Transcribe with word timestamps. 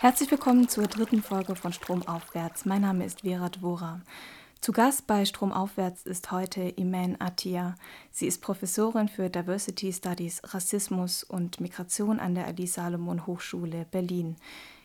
Herzlich 0.00 0.30
willkommen 0.30 0.68
zur 0.68 0.86
dritten 0.86 1.22
Folge 1.22 1.56
von 1.56 1.72
Stromaufwärts. 1.72 2.64
Mein 2.64 2.82
Name 2.82 3.04
ist 3.04 3.22
Vera 3.22 3.48
Dvora. 3.48 4.00
Zu 4.60 4.70
Gast 4.70 5.08
bei 5.08 5.24
Stromaufwärts 5.24 6.06
ist 6.06 6.30
heute 6.30 6.60
Iman 6.60 7.16
Atia. 7.18 7.74
Sie 8.12 8.28
ist 8.28 8.40
Professorin 8.40 9.08
für 9.08 9.28
Diversity 9.28 9.92
Studies, 9.92 10.40
Rassismus 10.44 11.24
und 11.24 11.58
Migration 11.58 12.20
an 12.20 12.36
der 12.36 12.46
Ali 12.46 12.68
Salomon 12.68 13.26
Hochschule 13.26 13.86
Berlin. 13.90 14.36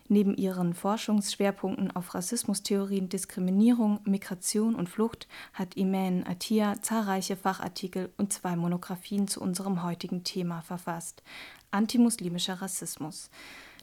Neben 0.08 0.36
ihren 0.36 0.74
Forschungsschwerpunkten 0.74 1.96
auf 1.96 2.16
Rassismustheorien, 2.16 3.08
Diskriminierung, 3.08 4.00
Migration 4.06 4.74
und 4.74 4.90
Flucht 4.90 5.28
hat 5.54 5.78
Iman 5.78 6.26
Atia 6.26 6.82
zahlreiche 6.82 7.36
Fachartikel 7.36 8.12
und 8.18 8.34
zwei 8.34 8.56
Monographien 8.56 9.28
zu 9.28 9.42
unserem 9.42 9.84
heutigen 9.84 10.24
Thema 10.24 10.62
verfasst: 10.62 11.22
Antimuslimischer 11.70 12.56
Rassismus. 12.64 13.30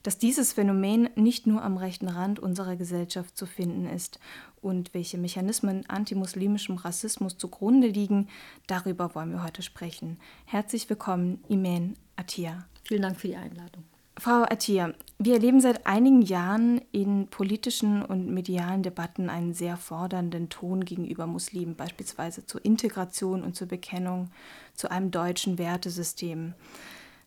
Dass 0.02 0.16
dieses 0.16 0.54
Phänomen 0.54 1.10
nicht 1.14 1.46
nur 1.46 1.62
am 1.62 1.76
rechten 1.76 2.08
Rand 2.08 2.38
unserer 2.38 2.76
Gesellschaft 2.76 3.36
zu 3.36 3.44
finden 3.44 3.86
ist 3.86 4.18
und 4.62 4.94
welche 4.94 5.18
Mechanismen 5.18 5.84
antimuslimischem 5.88 6.76
Rassismus 6.76 7.36
zugrunde 7.36 7.88
liegen, 7.88 8.28
darüber 8.66 9.14
wollen 9.14 9.32
wir 9.32 9.44
heute 9.44 9.60
sprechen. 9.62 10.18
Herzlich 10.46 10.88
willkommen, 10.88 11.44
Iman 11.48 11.96
Atia. 12.16 12.64
Vielen 12.84 13.02
Dank 13.02 13.20
für 13.20 13.28
die 13.28 13.36
Einladung. 13.36 13.84
Frau 14.16 14.42
Attia, 14.42 14.92
wir 15.18 15.34
erleben 15.34 15.60
seit 15.60 15.86
einigen 15.86 16.22
Jahren 16.22 16.80
in 16.92 17.28
politischen 17.28 18.02
und 18.02 18.30
medialen 18.30 18.82
Debatten 18.82 19.30
einen 19.30 19.54
sehr 19.54 19.76
fordernden 19.76 20.48
Ton 20.48 20.84
gegenüber 20.84 21.26
Muslimen, 21.26 21.76
beispielsweise 21.76 22.44
zur 22.44 22.64
Integration 22.64 23.42
und 23.42 23.54
zur 23.54 23.68
Bekennung 23.68 24.30
zu 24.74 24.90
einem 24.90 25.10
deutschen 25.10 25.58
Wertesystem. 25.58 26.54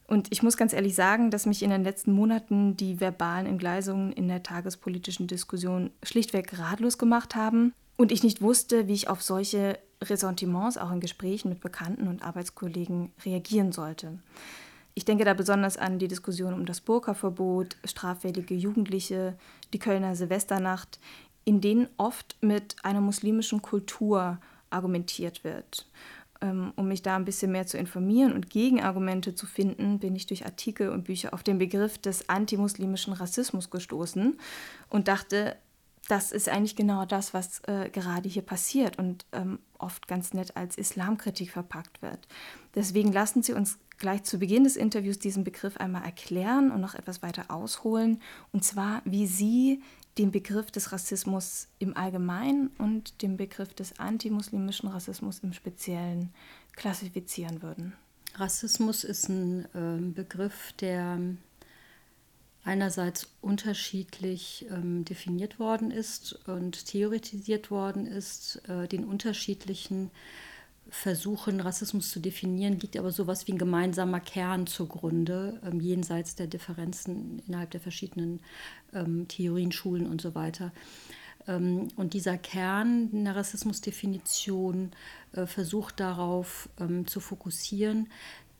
Und 0.08 0.28
ich 0.32 0.44
muss 0.44 0.58
ganz 0.58 0.74
ehrlich 0.74 0.96
sagen, 0.96 1.32
dass 1.32 1.46
mich 1.46 1.64
in 1.64 1.70
den 1.70 1.84
letzten 1.84 2.12
Monaten 2.12 2.76
die 2.76 3.00
verbalen 3.00 3.46
Entgleisungen 3.46 4.12
in 4.12 4.28
der 4.28 4.44
tagespolitischen 4.44 5.28
Diskussion 5.28 5.92
schlichtweg 6.04 6.58
ratlos 6.60 6.98
gemacht 6.98 7.36
haben 7.36 7.74
und 7.98 8.12
ich 8.12 8.24
nicht 8.24 8.42
wusste, 8.42 8.88
wie 8.88 8.94
ich 8.94 9.08
auf 9.08 9.22
solche 9.22 9.80
Ressentiments 10.02 10.78
auch 10.78 10.92
in 10.92 11.00
Gesprächen 11.00 11.50
mit 11.50 11.62
Bekannten 11.62 12.08
und 12.08 12.24
Arbeitskollegen 12.24 13.12
reagieren 13.26 13.72
sollte. 13.72 14.20
Ich 14.96 15.06
denke 15.06 15.26
da 15.26 15.34
besonders 15.34 15.78
an 15.78 15.98
die 16.00 16.08
Diskussion 16.08 16.54
um 16.54 16.66
das 16.66 16.82
Burka-Verbot, 16.82 17.78
straffällige 17.86 18.54
Jugendliche, 18.54 19.36
die 19.74 19.80
Kölner 19.80 20.16
Silvesternacht, 20.16 21.00
in 21.46 21.62
denen 21.62 21.88
oft 21.98 22.38
mit 22.42 22.76
einer 22.84 23.02
muslimischen 23.02 23.62
Kultur 23.62 24.40
argumentiert 24.70 25.44
wird. 25.44 25.88
Ähm, 26.44 26.74
um 26.76 26.90
mich 26.90 27.02
da 27.02 27.16
ein 27.16 27.24
bisschen 27.24 27.54
mehr 27.54 27.66
zu 27.66 27.78
informieren 27.78 28.34
und 28.34 28.50
Gegenargumente 28.50 29.34
zu 29.34 29.46
finden, 29.46 30.00
bin 30.00 30.14
ich 30.14 30.26
durch 30.26 30.46
Artikel 30.46 30.90
und 30.90 31.06
Bücher 31.06 31.34
auf 31.34 31.42
den 31.42 31.58
Begriff 31.58 31.98
des 31.98 32.28
antimuslimischen 32.28 33.14
Rassismus 33.14 33.70
gestoßen 33.70 34.38
und 34.90 35.08
dachte, 35.08 35.56
das 36.08 36.32
ist 36.32 36.50
eigentlich 36.50 36.76
genau 36.76 37.06
das, 37.06 37.34
was 37.34 37.60
äh, 37.62 37.90
gerade 37.90 38.28
hier 38.28 38.42
passiert 38.42 39.00
und 39.00 39.26
ähm, 39.32 39.60
oft 39.78 40.08
ganz 40.08 40.34
nett 40.34 40.58
als 40.58 40.78
Islamkritik 40.78 41.52
verpackt 41.52 42.02
wird. 42.02 42.28
Deswegen 42.76 43.12
lassen 43.12 43.42
Sie 43.42 43.54
uns 43.54 43.78
gleich 43.98 44.24
zu 44.24 44.38
Beginn 44.38 44.66
des 44.66 44.76
Interviews 44.76 45.20
diesen 45.20 45.44
Begriff 45.44 45.78
einmal 45.78 46.04
erklären 46.04 46.72
und 46.72 46.82
noch 46.82 46.96
etwas 46.96 47.22
weiter 47.22 47.46
ausholen, 47.50 48.22
und 48.52 48.66
zwar, 48.66 49.02
wie 49.06 49.28
Sie 49.28 49.82
den 50.18 50.32
Begriff 50.32 50.70
des 50.72 50.92
Rassismus 50.92 51.68
im 51.80 51.96
Allgemeinen 51.98 52.70
und 52.78 53.22
den 53.22 53.38
Begriff 53.38 53.74
des 53.74 54.00
antimuslimischen 54.00 54.90
Rassismus 54.90 55.40
im 55.40 55.54
Speziellen 55.54 56.34
klassifizieren 56.76 57.62
würden. 57.62 57.94
Rassismus 58.36 59.04
ist 59.04 59.30
ein 59.30 59.66
äh, 59.74 60.02
Begriff, 60.14 60.74
der 60.74 61.20
einerseits 62.64 63.28
unterschiedlich 63.42 64.66
ähm, 64.70 65.06
definiert 65.06 65.60
worden 65.60 65.92
ist 65.92 66.34
und 66.48 66.86
theoretisiert 66.86 67.72
worden 67.72 68.08
ist, 68.08 68.62
äh, 68.68 68.88
den 68.88 69.04
unterschiedlichen 69.04 70.12
Versuchen, 70.90 71.60
Rassismus 71.60 72.12
zu 72.12 72.20
definieren, 72.20 72.80
liegt 72.80 72.98
aber 72.98 73.12
sowas 73.12 73.48
wie 73.48 73.54
ein 73.54 73.58
gemeinsamer 73.58 74.20
Kern 74.20 74.68
zugrunde, 74.68 75.60
ähm, 75.66 75.80
jenseits 75.80 76.36
der 76.36 76.48
Differenzen 76.48 77.42
innerhalb 77.48 77.72
der 77.72 77.82
verschiedenen 77.82 78.42
ähm, 78.94 79.28
Theorien, 79.28 79.72
Schulen 79.72 80.06
und 80.08 80.22
so 80.22 80.36
weiter. 80.36 80.72
Ähm, 81.48 81.88
und 81.96 82.14
dieser 82.14 82.38
Kern 82.38 83.10
in 83.12 83.26
der 83.26 83.36
Rassismusdefinition 83.36 84.92
äh, 85.34 85.46
versucht 85.46 86.00
darauf 86.00 86.70
ähm, 86.80 87.08
zu 87.08 87.20
fokussieren, 87.20 88.10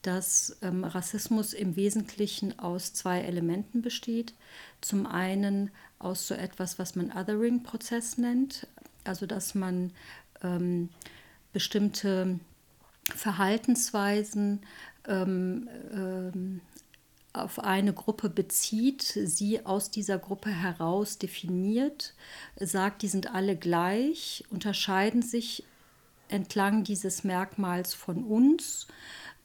dass 0.06 0.56
ähm, 0.60 0.84
Rassismus 0.84 1.54
im 1.54 1.76
Wesentlichen 1.76 2.58
aus 2.58 2.92
zwei 2.92 3.20
Elementen 3.22 3.80
besteht. 3.80 4.34
Zum 4.82 5.06
einen 5.06 5.70
aus 5.98 6.28
so 6.28 6.34
etwas, 6.34 6.78
was 6.78 6.94
man 6.94 7.10
Othering-Prozess 7.10 8.18
nennt, 8.18 8.66
also 9.04 9.24
dass 9.24 9.54
man 9.54 9.92
ähm, 10.42 10.90
bestimmte 11.54 12.38
Verhaltensweisen 13.14 14.60
ähm, 15.08 15.70
ähm, 15.92 16.60
auf 17.32 17.58
eine 17.58 17.94
Gruppe 17.94 18.28
bezieht, 18.28 19.02
sie 19.02 19.64
aus 19.64 19.90
dieser 19.90 20.18
Gruppe 20.18 20.50
heraus 20.50 21.16
definiert, 21.18 22.14
sagt, 22.60 23.02
die 23.02 23.08
sind 23.08 23.34
alle 23.34 23.56
gleich, 23.56 24.44
unterscheiden 24.50 25.22
sich 25.22 25.64
entlang 26.28 26.84
dieses 26.84 27.24
Merkmals 27.24 27.94
von 27.94 28.24
uns. 28.24 28.86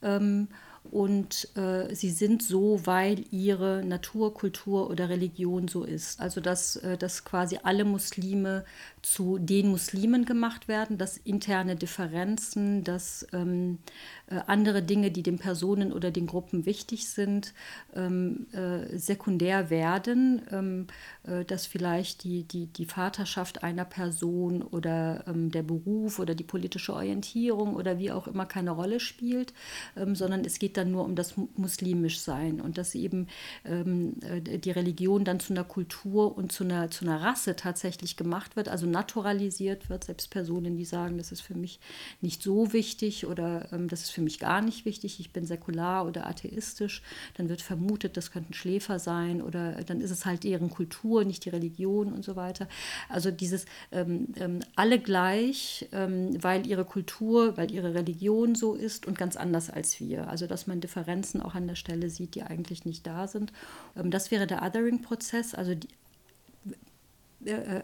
Ähm, 0.01 0.47
und 0.91 1.55
äh, 1.55 1.93
sie 1.93 2.09
sind 2.09 2.41
so, 2.41 2.85
weil 2.85 3.23
ihre 3.31 3.83
Natur, 3.83 4.33
Kultur 4.33 4.89
oder 4.89 5.09
Religion 5.09 5.67
so 5.67 5.83
ist. 5.83 6.19
Also 6.19 6.41
dass, 6.41 6.77
äh, 6.77 6.97
dass 6.97 7.25
quasi 7.25 7.59
alle 7.63 7.85
Muslime 7.85 8.65
zu 9.01 9.37
den 9.37 9.69
Muslimen 9.69 10.25
gemacht 10.25 10.67
werden, 10.67 10.97
dass 10.97 11.17
interne 11.17 11.75
Differenzen, 11.75 12.83
dass 12.83 13.25
ähm, 13.33 13.79
äh, 14.27 14.39
andere 14.47 14.81
Dinge, 14.81 15.11
die 15.11 15.23
den 15.23 15.39
Personen 15.39 15.91
oder 15.91 16.11
den 16.11 16.27
Gruppen 16.27 16.65
wichtig 16.65 17.07
sind, 17.09 17.53
ähm, 17.95 18.47
äh, 18.51 18.97
sekundär 18.97 19.69
werden, 19.69 20.41
ähm, 20.51 20.87
äh, 21.23 21.45
dass 21.45 21.65
vielleicht 21.65 22.23
die, 22.23 22.43
die, 22.43 22.67
die 22.67 22.85
Vaterschaft 22.85 23.63
einer 23.63 23.85
Person 23.85 24.61
oder 24.61 25.23
ähm, 25.27 25.51
der 25.51 25.63
Beruf 25.63 26.19
oder 26.19 26.35
die 26.35 26.43
politische 26.43 26.93
Orientierung 26.93 27.75
oder 27.75 27.99
wie 27.99 28.11
auch 28.11 28.27
immer 28.27 28.45
keine 28.45 28.71
Rolle 28.71 28.99
spielt, 28.99 29.53
ähm, 29.95 30.15
sondern 30.15 30.43
es 30.45 30.59
geht 30.59 30.77
dann 30.77 30.91
nur 30.91 31.05
um 31.05 31.15
das 31.15 31.35
muslimisch 31.55 32.19
Sein 32.19 32.61
und 32.61 32.77
dass 32.77 32.95
eben 32.95 33.27
ähm, 33.65 34.15
äh, 34.21 34.59
die 34.59 34.71
Religion 34.71 35.23
dann 35.23 35.39
zu 35.39 35.53
einer 35.53 35.63
Kultur 35.63 36.37
und 36.37 36.51
zu 36.51 36.63
einer, 36.63 36.91
zu 36.91 37.05
einer 37.05 37.21
Rasse 37.21 37.55
tatsächlich 37.55 38.17
gemacht 38.17 38.55
wird, 38.55 38.69
also 38.69 38.85
naturalisiert 38.91 39.89
wird. 39.89 40.03
Selbst 40.03 40.29
Personen, 40.29 40.77
die 40.77 40.85
sagen, 40.85 41.17
das 41.17 41.31
ist 41.31 41.41
für 41.41 41.55
mich 41.55 41.79
nicht 42.21 42.41
so 42.41 42.73
wichtig 42.73 43.25
oder 43.25 43.71
ähm, 43.71 43.87
das 43.87 44.01
ist 44.01 44.11
für 44.11 44.21
mich 44.21 44.39
gar 44.39 44.61
nicht 44.61 44.85
wichtig, 44.85 45.19
ich 45.19 45.31
bin 45.31 45.45
säkular 45.45 46.05
oder 46.05 46.27
atheistisch, 46.27 47.01
dann 47.35 47.49
wird 47.49 47.61
vermutet, 47.61 48.17
das 48.17 48.31
könnten 48.31 48.53
Schläfer 48.53 48.99
sein 48.99 49.41
oder 49.41 49.83
dann 49.83 50.01
ist 50.01 50.11
es 50.11 50.25
halt 50.25 50.43
deren 50.43 50.69
Kultur, 50.69 51.23
nicht 51.23 51.45
die 51.45 51.49
Religion 51.49 52.13
und 52.13 52.23
so 52.23 52.35
weiter. 52.35 52.67
Also 53.07 53.31
dieses 53.31 53.65
ähm, 53.91 54.27
ähm, 54.37 54.59
alle 54.75 54.99
gleich, 54.99 55.87
ähm, 55.91 56.41
weil 56.41 56.67
ihre 56.67 56.85
Kultur, 56.85 57.57
weil 57.57 57.71
ihre 57.71 57.93
Religion 57.93 58.55
so 58.55 58.73
ist 58.73 59.07
und 59.07 59.17
ganz 59.17 59.35
anders 59.35 59.69
als 59.69 59.99
wir. 59.99 60.29
Also 60.29 60.47
dass 60.47 60.67
man 60.67 60.81
Differenzen 60.81 61.41
auch 61.41 61.55
an 61.55 61.67
der 61.67 61.75
Stelle 61.75 62.09
sieht, 62.09 62.35
die 62.35 62.43
eigentlich 62.43 62.85
nicht 62.85 63.05
da 63.05 63.27
sind. 63.27 63.53
Ähm, 63.95 64.11
das 64.11 64.31
wäre 64.31 64.47
der 64.47 64.63
Othering-Prozess, 64.63 65.55
also 65.55 65.75
die, 65.75 65.87
äh, 65.87 65.89
äh, 65.89 66.08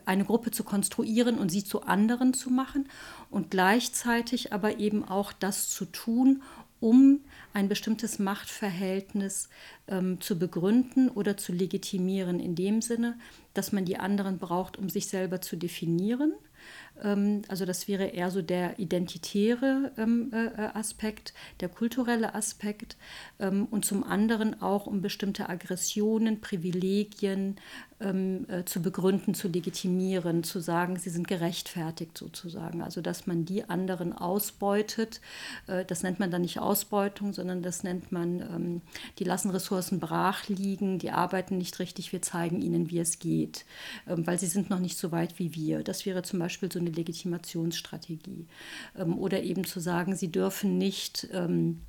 eine 0.06 0.26
Gruppe 0.26 0.52
zu 0.52 0.64
konstruieren 0.64 1.38
und 1.38 1.50
sie 1.50 1.64
zu 1.64 1.84
anderen 1.84 2.34
zu 2.34 2.50
machen 2.50 2.90
und 3.30 3.52
gleichzeitig 3.52 4.52
aber 4.52 4.80
eben 4.80 5.06
auch 5.06 5.32
das 5.32 5.70
zu 5.70 5.86
tun, 5.86 6.42
um 6.82 7.22
ein 7.54 7.70
bestimmtes 7.70 8.20
Machtverhältnis 8.20 9.50
ähm, 9.88 10.20
zu 10.20 10.38
begründen 10.38 11.10
oder 11.10 11.38
zu 11.38 11.54
legitimieren, 11.54 12.40
in 12.40 12.56
dem 12.56 12.82
Sinne, 12.82 13.18
dass 13.54 13.72
man 13.72 13.86
die 13.86 13.98
anderen 13.98 14.38
braucht, 14.38 14.78
um 14.78 14.90
sich 14.90 15.08
selber 15.08 15.40
zu 15.42 15.56
definieren 15.56 16.34
also 17.50 17.66
das 17.66 17.88
wäre 17.88 18.06
eher 18.06 18.32
so 18.32 18.42
der 18.42 18.80
identitäre 18.80 19.92
ähm, 19.98 20.32
äh, 20.34 20.46
äh, 20.46 20.70
Aspekt, 20.74 21.34
der 21.60 21.70
kulturelle 21.70 22.36
Aspekt 22.36 22.96
ähm, 23.40 23.68
und 23.70 23.86
zum 23.86 24.04
anderen 24.04 24.62
auch 24.62 24.88
um 24.88 25.02
bestimmte 25.02 25.50
Aggressionen, 25.50 26.40
Privilegien 26.40 27.58
ähm, 28.00 28.46
äh, 28.50 28.64
zu 28.64 28.82
begründen, 28.82 29.34
zu 29.34 29.48
legitimieren, 29.50 30.44
zu 30.44 30.60
sagen, 30.60 30.98
sie 30.98 31.10
sind 31.10 31.28
gerechtfertigt 31.28 32.18
sozusagen. 32.18 32.82
Also 32.82 33.02
dass 33.02 33.28
man 33.28 33.46
die 33.46 33.70
anderen 33.70 34.14
ausbeutet, 34.14 35.22
das 35.88 36.04
nennt 36.04 36.20
man 36.20 36.32
dann 36.32 36.42
nicht 36.42 36.60
Ausbeutung, 36.60 37.34
sondern 37.34 37.62
das 37.62 37.84
nennt 37.84 38.12
man, 38.12 38.42
ähm, 38.42 38.82
die 39.20 39.24
lassen 39.24 39.50
Ressourcen 39.50 40.00
brach 40.00 40.48
liegen, 40.48 41.00
die 41.00 41.12
arbeiten 41.12 41.58
nicht 41.58 41.80
richtig, 41.80 42.12
wir 42.12 42.22
zeigen 42.22 42.62
ihnen, 42.62 42.90
wie 42.90 43.00
es 43.00 43.20
geht, 43.20 43.66
ähm, 44.08 44.26
weil 44.28 44.40
sie 44.40 44.48
sind 44.48 44.70
noch 44.70 44.80
nicht 44.80 44.98
so 44.98 45.12
weit 45.12 45.40
wie 45.40 45.54
wir. 45.56 45.84
Das 45.84 46.06
wäre 46.06 46.24
zum 46.24 46.40
Beispiel 46.40 46.72
so 46.72 46.80
eine 46.86 46.96
Legitimationsstrategie. 46.96 48.48
Ähm, 48.98 49.18
oder 49.18 49.44
eben 49.44 49.64
zu 49.66 49.80
sagen, 49.80 50.16
sie 50.16 50.32
dürfen 50.32 50.78
nicht 50.78 51.28
ähm, 51.32 51.82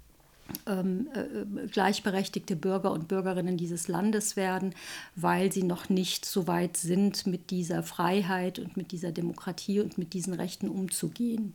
ähm, 0.67 1.09
äh, 1.15 1.67
gleichberechtigte 1.69 2.57
Bürger 2.57 2.93
und 2.93 3.09
Bürgerinnen 3.09 3.57
dieses 3.57 3.89
Landes 3.89 4.37
werden, 4.37 4.75
weil 5.15 5.53
sie 5.53 5.63
noch 5.63 5.89
nicht 5.89 6.25
so 6.25 6.47
weit 6.47 6.77
sind, 6.77 7.27
mit 7.27 7.51
dieser 7.51 7.83
Freiheit 7.83 8.59
und 8.59 8.77
mit 8.77 8.93
dieser 8.93 9.13
Demokratie 9.13 9.81
und 9.81 9.99
mit 9.99 10.13
diesen 10.13 10.35
Rechten 10.35 10.69
umzugehen. 10.69 11.55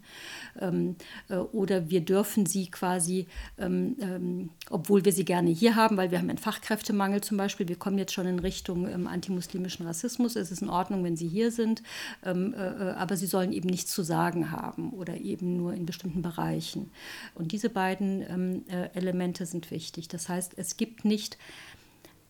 Ähm, 0.59 0.95
äh, 1.29 1.35
oder 1.35 1.89
wir 1.89 2.01
dürfen 2.01 2.45
sie 2.45 2.67
quasi, 2.67 3.27
ähm, 3.57 3.95
ähm 3.99 4.49
obwohl 4.69 5.03
wir 5.03 5.11
sie 5.11 5.25
gerne 5.25 5.49
hier 5.49 5.75
haben, 5.75 5.97
weil 5.97 6.11
wir 6.11 6.19
haben 6.19 6.29
einen 6.29 6.37
Fachkräftemangel 6.37 7.21
zum 7.21 7.37
Beispiel, 7.37 7.67
wir 7.67 7.75
kommen 7.75 7.97
jetzt 7.97 8.13
schon 8.13 8.25
in 8.25 8.39
Richtung 8.39 8.87
ähm, 8.87 9.07
antimuslimischen 9.07 9.85
Rassismus, 9.85 10.35
es 10.35 10.51
ist 10.51 10.61
in 10.61 10.69
Ordnung, 10.69 11.03
wenn 11.03 11.17
sie 11.17 11.27
hier 11.27 11.51
sind, 11.51 11.83
ähm, 12.23 12.53
äh, 12.53 12.57
äh, 12.57 12.91
aber 12.91 13.17
sie 13.17 13.27
sollen 13.27 13.51
eben 13.51 13.69
nichts 13.69 13.91
zu 13.91 14.03
sagen 14.03 14.51
haben 14.51 14.91
oder 14.91 15.17
eben 15.17 15.57
nur 15.57 15.73
in 15.73 15.85
bestimmten 15.85 16.21
Bereichen. 16.21 16.91
Und 17.35 17.51
diese 17.51 17.69
beiden 17.69 18.67
äh, 18.67 18.80
Elemente 18.93 19.45
sind 19.45 19.71
wichtig. 19.71 20.07
Das 20.07 20.29
heißt, 20.29 20.53
es 20.57 20.77
gibt 20.77 21.05
nicht 21.05 21.37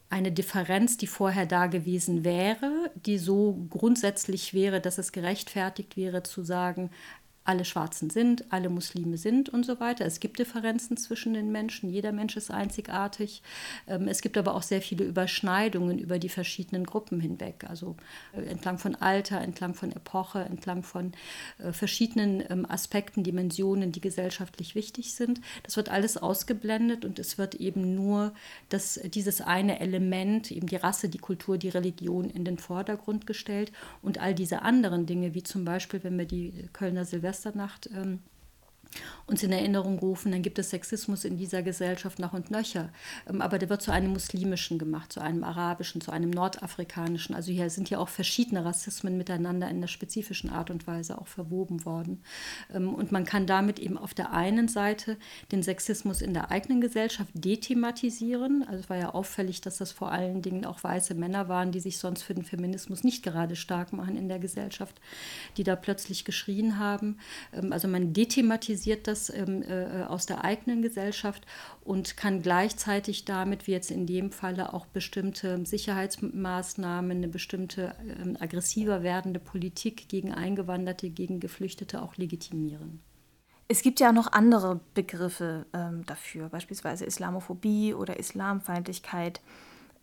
eine 0.10 0.32
Differenz, 0.32 0.98
die 0.98 1.08
vorher 1.08 1.46
da 1.46 1.68
gewesen 1.68 2.26
wäre, 2.26 2.92
die 2.96 3.18
so 3.18 3.66
grundsätzlich 3.70 4.54
wäre, 4.54 4.82
dass 4.82 4.98
es 4.98 5.14
gerechtfertigt 5.14 5.96
wäre 5.96 6.22
zu 6.22 6.44
sagen, 6.44 6.92
alle 7.44 7.66
Schwarzen 7.66 8.12
sind, 8.12 8.46
alle 8.52 8.70
Muslime 8.70 9.18
sind 9.18 9.50
und 9.50 9.66
so 9.66 9.80
weiter. 9.80 10.06
Es 10.06 10.20
gibt 10.20 10.38
Differenzen 10.38 10.96
zwischen 10.96 11.34
den 11.34 11.52
Menschen, 11.52 11.90
jeder 11.90 12.12
Mensch 12.12 12.38
ist 12.38 12.52
einzigartig. 12.52 13.42
Ähm, 13.88 14.08
es 14.08 14.22
gibt 14.22 14.38
aber 14.38 14.54
auch 14.54 14.62
sehr 14.62 14.82
viele 14.82 15.06
Überschneidungen 15.06 15.98
über 15.98 16.20
die 16.20 16.30
verschiedenen 16.30 16.86
Gruppen 16.86 17.20
hinweg, 17.20 17.66
also 17.68 17.96
äh, 18.34 18.44
entlang 18.44 18.78
von 18.78 18.94
Alter, 18.94 19.42
entlang 19.42 19.74
von 19.74 19.92
Epoche, 19.92 20.42
entlang 20.42 20.84
von 20.84 21.14
äh, 21.58 21.72
verschiedenen 21.72 22.44
ähm, 22.48 22.70
Aspekten, 22.70 23.24
Dimensionen, 23.24 23.92
die 23.92 24.02
gesellschaftlich 24.02 24.76
wichtig 24.76 25.16
sind. 25.16 25.42
Das 25.64 25.78
wird 25.78 25.90
alles 25.90 26.18
ausgeblendet 26.18 27.06
und 27.06 27.18
es 27.18 27.40
wird 27.40 27.56
eben 27.56 27.96
nur 27.96 28.34
das, 28.70 29.00
dieses 29.04 29.42
eine 29.42 29.80
Element, 29.80 30.52
eben 30.52 30.68
die 30.68 30.76
Rasse, 30.76 31.10
die 31.10 31.18
Kultur, 31.18 31.58
die 31.58 31.70
Religion 31.70 32.30
in 32.30 32.46
den 32.46 32.60
Vordergrund 32.60 33.26
gestellt 33.26 33.72
und 34.04 34.20
all 34.20 34.36
diese 34.36 34.62
anderen 34.62 35.08
Dinge, 35.08 35.34
wie 35.34 35.42
zum 35.42 35.66
Beispiel, 35.66 36.04
wenn 36.04 36.20
wir 36.20 36.26
die 36.26 36.70
Kölner 36.72 37.04
Silvester 37.04 37.31
Silvesternacht 37.34 37.90
ähm, 37.94 38.20
uns 39.32 39.44
in 39.44 39.52
Erinnerung 39.52 40.00
rufen, 40.00 40.32
dann 40.32 40.42
gibt 40.42 40.60
es 40.60 40.72
Sexismus 40.72 41.24
in 41.24 41.38
dieser 41.38 41.64
Gesellschaft 41.64 42.20
noch 42.20 42.34
und 42.34 42.52
nöcher. 42.52 42.90
Ähm, 43.30 43.42
aber 43.42 43.60
der 43.60 43.70
wird 43.70 43.82
zu 43.82 43.92
einem 43.92 44.12
muslimischen 44.12 44.78
gemacht, 44.78 45.14
zu 45.14 45.22
einem 45.22 45.44
arabischen, 45.44 46.02
zu 46.02 46.12
einem 46.12 46.30
nordafrikanischen. 46.30 47.34
Also 47.34 47.52
hier 47.52 47.70
sind 47.70 47.90
ja 47.90 48.00
auch 48.00 48.10
verschiedene 48.10 48.66
Rassismen 48.66 49.18
miteinander 49.18 49.70
in 49.70 49.78
einer 49.78 49.88
spezifischen 49.88 50.50
Art 50.50 50.70
und 50.70 50.86
Weise 50.86 51.18
auch 51.18 51.28
verwoben 51.28 51.86
worden. 51.86 52.22
Ähm, 52.74 52.94
und 52.94 53.12
man 53.12 53.24
kann 53.24 53.48
damit 53.48 53.80
eben 53.80 53.98
auf 53.98 54.14
der 54.14 54.34
einen 54.34 54.68
Seite 54.68 55.18
den 55.52 55.64
Sexismus 55.64 56.22
in 56.22 56.34
der 56.34 56.52
eigenen 56.52 56.82
Gesellschaft 56.82 57.32
dethematisieren. 57.34 58.66
Also 58.68 58.82
es 58.82 58.90
war 58.90 58.98
ja 58.98 59.14
auffällig, 59.14 59.62
dass 59.62 59.78
das 59.78 59.92
vor 59.92 60.12
allen 60.12 60.42
Dingen 60.42 60.66
auch 60.66 60.84
weiße 60.84 61.14
Männer 61.14 61.48
waren, 61.48 61.72
die 61.72 61.80
sich 61.80 61.98
sonst 61.98 62.24
für 62.24 62.34
den 62.34 62.44
Feminismus 62.44 63.04
nicht 63.04 63.24
gerade 63.24 63.56
stark 63.56 63.94
machen 63.94 64.18
in 64.18 64.28
der 64.28 64.40
Gesellschaft, 64.40 65.00
die 65.56 65.64
da 65.64 65.78
plötzlich 65.78 66.26
geschrien 66.26 66.78
haben. 66.78 67.18
Ähm, 67.54 67.72
also 67.72 67.88
man 67.88 68.12
dethematisiert 68.12 68.81
kritisiert 68.82 69.08
das 69.08 69.30
ähm, 69.30 69.64
äh, 69.64 70.04
aus 70.08 70.26
der 70.26 70.44
eigenen 70.44 70.82
Gesellschaft 70.82 71.46
und 71.84 72.18
kann 72.18 72.42
gleichzeitig 72.42 73.26
damit, 73.26 73.68
wie 73.68 73.72
jetzt 73.72 73.92
in 73.92 74.08
dem 74.08 74.32
Falle, 74.32 74.74
auch 74.74 74.88
bestimmte 74.88 75.64
Sicherheitsmaßnahmen, 75.66 77.18
eine 77.18 77.28
bestimmte 77.28 77.96
ähm, 78.24 78.38
aggressiver 78.40 79.04
werdende 79.04 79.40
Politik 79.40 80.10
gegen 80.10 80.34
Eingewanderte, 80.34 81.10
gegen 81.10 81.40
Geflüchtete 81.40 82.02
auch 82.02 82.18
legitimieren. 82.18 83.02
Es 83.68 83.84
gibt 83.84 84.00
ja 84.00 84.10
auch 84.10 84.14
noch 84.14 84.32
andere 84.32 84.80
Begriffe 84.96 85.66
ähm, 85.74 86.04
dafür, 86.06 86.50
beispielsweise 86.50 87.06
Islamophobie 87.06 87.94
oder 87.94 88.18
Islamfeindlichkeit. 88.18 89.42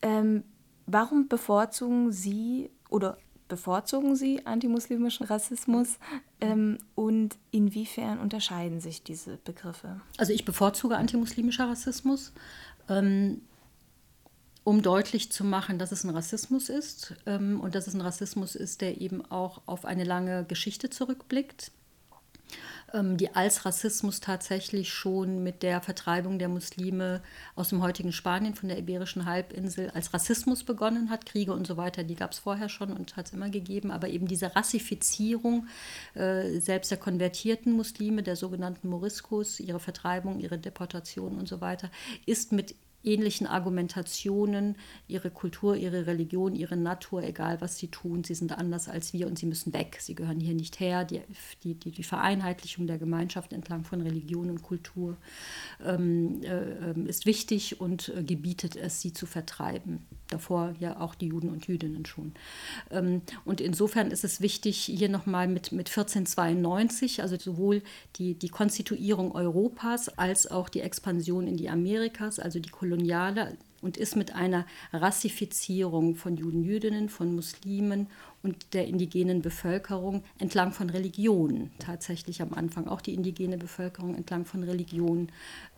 Ähm, 0.03 0.45
warum 0.87 1.29
bevorzugen 1.29 2.13
Sie 2.13 2.71
oder 2.89 3.19
bevorzugen 3.49 4.15
Sie 4.15 4.47
antimuslimischen 4.47 5.27
Rassismus 5.27 5.99
ähm, 6.41 6.79
und 6.95 7.37
inwiefern 7.50 8.19
unterscheiden 8.19 8.81
sich 8.81 9.03
diese 9.03 9.39
Begriffe? 9.39 10.00
Also 10.17 10.33
ich 10.33 10.45
bevorzuge 10.45 10.97
antimuslimischer 10.97 11.69
Rassismus, 11.69 12.33
ähm, 12.89 13.43
um 14.65 14.83
deutlich 14.83 15.33
zu 15.33 15.45
machen, 15.45 15.79
dass 15.79 15.93
es 15.93 16.05
ein 16.05 16.11
Rassismus 16.11 16.69
ist 16.69 17.15
ähm, 17.27 17.61
und 17.61 17.75
dass 17.75 17.87
es 17.87 17.95
ein 17.95 18.03
Rassismus 18.03 18.55
ist, 18.55 18.83
der 18.83 19.00
eben 19.00 19.25
auch 19.31 19.62
auf 19.67 19.85
eine 19.85 20.05
lange 20.05 20.45
Geschichte 20.45 20.91
zurückblickt 20.91 21.73
die 22.94 23.35
als 23.35 23.67
Rassismus 23.67 24.20
tatsächlich 24.20 24.93
schon 24.93 25.43
mit 25.43 25.62
der 25.62 25.82
Vertreibung 25.82 26.38
der 26.38 26.49
Muslime 26.49 27.23
aus 27.55 27.69
dem 27.69 27.82
heutigen 27.82 28.12
Spanien 28.12 28.55
von 28.55 28.69
der 28.69 28.79
Iberischen 28.79 29.26
Halbinsel 29.26 29.90
als 29.90 30.14
Rassismus 30.14 30.64
begonnen 30.64 31.11
hat. 31.11 31.26
Kriege 31.26 31.52
und 31.52 31.67
so 31.67 31.76
weiter, 31.76 32.02
die 32.02 32.14
gab 32.14 32.32
es 32.32 32.38
vorher 32.38 32.69
schon 32.69 32.93
und 32.93 33.17
hat 33.17 33.26
es 33.26 33.32
immer 33.32 33.50
gegeben. 33.50 33.90
Aber 33.90 34.08
eben 34.08 34.26
diese 34.26 34.56
Rassifizierung 34.56 35.67
äh, 36.14 36.61
selbst 36.61 36.90
der 36.90 36.99
konvertierten 36.99 37.73
Muslime, 37.73 38.23
der 38.23 38.37
sogenannten 38.37 38.88
Moriscos, 38.88 39.61
ihre 39.61 39.81
Vertreibung, 39.81 40.40
ihre 40.40 40.58
Deportation 40.58 41.37
und 41.37 41.46
so 41.46 41.61
weiter, 41.61 41.90
ist 42.25 42.52
mit 42.52 42.75
ähnlichen 43.05 43.47
Argumentationen, 43.47 44.77
ihre 45.06 45.31
Kultur, 45.31 45.77
ihre 45.77 46.06
Religion, 46.06 46.55
ihre 46.55 46.77
Natur, 46.77 47.23
egal 47.23 47.61
was 47.61 47.79
sie 47.79 47.89
tun, 47.89 48.25
sie 48.25 48.35
sind 48.35 48.53
anders 48.53 48.89
als 48.89 49.12
wir 49.12 49.27
und 49.27 49.39
sie 49.39 49.47
müssen 49.47 49.73
weg, 49.73 49.99
sie 50.00 50.15
gehören 50.15 50.41
hier 50.41 50.55
nicht 50.55 50.81
her. 50.81 51.05
Die, 51.05 51.23
die, 51.62 51.75
die 51.75 52.03
Vereinheitlichung 52.03 52.87
der 52.87 52.99
Gemeinschaft 52.99 53.53
entlang 53.53 53.85
von 53.85 54.00
Religion 54.00 54.50
und 54.50 54.62
Kultur 54.62 55.17
ähm, 55.85 56.43
äh, 56.43 56.99
ist 57.09 57.25
wichtig 57.25 57.81
und 57.81 58.12
äh, 58.17 58.23
gebietet 58.25 58.77
es, 58.77 59.00
sie 59.00 59.12
zu 59.12 59.27
vertreiben. 59.27 60.06
Davor 60.29 60.75
ja 60.79 61.00
auch 61.00 61.15
die 61.15 61.29
Juden 61.29 61.50
und 61.50 61.67
Jüdinnen 61.67 62.05
schon. 62.05 62.33
Ähm, 62.91 63.23
und 63.45 63.61
insofern 63.61 64.11
ist 64.11 64.25
es 64.25 64.41
wichtig, 64.41 64.77
hier 64.79 65.09
nochmal 65.09 65.47
mit, 65.47 65.73
mit 65.73 65.89
1492, 65.89 67.23
also 67.23 67.37
sowohl 67.39 67.83
die, 68.17 68.35
die 68.35 68.49
Konstituierung 68.49 69.33
Europas 69.33 70.09
als 70.09 70.50
auch 70.50 70.69
die 70.69 70.81
Expansion 70.81 71.47
in 71.47 71.56
die 71.56 71.71
Amerikas, 71.71 72.39
also 72.39 72.59
die 72.59 72.69
Kolonisierung 72.69 72.88
koloniale 72.88 73.56
und 73.81 73.96
ist 73.96 74.17
mit 74.17 74.35
einer 74.35 74.67
Rassifizierung 74.93 76.17
von 76.17 76.37
Juden, 76.37 76.64
Jüdinnen, 76.64 77.08
von 77.08 77.35
Muslimen 77.35 78.08
und 78.43 78.73
der 78.73 78.87
indigenen 78.87 79.43
Bevölkerung 79.43 80.23
entlang 80.38 80.73
von 80.73 80.90
Religionen, 80.90 81.70
tatsächlich 81.79 82.40
am 82.40 82.55
Anfang 82.55 82.87
auch 82.87 83.00
die 83.00 83.14
indigene 83.14 83.58
Bevölkerung 83.58 84.14
entlang 84.14 84.44
von 84.44 84.62
Religionen, 84.62 85.32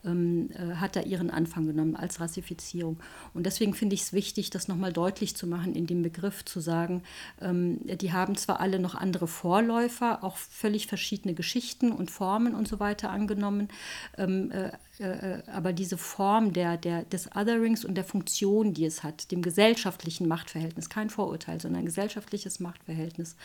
ähm, 0.05 0.51
äh, 0.53 0.77
hat 0.77 0.97
da 0.97 1.01
ihren 1.01 1.31
Anfang 1.31 1.67
genommen 1.67 1.97
als 1.97 2.21
Rassifizierung. 2.21 2.99
Und 3.35 3.45
deswegen 3.45 3.75
finde 3.75 3.95
ich 3.95 4.03
es 4.03 4.13
wichtig, 4.13 4.51
das 4.51 4.69
nochmal 4.69 4.93
deutlich 4.93 5.37
zu 5.37 5.47
machen, 5.47 5.75
in 5.75 5.87
dem 5.87 6.03
Begriff 6.03 6.45
zu 6.45 6.61
sagen, 6.61 7.03
ähm, 7.41 7.81
die 7.85 8.13
haben 8.13 8.37
zwar 8.37 8.61
alle 8.61 8.79
noch 8.79 8.95
andere 8.95 9.27
Vorläufer, 9.27 10.25
auch 10.25 10.37
völlig 10.37 10.87
verschiedene 10.87 11.35
Geschichten 11.35 11.93
und 11.93 12.11
Formen 12.11 12.55
und 12.55 12.69
so 12.69 12.81
weiter 12.81 13.11
angenommen, 13.11 13.69
ähm, 14.17 14.51
äh, 14.51 14.71
äh, 15.01 15.43
aber 15.47 15.73
diese 15.73 15.97
Form 15.97 16.53
der, 16.53 16.77
der, 16.77 17.05
des 17.05 17.35
Otherings 17.35 17.85
und 17.85 17.95
der 17.95 18.05
Funktion, 18.05 18.75
die 18.75 18.85
es 18.85 19.03
hat, 19.03 19.31
dem 19.31 19.41
gesellschaftlichen 19.41 20.29
Machtverhältnis, 20.29 20.91
kein 20.91 21.09
Vorurteil, 21.09 21.61
sondern 21.61 21.83
ein 21.83 21.87
gesellschaftliches 22.51 22.61
Machtverhältnis, 22.61 23.37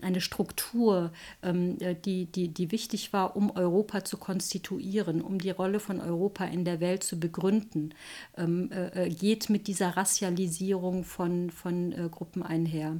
eine 0.00 0.20
Struktur, 0.20 1.12
ähm, 1.42 1.76
äh, 1.80 1.94
die, 1.94 2.26
die, 2.26 2.48
die 2.48 2.72
wichtig 2.72 3.12
war, 3.12 3.36
um 3.36 3.50
Europa 3.50 4.04
zu 4.04 4.16
konstituieren, 4.16 5.20
um 5.20 5.38
die 5.38 5.50
Rolle 5.50 5.80
von 5.80 6.00
Europa 6.00 6.44
in 6.44 6.64
der 6.64 6.80
Welt 6.80 7.04
zu 7.04 7.18
begründen, 7.18 7.94
ähm, 8.36 8.70
äh, 8.72 9.10
geht 9.10 9.50
mit 9.50 9.66
dieser 9.66 9.96
Rassialisierung 9.96 11.04
von, 11.04 11.50
von 11.50 11.94
Gruppen 12.10 12.42
einher. 12.42 12.96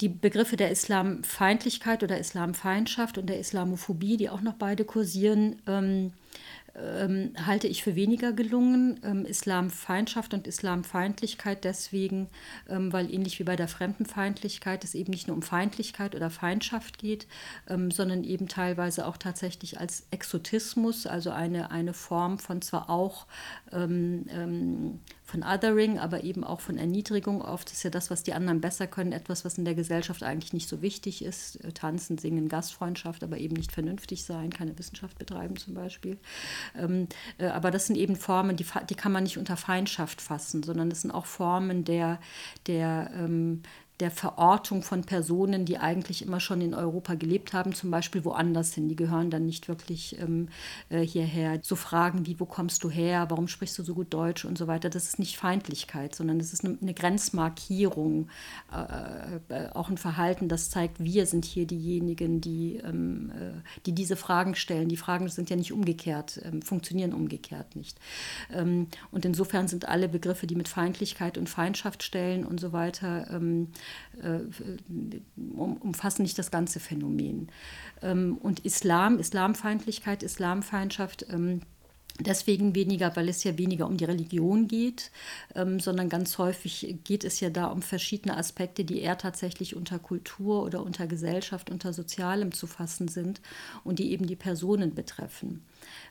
Die 0.00 0.08
Begriffe 0.08 0.56
der 0.56 0.70
Islamfeindlichkeit 0.70 2.02
oder 2.02 2.18
Islamfeindschaft 2.18 3.18
und 3.18 3.26
der 3.26 3.38
Islamophobie, 3.38 4.16
die 4.16 4.30
auch 4.30 4.40
noch 4.40 4.54
beide 4.54 4.84
kursieren, 4.84 5.56
ähm, 6.80 7.32
halte 7.46 7.66
ich 7.68 7.82
für 7.82 7.94
weniger 7.94 8.32
gelungen. 8.32 9.00
Ähm, 9.02 9.24
Islamfeindschaft 9.24 10.34
und 10.34 10.46
Islamfeindlichkeit 10.46 11.64
deswegen, 11.64 12.28
ähm, 12.68 12.92
weil 12.92 13.12
ähnlich 13.12 13.38
wie 13.38 13.44
bei 13.44 13.56
der 13.56 13.68
Fremdenfeindlichkeit 13.68 14.84
es 14.84 14.94
eben 14.94 15.10
nicht 15.10 15.28
nur 15.28 15.36
um 15.36 15.42
Feindlichkeit 15.42 16.14
oder 16.14 16.30
Feindschaft 16.30 16.98
geht, 16.98 17.26
ähm, 17.68 17.90
sondern 17.90 18.24
eben 18.24 18.48
teilweise 18.48 19.06
auch 19.06 19.16
tatsächlich 19.16 19.80
als 19.80 20.06
Exotismus, 20.10 21.06
also 21.06 21.30
eine, 21.30 21.70
eine 21.70 21.92
Form 21.92 22.38
von 22.38 22.62
zwar 22.62 22.90
auch 22.90 23.26
ähm, 23.72 24.26
ähm, 24.30 25.00
von 25.30 25.42
Othering, 25.44 25.98
aber 25.98 26.24
eben 26.24 26.42
auch 26.42 26.60
von 26.60 26.76
Erniedrigung. 26.76 27.40
Oft 27.40 27.70
ist 27.70 27.82
ja 27.82 27.90
das, 27.90 28.10
was 28.10 28.22
die 28.22 28.34
anderen 28.34 28.60
besser 28.60 28.86
können, 28.86 29.12
etwas, 29.12 29.44
was 29.44 29.58
in 29.58 29.64
der 29.64 29.74
Gesellschaft 29.74 30.22
eigentlich 30.22 30.52
nicht 30.52 30.68
so 30.68 30.82
wichtig 30.82 31.24
ist. 31.24 31.64
Äh, 31.64 31.72
tanzen, 31.72 32.18
singen, 32.18 32.48
Gastfreundschaft, 32.48 33.22
aber 33.22 33.38
eben 33.38 33.54
nicht 33.54 33.72
vernünftig 33.72 34.24
sein, 34.24 34.50
keine 34.50 34.78
Wissenschaft 34.78 35.18
betreiben 35.18 35.56
zum 35.56 35.74
Beispiel. 35.74 36.18
Ähm, 36.76 37.06
äh, 37.38 37.46
aber 37.46 37.70
das 37.70 37.86
sind 37.86 37.96
eben 37.96 38.16
Formen, 38.16 38.56
die, 38.56 38.66
die 38.88 38.94
kann 38.94 39.12
man 39.12 39.22
nicht 39.22 39.38
unter 39.38 39.56
Feindschaft 39.56 40.20
fassen, 40.20 40.62
sondern 40.62 40.90
das 40.90 41.02
sind 41.02 41.12
auch 41.12 41.26
Formen 41.26 41.84
der, 41.84 42.18
der 42.66 43.10
ähm, 43.14 43.62
der 44.00 44.10
Verortung 44.10 44.82
von 44.82 45.02
Personen, 45.02 45.64
die 45.64 45.78
eigentlich 45.78 46.22
immer 46.22 46.40
schon 46.40 46.60
in 46.62 46.74
Europa 46.74 47.14
gelebt 47.14 47.52
haben, 47.52 47.74
zum 47.74 47.90
Beispiel 47.90 48.24
woanders 48.24 48.74
hin. 48.74 48.88
Die 48.88 48.96
gehören 48.96 49.30
dann 49.30 49.44
nicht 49.44 49.68
wirklich 49.68 50.18
ähm, 50.18 50.48
äh, 50.88 51.00
hierher. 51.00 51.60
So 51.62 51.76
Fragen 51.76 52.26
wie, 52.26 52.40
wo 52.40 52.46
kommst 52.46 52.82
du 52.82 52.90
her, 52.90 53.26
warum 53.28 53.46
sprichst 53.46 53.78
du 53.78 53.82
so 53.82 53.94
gut 53.94 54.12
Deutsch 54.12 54.44
und 54.44 54.56
so 54.56 54.66
weiter, 54.66 54.88
das 54.88 55.04
ist 55.04 55.18
nicht 55.18 55.36
Feindlichkeit, 55.36 56.14
sondern 56.14 56.38
das 56.38 56.52
ist 56.52 56.64
eine, 56.64 56.94
Grenzmarkierung, 56.94 58.28
äh, 58.72 59.36
äh, 59.54 59.68
auch 59.72 59.90
ein 59.90 59.98
Verhalten, 59.98 60.48
das 60.48 60.70
zeigt, 60.70 61.02
wir 61.02 61.26
sind 61.26 61.44
hier 61.44 61.66
diejenigen, 61.66 62.40
die, 62.40 62.76
ähm, 62.76 63.30
äh, 63.30 63.60
die 63.86 63.92
diese 63.92 64.16
Fragen 64.16 64.54
stellen. 64.54 64.88
Die 64.88 64.96
Fragen 64.96 65.28
sind 65.28 65.50
ja 65.50 65.56
nicht 65.56 65.72
umgekehrt, 65.72 66.40
ähm, 66.44 66.62
funktionieren 66.62 67.12
umgekehrt 67.12 67.76
nicht. 67.76 67.98
Ähm, 68.52 68.88
und 69.10 69.24
insofern 69.24 69.68
sind 69.68 69.88
alle 69.88 70.08
Begriffe, 70.08 70.46
die 70.46 70.56
mit 70.56 70.68
Feindlichkeit 70.68 71.36
und 71.36 71.48
Feindschaft 71.48 72.02
stellen 72.02 72.46
und 72.46 72.60
so 72.60 72.72
weiter, 72.72 73.30
ähm, 73.30 73.50
äh, 73.60 73.89
umfassen 75.36 76.22
nicht 76.22 76.38
das 76.38 76.50
ganze 76.50 76.80
Phänomen. 76.80 77.48
Ähm, 78.02 78.38
und 78.40 78.60
Islam, 78.60 79.18
Islamfeindlichkeit, 79.18 80.22
Islamfeindschaft, 80.22 81.26
ähm, 81.30 81.62
Deswegen 82.20 82.74
weniger, 82.74 83.16
weil 83.16 83.28
es 83.28 83.44
ja 83.44 83.56
weniger 83.56 83.86
um 83.86 83.96
die 83.96 84.04
Religion 84.04 84.68
geht, 84.68 85.10
ähm, 85.54 85.80
sondern 85.80 86.08
ganz 86.08 86.36
häufig 86.36 86.98
geht 87.04 87.24
es 87.24 87.40
ja 87.40 87.48
da 87.50 87.66
um 87.66 87.82
verschiedene 87.82 88.36
Aspekte, 88.36 88.84
die 88.84 89.00
eher 89.00 89.16
tatsächlich 89.16 89.74
unter 89.74 89.98
Kultur 89.98 90.62
oder 90.62 90.82
unter 90.82 91.06
Gesellschaft, 91.06 91.70
unter 91.70 91.92
Sozialem 91.92 92.52
zu 92.52 92.66
fassen 92.66 93.08
sind 93.08 93.40
und 93.84 93.98
die 93.98 94.12
eben 94.12 94.26
die 94.26 94.36
Personen 94.36 94.94
betreffen. 94.94 95.62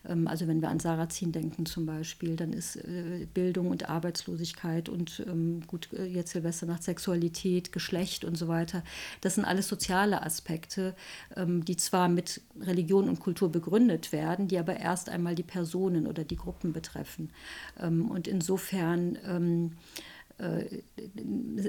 Ähm, 0.08 0.28
also 0.28 0.48
wenn 0.48 0.62
wir 0.62 0.70
an 0.70 0.80
Sarazin 0.80 1.32
denken 1.32 1.66
zum 1.66 1.86
Beispiel, 1.86 2.36
dann 2.36 2.54
ist 2.54 2.76
äh, 2.78 3.28
Bildung 3.34 3.70
und 3.70 3.90
Arbeitslosigkeit 3.90 4.90
und 4.90 5.24
ähm, 5.28 5.62
gut, 5.68 5.90
äh, 5.94 6.06
jetzt 6.06 6.32
Silvester 6.32 6.66
nach 6.66 6.82
Sexualität, 6.82 7.72
Geschlecht 7.72 8.24
und 8.26 8.38
so 8.38 8.48
weiter, 8.48 8.84
das 9.22 9.36
sind 9.36 9.46
alles 9.46 9.68
soziale 9.68 10.24
Aspekte, 10.24 10.96
ähm, 11.36 11.66
die 11.66 11.78
zwar 11.78 12.10
mit 12.10 12.42
Religion 12.60 13.10
und 13.10 13.20
Kultur 13.20 13.52
begründet 13.52 14.12
werden, 14.12 14.48
die 14.48 14.58
aber 14.58 14.78
erst 14.78 15.10
einmal 15.10 15.36
die 15.36 15.44
Personen 15.44 16.08
oder 16.08 16.24
die 16.24 16.36
Gruppen 16.36 16.74
betreffen. 16.74 17.30
Und 17.78 18.28
insofern 18.28 19.76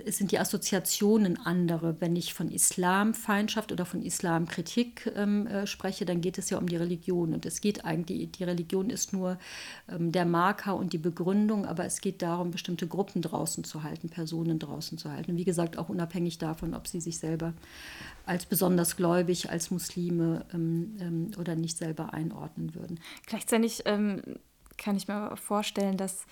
sind 0.07 0.31
die 0.31 0.39
Assoziationen 0.39 1.39
andere. 1.45 2.01
Wenn 2.01 2.15
ich 2.15 2.35
von 2.35 2.53
Islamfeindschaft 2.53 3.73
oder 3.73 3.85
von 3.85 4.01
Islamkritik 4.01 5.13
ähm, 5.17 5.49
äh, 5.49 5.67
spreche, 5.67 6.05
dann 6.05 6.21
geht 6.21 6.39
es 6.39 6.51
ja 6.51 6.59
um 6.59 6.69
die 6.69 6.77
Religion. 6.77 7.35
Und 7.35 7.47
es 7.47 7.61
geht 7.61 7.85
eigentlich, 7.85 8.31
die 8.31 8.45
Religion 8.45 8.89
ist 8.89 9.13
nur 9.13 9.39
ähm, 9.89 10.13
der 10.13 10.25
Marker 10.25 10.77
und 10.77 10.93
die 10.93 10.99
Begründung, 10.99 11.67
aber 11.67 11.85
es 11.85 12.01
geht 12.01 12.23
darum, 12.23 12.53
bestimmte 12.53 12.87
Gruppen 12.87 13.23
draußen 13.23 13.65
zu 13.65 13.83
halten, 13.83 14.09
Personen 14.09 14.61
draußen 14.61 14.99
zu 14.99 15.11
halten. 15.11 15.33
Und 15.33 15.37
wie 15.37 15.45
gesagt, 15.45 15.77
auch 15.77 15.89
unabhängig 15.89 16.39
davon, 16.39 16.75
ob 16.75 16.87
sie 16.87 17.01
sich 17.01 17.19
selber 17.19 17.55
als 18.25 18.47
besonders 18.47 18.97
gläubig, 18.97 19.51
als 19.51 19.73
Muslime 19.73 20.45
ähm, 20.55 20.97
ähm 21.01 21.31
oder 21.39 21.57
nicht 21.57 21.77
selber 21.77 22.15
einordnen 22.15 22.75
würden. 22.77 23.01
Gleichzeitig 23.27 23.83
ähm, 23.87 24.23
kann 24.77 24.97
ich 24.97 25.09
mir 25.09 25.37
vorstellen, 25.37 25.97
dass 25.97 26.27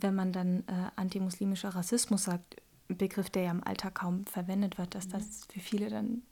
wenn 0.00 0.14
man 0.14 0.32
dann 0.32 0.60
äh, 0.60 0.90
antimuslimischer 0.96 1.70
Rassismus 1.70 2.24
sagt, 2.24 2.56
ein 2.88 2.96
Begriff, 2.96 3.30
der 3.30 3.44
ja 3.44 3.50
im 3.50 3.64
Alltag 3.64 3.94
kaum 3.94 4.26
verwendet 4.26 4.78
wird, 4.78 4.94
dass 4.94 5.08
das 5.08 5.46
für 5.52 5.60
viele 5.60 5.88
dann 5.88 6.22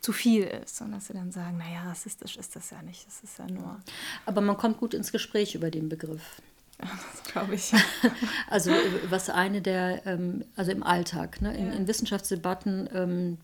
zu 0.00 0.12
viel 0.12 0.42
ist 0.42 0.80
und 0.80 0.92
dass 0.92 1.06
sie 1.06 1.12
dann 1.12 1.30
sagen, 1.30 1.58
naja, 1.58 1.82
rassistisch 1.88 2.36
ist 2.36 2.56
das 2.56 2.70
ja 2.70 2.82
nicht, 2.82 3.06
das 3.06 3.22
ist 3.22 3.38
ja 3.38 3.46
nur. 3.46 3.78
Aber 4.26 4.40
man 4.40 4.56
kommt 4.56 4.78
gut 4.78 4.94
ins 4.94 5.12
Gespräch 5.12 5.54
über 5.54 5.70
den 5.70 5.88
Begriff. 5.88 6.42
Das 6.82 7.32
glaube 7.32 7.54
ich. 7.54 7.72
Also 8.50 8.72
was 9.08 9.30
eine 9.30 9.62
der, 9.62 10.04
ähm, 10.04 10.44
also 10.56 10.72
im 10.72 10.82
Alltag, 10.82 11.40
ne, 11.40 11.56
in, 11.56 11.68
ja. 11.68 11.72
in 11.74 11.86
Wissenschaftsdebatten 11.86 12.88
ähm, 12.92 13.38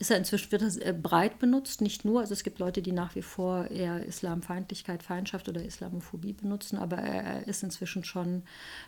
ist 0.00 0.10
er 0.10 0.16
inzwischen 0.16 0.50
wird 0.50 0.62
das 0.62 0.78
äh, 0.78 0.94
breit 1.00 1.38
benutzt, 1.38 1.82
nicht 1.82 2.06
nur. 2.06 2.20
Also 2.20 2.32
es 2.32 2.42
gibt 2.42 2.58
Leute, 2.58 2.80
die 2.80 2.90
nach 2.90 3.14
wie 3.16 3.22
vor 3.22 3.70
eher 3.70 4.02
Islamfeindlichkeit, 4.06 5.02
Feindschaft 5.02 5.46
oder 5.46 5.62
Islamophobie 5.62 6.32
benutzen, 6.32 6.78
aber 6.78 6.96
er 6.96 7.46
ist 7.46 7.62
inzwischen 7.62 8.02
schon, 8.02 8.42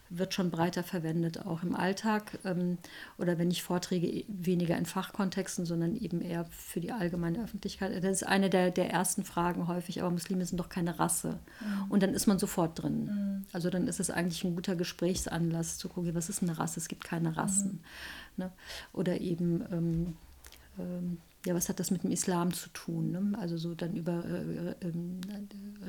wird 0.09 0.33
schon 0.33 0.51
breiter 0.51 0.83
verwendet, 0.83 1.45
auch 1.45 1.63
im 1.63 1.77
Alltag. 1.77 2.39
Ähm, 2.47 2.79
oder 3.19 3.37
wenn 3.37 3.51
ich 3.51 3.63
Vorträge 3.63 4.25
weniger 4.27 4.79
in 4.79 4.87
Fachkontexten, 4.87 5.67
sondern 5.67 5.97
eben 5.97 6.23
eher 6.23 6.47
für 6.47 6.81
die 6.81 6.93
allgemeine 6.93 7.45
Öffentlichkeit. 7.45 8.03
Das 8.03 8.23
ist 8.23 8.27
eine 8.27 8.49
der, 8.49 8.71
der 8.71 8.91
ersten 8.91 9.23
Fragen 9.23 9.69
häufig, 9.69 10.01
aber 10.01 10.11
Muslime 10.11 10.47
sind 10.47 10.59
doch 10.59 10.71
keine 10.71 10.99
Rasse. 10.99 11.41
Mhm. 11.61 11.91
Und 11.91 12.03
dann 12.03 12.15
ist 12.15 12.27
man 12.27 12.39
sofort 12.39 12.83
drin. 12.83 13.05
Mhm. 13.05 13.47
Also 13.53 13.69
dann 13.69 13.87
ist 13.87 14.01
es 14.01 14.11
eigentlich 14.11 14.45
ein 14.45 14.55
guter 14.55 14.77
Gesprächsanlass 14.77 15.77
zu 15.77 15.91
gucken, 15.91 16.15
was 16.15 16.31
ist 16.31 16.43
eine 16.43 16.59
Rasse? 16.59 16.81
Es 16.81 16.89
gibt 16.89 17.05
keine 17.05 17.37
Rassen. 17.37 17.83
Mhm. 18.39 18.45
Ne? 18.45 18.53
Oder 18.95 19.21
eben 19.21 20.17
ähm, 20.79 21.03
ähm, 21.03 21.19
ja, 21.45 21.57
was 21.57 21.69
hat 21.69 21.81
das 21.81 21.91
mit 21.91 22.05
dem 22.05 22.13
Islam 22.13 22.53
zu 22.53 22.69
tun? 22.69 23.11
Ne? 23.11 23.33
Also 23.37 23.57
so 23.57 23.75
dann 23.75 23.97
über 23.97 24.25
äh, 24.25 24.71
äh, 24.71 24.93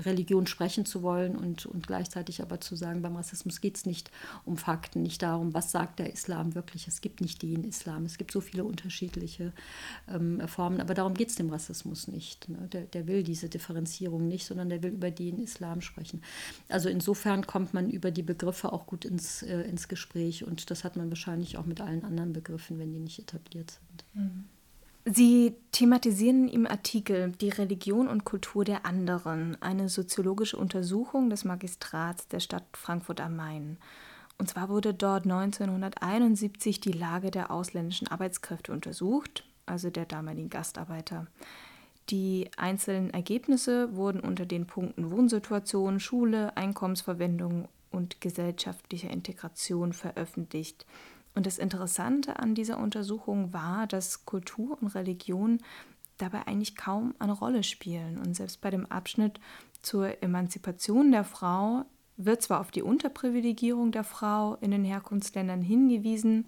Religion 0.01 0.47
sprechen 0.47 0.83
zu 0.83 1.03
wollen 1.03 1.35
und, 1.35 1.67
und 1.67 1.85
gleichzeitig 1.85 2.41
aber 2.41 2.59
zu 2.59 2.75
sagen, 2.75 3.03
beim 3.03 3.15
Rassismus 3.15 3.61
geht 3.61 3.77
es 3.77 3.85
nicht 3.85 4.09
um 4.45 4.57
Fakten, 4.57 5.03
nicht 5.03 5.21
darum, 5.21 5.53
was 5.53 5.69
sagt 5.69 5.99
der 5.99 6.11
Islam 6.11 6.55
wirklich. 6.55 6.87
Es 6.87 7.01
gibt 7.01 7.21
nicht 7.21 7.43
den 7.43 7.65
Islam, 7.65 8.05
es 8.05 8.17
gibt 8.17 8.31
so 8.31 8.41
viele 8.41 8.63
unterschiedliche 8.63 9.53
ähm, 10.07 10.41
Formen, 10.47 10.81
aber 10.81 10.95
darum 10.95 11.13
geht 11.13 11.29
es 11.29 11.35
dem 11.35 11.51
Rassismus 11.51 12.07
nicht. 12.07 12.49
Ne? 12.49 12.67
Der, 12.71 12.85
der 12.85 13.05
will 13.05 13.21
diese 13.21 13.47
Differenzierung 13.47 14.27
nicht, 14.27 14.47
sondern 14.47 14.69
der 14.69 14.81
will 14.81 14.93
über 14.93 15.11
den 15.11 15.37
Islam 15.37 15.81
sprechen. 15.81 16.23
Also 16.67 16.89
insofern 16.89 17.45
kommt 17.45 17.75
man 17.75 17.91
über 17.91 18.09
die 18.09 18.23
Begriffe 18.23 18.73
auch 18.73 18.87
gut 18.87 19.05
ins, 19.05 19.43
äh, 19.43 19.61
ins 19.61 19.87
Gespräch 19.87 20.45
und 20.45 20.71
das 20.71 20.83
hat 20.83 20.95
man 20.95 21.09
wahrscheinlich 21.09 21.59
auch 21.59 21.67
mit 21.67 21.79
allen 21.79 22.03
anderen 22.03 22.33
Begriffen, 22.33 22.79
wenn 22.79 22.91
die 22.91 22.99
nicht 22.99 23.19
etabliert 23.19 23.69
sind. 23.69 24.03
Mhm. 24.15 24.45
Sie 25.05 25.55
thematisieren 25.73 26.47
im 26.47 26.65
Artikel 26.65 27.33
die 27.33 27.49
Religion 27.49 28.07
und 28.07 28.23
Kultur 28.23 28.63
der 28.63 28.85
anderen, 28.85 29.61
eine 29.61 29.89
soziologische 29.89 30.55
Untersuchung 30.55 31.29
des 31.29 31.43
Magistrats 31.43 32.29
der 32.29 32.39
Stadt 32.39 32.63
Frankfurt 32.71 33.19
am 33.19 33.35
Main. 33.35 33.77
Und 34.37 34.49
zwar 34.49 34.69
wurde 34.69 34.93
dort 34.93 35.25
1971 35.25 36.79
die 36.79 36.93
Lage 36.93 37.31
der 37.31 37.51
ausländischen 37.51 38.07
Arbeitskräfte 38.07 38.71
untersucht, 38.71 39.45
also 39.65 39.89
der 39.89 40.05
damaligen 40.05 40.49
Gastarbeiter. 40.49 41.27
Die 42.09 42.49
einzelnen 42.55 43.09
Ergebnisse 43.09 43.95
wurden 43.95 44.21
unter 44.21 44.45
den 44.45 44.67
Punkten 44.67 45.11
Wohnsituation, 45.11 45.99
Schule, 45.99 46.55
Einkommensverwendung 46.55 47.67
und 47.91 48.21
gesellschaftlicher 48.21 49.09
Integration 49.09 49.93
veröffentlicht. 49.93 50.85
Und 51.35 51.45
das 51.45 51.57
Interessante 51.57 52.39
an 52.39 52.55
dieser 52.55 52.77
Untersuchung 52.77 53.53
war, 53.53 53.87
dass 53.87 54.25
Kultur 54.25 54.77
und 54.81 54.95
Religion 54.95 55.59
dabei 56.17 56.45
eigentlich 56.47 56.75
kaum 56.75 57.15
eine 57.19 57.33
Rolle 57.33 57.63
spielen. 57.63 58.17
Und 58.17 58.35
selbst 58.35 58.61
bei 58.61 58.69
dem 58.69 58.85
Abschnitt 58.85 59.39
zur 59.81 60.21
Emanzipation 60.21 61.11
der 61.11 61.23
Frau 61.23 61.85
wird 62.15 62.43
zwar 62.43 62.59
auf 62.59 62.71
die 62.71 62.83
Unterprivilegierung 62.83 63.91
der 63.91 64.03
Frau 64.03 64.55
in 64.61 64.71
den 64.71 64.83
Herkunftsländern 64.83 65.61
hingewiesen, 65.61 66.45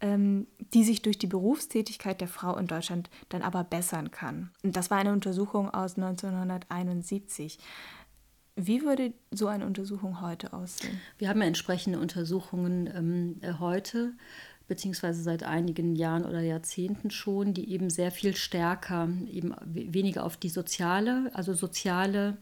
ähm, 0.00 0.46
die 0.72 0.84
sich 0.84 1.02
durch 1.02 1.18
die 1.18 1.26
Berufstätigkeit 1.26 2.20
der 2.20 2.28
Frau 2.28 2.56
in 2.56 2.68
Deutschland 2.68 3.10
dann 3.28 3.42
aber 3.42 3.64
bessern 3.64 4.12
kann. 4.12 4.50
Und 4.62 4.76
das 4.76 4.90
war 4.90 4.98
eine 4.98 5.12
Untersuchung 5.12 5.68
aus 5.70 5.96
1971. 5.96 7.58
Wie 8.56 8.82
würde 8.82 9.12
so 9.30 9.46
eine 9.46 9.66
Untersuchung 9.66 10.20
heute 10.20 10.52
aussehen? 10.52 11.00
Wir 11.18 11.28
haben 11.28 11.40
ja 11.40 11.46
entsprechende 11.46 11.98
Untersuchungen 11.98 12.88
ähm, 12.94 13.36
äh, 13.40 13.54
heute, 13.58 14.12
beziehungsweise 14.68 15.22
seit 15.22 15.42
einigen 15.42 15.96
Jahren 15.96 16.24
oder 16.24 16.40
Jahrzehnten 16.40 17.10
schon, 17.10 17.54
die 17.54 17.70
eben 17.70 17.90
sehr 17.90 18.10
viel 18.10 18.36
stärker, 18.36 19.08
eben 19.30 19.54
weniger 19.64 20.24
auf 20.24 20.36
die 20.36 20.48
soziale, 20.48 21.30
also 21.34 21.54
soziale 21.54 22.36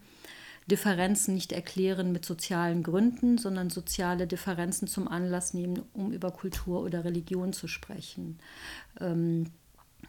Differenzen 0.70 1.34
nicht 1.34 1.52
erklären 1.52 2.12
mit 2.12 2.26
sozialen 2.26 2.82
Gründen, 2.82 3.38
sondern 3.38 3.70
soziale 3.70 4.26
Differenzen 4.26 4.86
zum 4.86 5.08
Anlass 5.08 5.54
nehmen, 5.54 5.82
um 5.94 6.12
über 6.12 6.30
Kultur 6.30 6.82
oder 6.82 7.04
Religion 7.04 7.54
zu 7.54 7.68
sprechen. 7.68 8.38
Ähm, 9.00 9.46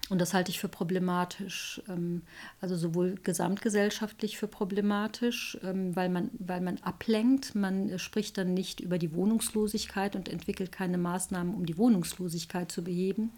und 0.09 0.19
das 0.19 0.33
halte 0.33 0.49
ich 0.49 0.59
für 0.59 0.67
problematisch, 0.67 1.81
ähm, 1.87 2.23
also 2.61 2.75
sowohl 2.75 3.15
gesamtgesellschaftlich 3.23 4.39
für 4.39 4.47
problematisch, 4.47 5.57
ähm, 5.63 5.95
weil 5.95 6.09
man, 6.09 6.31
weil 6.39 6.61
man 6.61 6.77
ablenkt. 6.79 7.53
Man 7.53 7.97
spricht 7.99 8.37
dann 8.39 8.55
nicht 8.55 8.79
über 8.79 8.97
die 8.97 9.13
Wohnungslosigkeit 9.13 10.15
und 10.15 10.27
entwickelt 10.27 10.71
keine 10.71 10.97
Maßnahmen, 10.97 11.53
um 11.53 11.65
die 11.65 11.77
Wohnungslosigkeit 11.77 12.71
zu 12.71 12.83
beheben 12.83 13.31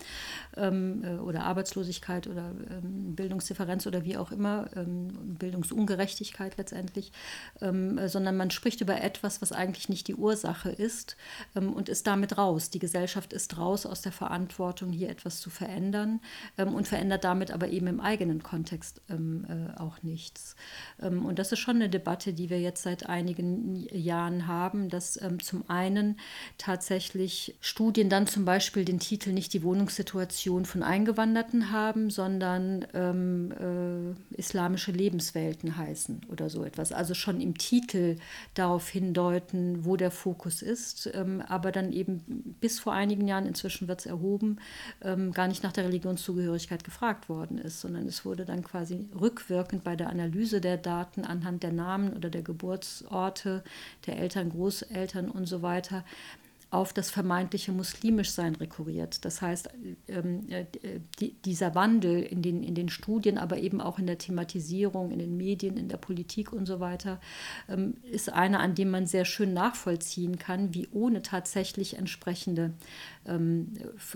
ähm, 0.56 1.04
äh, 1.04 1.18
oder 1.18 1.44
Arbeitslosigkeit 1.44 2.28
oder 2.28 2.54
Bildungsdifferenz 2.82 3.86
oder 3.86 4.06
wie 4.06 4.18
auch 4.18 4.32
immer, 4.32 4.70
Bildungsungerechtigkeit 4.86 6.58
letztendlich, 6.58 7.12
sondern 7.60 8.38
man 8.38 8.52
spricht 8.52 8.82
über 8.82 9.02
etwas, 9.02 9.42
was 9.42 9.52
eigentlich 9.52 9.90
nicht 9.90 10.08
die 10.08 10.16
Ursache 10.16 10.70
ist 10.70 11.18
und 11.54 11.90
ist 11.90 12.08
damit 12.08 12.38
raus. 12.38 12.70
Die 12.70 12.80
Gesellschaft 12.80 13.34
ist 13.34 13.58
raus 13.58 13.86
aus 13.86 14.02
der 14.02 14.12
Verantwortung, 14.12 14.92
hier 14.92 15.10
etwas 15.10 15.40
zu 15.40 15.50
verändern 15.50 16.22
ähm, 16.58 16.74
und 16.74 16.88
verändert 16.88 17.24
damit 17.24 17.52
aber 17.52 17.70
eben 17.70 17.88
im 17.88 18.00
eigenen 18.00 18.44
Kontext 18.44 19.02
ähm, 19.10 19.46
äh, 19.48 19.80
auch 19.80 20.02
nichts. 20.04 20.56
Ähm, 21.02 21.26
und 21.26 21.40
das 21.40 21.52
ist 21.52 21.60
schon 21.60 21.78
eine 21.78 21.90
Debatte, 21.90 22.34
die 22.34 22.50
wir 22.50 22.60
jetzt 22.60 22.84
seit 22.84 23.08
einigen 23.08 23.88
Jahren 23.92 24.48
haben, 24.48 24.90
dass 24.90 25.22
ähm, 25.22 25.42
zum 25.42 25.70
einen 25.70 26.18
tatsächlich 26.58 27.56
Studien 27.62 28.10
dann 28.10 28.28
zum 28.28 28.46
Beispiel 28.46 28.86
den 28.86 29.00
Titel 29.00 29.32
nicht 29.32 29.54
die 29.54 29.64
Wohnungssituation 29.64 30.66
von 30.66 30.84
Eingewanderten 30.84 31.72
haben, 31.72 32.10
sondern 32.10 32.86
ähm, 32.94 33.52
äh, 33.52 34.38
islamische 34.38 34.92
Lebenswelten 34.92 35.78
heißen 35.78 36.22
oder 36.32 36.50
so 36.50 36.64
etwas. 36.64 36.92
Also 36.92 37.14
schon 37.14 37.42
im 37.42 37.58
Titel 37.58 38.18
darauf 38.54 38.90
hindeuten, 38.90 39.86
wo 39.86 39.96
der 39.96 40.12
Fokus 40.12 40.62
ist, 40.62 41.10
aber 41.48 41.72
dann 41.72 41.92
eben 41.92 42.56
bis 42.60 42.80
vor 42.80 42.94
einigen 42.94 43.28
Jahren, 43.28 43.46
inzwischen 43.46 43.88
wird 43.88 44.02
es 44.02 44.06
erhoben, 44.06 44.58
gar 45.02 45.48
nicht 45.48 45.64
nach 45.64 45.72
der 45.72 45.88
Religionszugehörigkeit 46.32 46.84
gefragt 46.84 47.30
worden 47.30 47.58
ist, 47.58 47.82
sondern 47.82 48.08
es 48.08 48.26
wurde 48.26 48.46
dann 48.46 48.64
quasi 48.64 49.08
rückwirkend 49.20 49.84
bei 49.84 49.96
der 49.96 50.10
Analyse 50.10 50.62
der 50.62 50.78
Daten 50.78 51.24
anhand 51.26 51.64
der 51.64 51.72
Namen 51.72 52.14
oder 52.14 52.30
der 52.30 52.42
Geburtsorte 52.42 53.64
der 54.06 54.18
Eltern, 54.18 54.50
Großeltern 54.50 55.30
und 55.30 55.46
so 55.46 55.62
weiter 55.62 56.04
auf 56.72 56.94
das 56.94 57.12
vermeintliche 57.12 57.74
Muslimischsein 57.74 58.56
rekurriert. 58.56 59.26
Das 59.26 59.42
heißt, 59.42 59.70
ähm, 60.08 60.48
äh, 60.50 60.66
die, 61.20 61.34
dieser 61.44 61.76
Wandel 61.76 62.24
in 62.24 62.42
den, 62.42 62.64
in 62.64 62.76
den 62.76 62.88
Studien, 62.88 63.38
aber 63.38 63.58
eben 63.58 63.82
auch 63.82 64.00
in 64.00 64.08
der 64.08 64.18
Thematisierung, 64.18 65.12
in 65.12 65.20
den 65.20 65.36
Medien, 65.36 65.76
in 65.76 65.90
der 65.90 65.98
Politik 65.98 66.54
und 66.54 66.66
so 66.66 66.80
weiter, 66.80 67.20
ähm, 67.68 67.96
ist 68.10 68.32
einer, 68.32 68.62
an 68.62 68.74
dem 68.74 68.90
man 68.90 69.06
sehr 69.06 69.26
schön 69.26 69.54
nachvollziehen 69.54 70.40
kann, 70.40 70.74
wie 70.74 70.88
ohne 70.94 71.22
tatsächlich 71.22 71.98
entsprechende 71.98 72.72
ähm, 73.26 73.74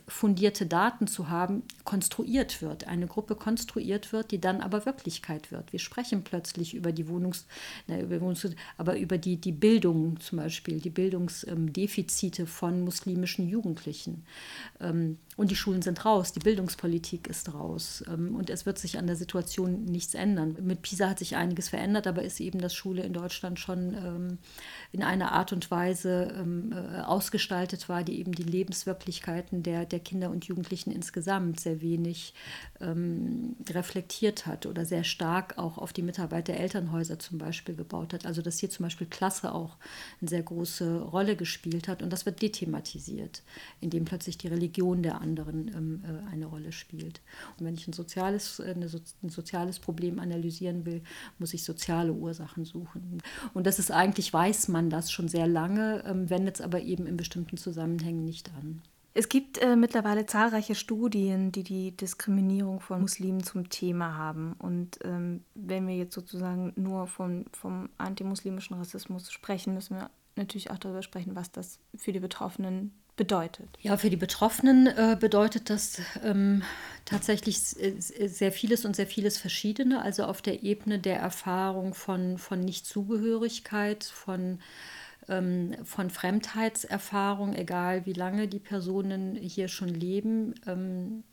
fundierte 0.08 0.66
Daten 0.66 1.08
zu 1.08 1.30
haben, 1.30 1.64
konstruiert 1.84 2.62
wird. 2.62 2.88
Eine 2.88 3.08
Gruppe 3.08 3.36
konstruiert 3.36 4.12
wird, 4.12 4.32
die 4.32 4.42
dann 4.42 4.62
aber 4.62 4.86
Wirklichkeit 4.86 5.52
wird. 5.52 5.72
Wir 5.72 5.80
sprechen 5.80 6.24
plötzlich 6.24 6.74
über 6.74 6.92
die 6.92 7.08
Wohnungs, 7.08 7.46
na, 7.88 8.00
über 8.00 8.20
Wohnungs 8.22 8.48
aber 8.78 8.98
über 8.98 9.18
die, 9.18 9.38
die 9.38 9.52
Bildung 9.52 10.20
zum 10.20 10.40
Beispiel, 10.40 10.80
die 10.80 10.90
Bildungsdefizite 10.90 12.48
von 12.48 12.84
muslimischen 12.84 13.48
Jugendlichen. 13.48 14.24
Ähm, 14.80 15.18
und 15.38 15.52
die 15.52 15.56
Schulen 15.56 15.82
sind 15.82 16.06
raus, 16.06 16.32
die 16.32 16.40
Bildungspolitik 16.40 17.28
ist 17.28 17.54
raus 17.54 18.04
ähm, 18.08 18.36
und 18.36 18.50
es 18.50 18.66
wird 18.66 18.80
sich 18.80 18.98
an 18.98 19.08
der 19.08 19.18
Situation 19.18 19.84
nichts 19.84 20.14
ändern. 20.14 20.56
Mit 20.62 20.82
PISA 20.82 21.10
hat 21.10 21.20
sich 21.20 21.36
einiges 21.36 21.70
verändert, 21.70 22.08
aber 22.08 22.24
ist 22.24 22.40
eben 22.40 22.60
das 22.60 22.74
Schule 22.74 23.04
in 23.04 23.14
Deutschland 23.14 23.60
schon 23.60 23.94
ähm, 23.94 24.38
in 24.96 25.04
einer 25.04 25.34
Art 25.34 25.52
und 25.52 25.70
Weise 25.72 26.34
ähm, 26.40 26.72
äh, 26.72 27.02
ausgestaltet 27.02 27.90
war, 27.90 28.02
die 28.02 28.18
eben 28.18 28.32
die 28.32 28.44
Lebenswirklichkeiten 28.44 29.62
der, 29.62 29.86
der 29.86 30.00
Kinder 30.00 30.30
und 30.30 30.46
Jugendlichen 30.46 30.90
insgesamt 30.90 31.60
sehr 31.60 31.82
wenig 31.82 32.34
ähm, 32.80 33.58
reflektiert 33.70 34.46
hat 34.46 34.66
oder 34.66 34.86
sehr 34.86 35.04
stark 35.04 35.58
auch 35.58 35.78
auf 35.78 35.92
die 35.92 36.02
Mitarbeit 36.02 36.48
der 36.48 36.62
Elternhäuser 36.62 37.20
zum 37.20 37.40
Beispiel 37.40 37.75
gebaut 37.75 38.14
hat. 38.14 38.25
Also 38.25 38.42
dass 38.42 38.58
hier 38.58 38.70
zum 38.70 38.84
Beispiel 38.84 39.06
Klasse 39.08 39.54
auch 39.54 39.75
eine 40.22 40.30
sehr 40.30 40.44
große 40.44 41.02
Rolle 41.02 41.36
gespielt 41.36 41.90
hat 41.90 42.02
und 42.02 42.14
das 42.14 42.25
wird 42.25 42.42
dethematisiert, 42.42 43.44
indem 43.82 44.06
plötzlich 44.06 44.38
die 44.38 44.48
Religion 44.48 45.04
der 45.04 45.20
anderen 45.20 45.68
ähm, 45.75 46.04
äh, 46.06 46.32
eine 46.32 46.46
Rolle 46.46 46.72
spielt. 46.72 47.20
Und 47.60 47.66
wenn 47.66 47.74
ich 47.74 47.86
ein 47.86 47.94
soziales, 47.94 48.60
äh, 48.60 48.74
eine, 48.74 48.90
ein 49.24 49.30
soziales 49.30 49.80
Problem 49.80 50.20
analysieren 50.20 50.86
will, 50.86 51.02
muss 51.38 51.54
ich 51.54 51.66
soziale 51.66 52.14
Ursachen 52.14 52.64
suchen. 52.64 53.22
Und 53.54 53.68
das 53.68 53.78
ist 53.78 53.92
eigentlich, 53.92 54.32
weiß 54.32 54.70
man 54.70 54.85
das 54.89 55.12
schon 55.12 55.27
sehr 55.27 55.48
lange, 55.48 56.04
ähm, 56.06 56.30
wendet 56.30 56.56
es 56.56 56.62
aber 56.62 56.82
eben 56.82 57.06
in 57.08 57.18
bestimmten 57.18 57.58
Zusammenhängen 57.58 58.25
nicht 58.25 58.51
an. 58.58 58.82
Es 59.18 59.30
gibt 59.30 59.60
äh, 59.60 59.77
mittlerweile 59.77 60.25
zahlreiche 60.25 60.75
Studien, 60.75 61.54
die 61.54 61.63
die 61.63 61.96
Diskriminierung 61.96 62.82
von 62.82 63.00
Muslimen 63.00 63.44
zum 63.44 63.70
Thema 63.70 64.18
haben. 64.18 64.54
Und 64.60 65.00
ähm, 65.06 65.46
wenn 65.54 65.88
wir 65.88 65.96
jetzt 65.96 66.13
sozusagen 66.13 66.74
nur 66.75 67.08
von, 67.08 67.46
vom 67.54 67.88
antimuslimischen 67.98 68.75
Rassismus 68.75 69.32
sprechen, 69.32 69.74
müssen 69.74 69.96
wir 69.96 70.10
natürlich 70.36 70.70
auch 70.70 70.77
darüber 70.77 71.01
sprechen, 71.01 71.34
was 71.34 71.50
das 71.50 71.80
für 71.96 72.12
die 72.12 72.20
Betroffenen 72.20 72.92
bedeutet. 73.16 73.70
Ja, 73.82 73.98
für 73.98 74.10
die 74.10 74.18
Betroffenen 74.18 74.88
äh, 74.88 75.18
bedeutet 75.20 75.70
das 75.70 76.02
ähm, 76.24 76.64
tatsächlich 77.06 77.60
sehr 77.60 78.52
vieles 78.52 78.86
und 78.86 78.96
sehr 78.96 79.08
vieles 79.08 79.38
Verschiedene. 79.38 80.02
Also 80.02 80.26
auf 80.26 80.42
der 80.42 80.64
Ebene 80.64 81.00
der 81.00 81.18
Erfahrung 81.18 81.94
von, 81.94 82.38
von 82.38 82.60
Nichtzugehörigkeit, 82.60 84.04
von, 84.04 84.60
ähm, 85.30 85.76
von 85.84 86.10
Fremdheitserfahrung, 86.10 87.54
egal 87.56 88.06
wie 88.06 88.14
lange 88.14 88.48
die 88.48 88.60
Personen 88.60 89.36
hier 89.36 89.68
schon 89.68 89.90
leben. 89.90 90.56
Ähm, 90.68 91.24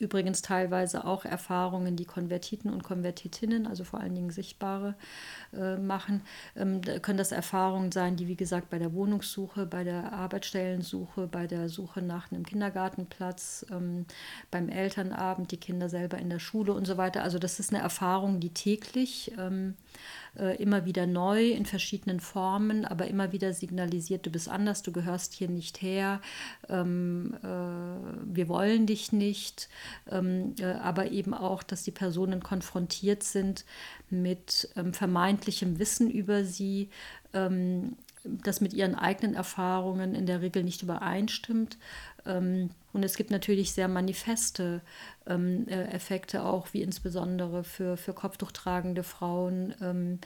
Übrigens 0.00 0.42
teilweise 0.42 1.04
auch 1.04 1.24
Erfahrungen, 1.24 1.94
die 1.94 2.04
Konvertiten 2.04 2.72
und 2.72 2.82
Konvertitinnen, 2.82 3.68
also 3.68 3.84
vor 3.84 4.00
allen 4.00 4.16
Dingen 4.16 4.30
sichtbare, 4.30 4.96
äh, 5.52 5.76
machen. 5.76 6.22
Ähm, 6.56 6.82
da 6.82 6.98
können 6.98 7.18
das 7.18 7.30
Erfahrungen 7.30 7.92
sein, 7.92 8.16
die, 8.16 8.26
wie 8.26 8.34
gesagt, 8.34 8.70
bei 8.70 8.80
der 8.80 8.92
Wohnungssuche, 8.92 9.66
bei 9.66 9.84
der 9.84 10.12
Arbeitsstellensuche, 10.12 11.28
bei 11.28 11.46
der 11.46 11.68
Suche 11.68 12.02
nach 12.02 12.32
einem 12.32 12.44
Kindergartenplatz, 12.44 13.66
ähm, 13.70 14.06
beim 14.50 14.68
Elternabend, 14.68 15.52
die 15.52 15.58
Kinder 15.58 15.88
selber 15.88 16.18
in 16.18 16.28
der 16.28 16.40
Schule 16.40 16.72
und 16.72 16.86
so 16.88 16.96
weiter. 16.96 17.22
Also 17.22 17.38
das 17.38 17.60
ist 17.60 17.72
eine 17.72 17.80
Erfahrung, 17.80 18.40
die 18.40 18.52
täglich 18.52 19.30
ähm, 19.38 19.76
äh, 20.38 20.56
immer 20.62 20.84
wieder 20.84 21.06
neu 21.06 21.50
in 21.50 21.66
verschiedenen 21.66 22.20
Formen, 22.20 22.84
aber 22.84 23.06
immer 23.06 23.32
wieder 23.32 23.52
signalisiert, 23.52 24.26
du 24.26 24.30
bist 24.30 24.48
anders, 24.48 24.82
du 24.82 24.92
gehörst 24.92 25.32
hier 25.34 25.48
nicht 25.48 25.82
her, 25.82 26.20
ähm, 26.68 27.34
äh, 27.42 27.46
wir 27.46 28.48
wollen 28.48 28.86
dich 28.86 29.12
nicht, 29.12 29.68
ähm, 30.10 30.54
äh, 30.58 30.72
aber 30.72 31.10
eben 31.10 31.34
auch, 31.34 31.62
dass 31.62 31.84
die 31.84 31.90
Personen 31.90 32.42
konfrontiert 32.42 33.22
sind 33.22 33.64
mit 34.10 34.68
ähm, 34.76 34.92
vermeintlichem 34.92 35.78
Wissen 35.78 36.10
über 36.10 36.44
sie, 36.44 36.90
ähm, 37.32 37.96
das 38.24 38.60
mit 38.60 38.72
ihren 38.72 38.94
eigenen 38.94 39.34
Erfahrungen 39.34 40.14
in 40.14 40.26
der 40.26 40.40
Regel 40.40 40.64
nicht 40.64 40.82
übereinstimmt. 40.82 41.76
Ähm, 42.26 42.70
und 42.92 43.02
es 43.02 43.16
gibt 43.16 43.30
natürlich 43.30 43.72
sehr 43.72 43.88
manifeste 43.88 44.80
ähm, 45.26 45.66
äh, 45.68 45.84
Effekte 45.84 46.44
auch, 46.44 46.68
wie 46.72 46.82
insbesondere 46.82 47.64
für, 47.64 47.96
für 47.96 48.12
Kopftuchtragende 48.12 49.02
Frauen, 49.02 49.74
ähm, 49.80 50.18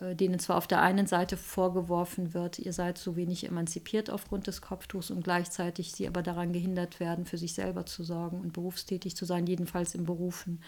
äh, 0.00 0.14
denen 0.14 0.38
zwar 0.38 0.56
auf 0.56 0.66
der 0.66 0.80
einen 0.80 1.06
Seite 1.06 1.36
vorgeworfen 1.36 2.34
wird, 2.34 2.58
ihr 2.58 2.72
seid 2.72 2.98
so 2.98 3.16
wenig 3.16 3.48
emanzipiert 3.48 4.10
aufgrund 4.10 4.46
des 4.46 4.60
Kopftuchs 4.60 5.10
und 5.10 5.24
gleichzeitig 5.24 5.92
sie 5.92 6.06
aber 6.06 6.22
daran 6.22 6.52
gehindert 6.52 7.00
werden, 7.00 7.24
für 7.26 7.38
sich 7.38 7.54
selber 7.54 7.84
zu 7.86 8.04
sorgen 8.04 8.40
und 8.40 8.52
berufstätig 8.52 9.16
zu 9.16 9.24
sein, 9.24 9.46
jedenfalls 9.46 9.94
in 9.94 10.04
Berufen, 10.04 10.62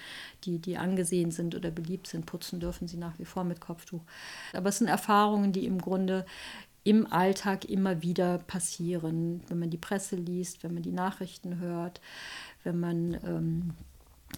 die, 0.45 0.59
die 0.59 0.77
angesehen 0.77 1.31
sind 1.31 1.55
oder 1.55 1.71
beliebt 1.71 2.09
sind. 2.09 2.27
Putzen 2.27 2.61
dürfen 2.61 2.89
sie 2.89 2.97
nach 2.97 3.19
wie 3.19 3.25
vor 3.25 3.45
mit 3.45 3.61
Kopftuch. 3.61 4.03
Aber 4.53 4.71
es 4.71 4.79
sind 4.79 4.89
Erfahrungen, 4.89 5.53
die 5.53 5.67
im 5.67 5.81
Grunde 5.81 6.27
im 6.87 7.13
Alltag 7.13 7.65
immer 7.65 8.01
wieder 8.03 8.39
passieren, 8.39 9.43
wenn 9.49 9.59
man 9.59 9.71
die 9.71 9.77
Presse 9.77 10.15
liest, 10.15 10.63
wenn 10.63 10.73
man 10.73 10.85
die 10.85 10.93
Nachrichten 10.93 11.59
hört, 11.59 12.01
wenn 12.67 12.79
man 12.79 13.15
ähm, 13.25 13.71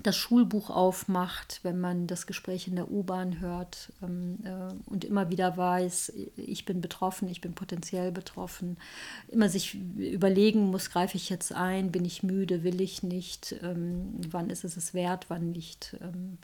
das 0.03 0.17
Schulbuch 0.17 0.71
aufmacht, 0.71 1.61
wenn 1.63 1.81
man 1.81 2.07
das 2.07 2.27
Gespräch 2.27 2.69
in 2.69 2.77
der 2.77 2.91
U-Bahn 2.91 3.41
hört 3.41 3.93
ähm, 4.03 4.39
äh, 4.45 4.91
und 4.91 5.05
immer 5.05 5.31
wieder 5.31 5.57
weiß, 5.57 6.13
ich 6.37 6.65
bin 6.65 6.81
betroffen, 6.81 7.29
ich 7.29 7.41
bin 7.41 7.55
potenziell 7.55 8.13
betroffen, 8.13 8.77
immer 9.29 9.49
sich 9.49 9.75
überlegen 9.75 10.71
muss, 10.71 10.91
greife 10.91 11.17
ich 11.17 11.31
jetzt 11.31 11.53
ein, 11.53 11.91
bin 11.91 12.05
ich 12.05 12.23
müde, 12.23 12.63
will 12.63 12.81
ich 12.81 13.03
nicht, 13.03 13.57
ähm, 13.63 14.21
wann 14.31 14.51
ist 14.51 14.65
es 14.65 14.77
es 14.77 14.95
wert, 14.95 15.27
wann 15.29 15.51
nicht. 15.51 15.97
Ähm, 16.01 16.39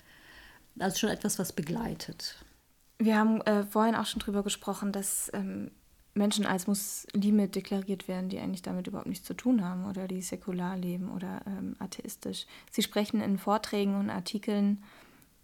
also 0.78 0.98
schon 0.98 1.10
etwas, 1.10 1.38
was 1.38 1.52
begleitet. 1.52 2.36
Wir 2.98 3.16
haben 3.16 3.40
äh, 3.42 3.64
vorhin 3.64 3.94
auch 3.94 4.06
schon 4.06 4.20
darüber 4.20 4.42
gesprochen, 4.42 4.90
dass 4.90 5.30
ähm, 5.34 5.70
Menschen 6.14 6.46
als 6.46 6.66
Muslime 6.68 7.48
deklariert 7.48 8.06
werden, 8.06 8.28
die 8.28 8.38
eigentlich 8.38 8.62
damit 8.62 8.86
überhaupt 8.86 9.08
nichts 9.08 9.26
zu 9.26 9.34
tun 9.34 9.64
haben 9.64 9.84
oder 9.86 10.06
die 10.06 10.22
säkular 10.22 10.76
leben 10.76 11.10
oder 11.10 11.42
ähm, 11.46 11.74
atheistisch. 11.80 12.46
Sie 12.70 12.82
sprechen 12.82 13.20
in 13.20 13.36
Vorträgen 13.36 13.96
und 13.96 14.10
Artikeln 14.10 14.82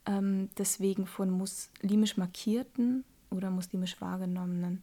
ähm, 0.06 0.48
deswegen 0.58 1.06
von 1.06 1.30
muslimisch 1.30 2.16
markierten 2.16 3.04
oder 3.30 3.50
muslimisch 3.50 4.00
wahrgenommenen. 4.00 4.82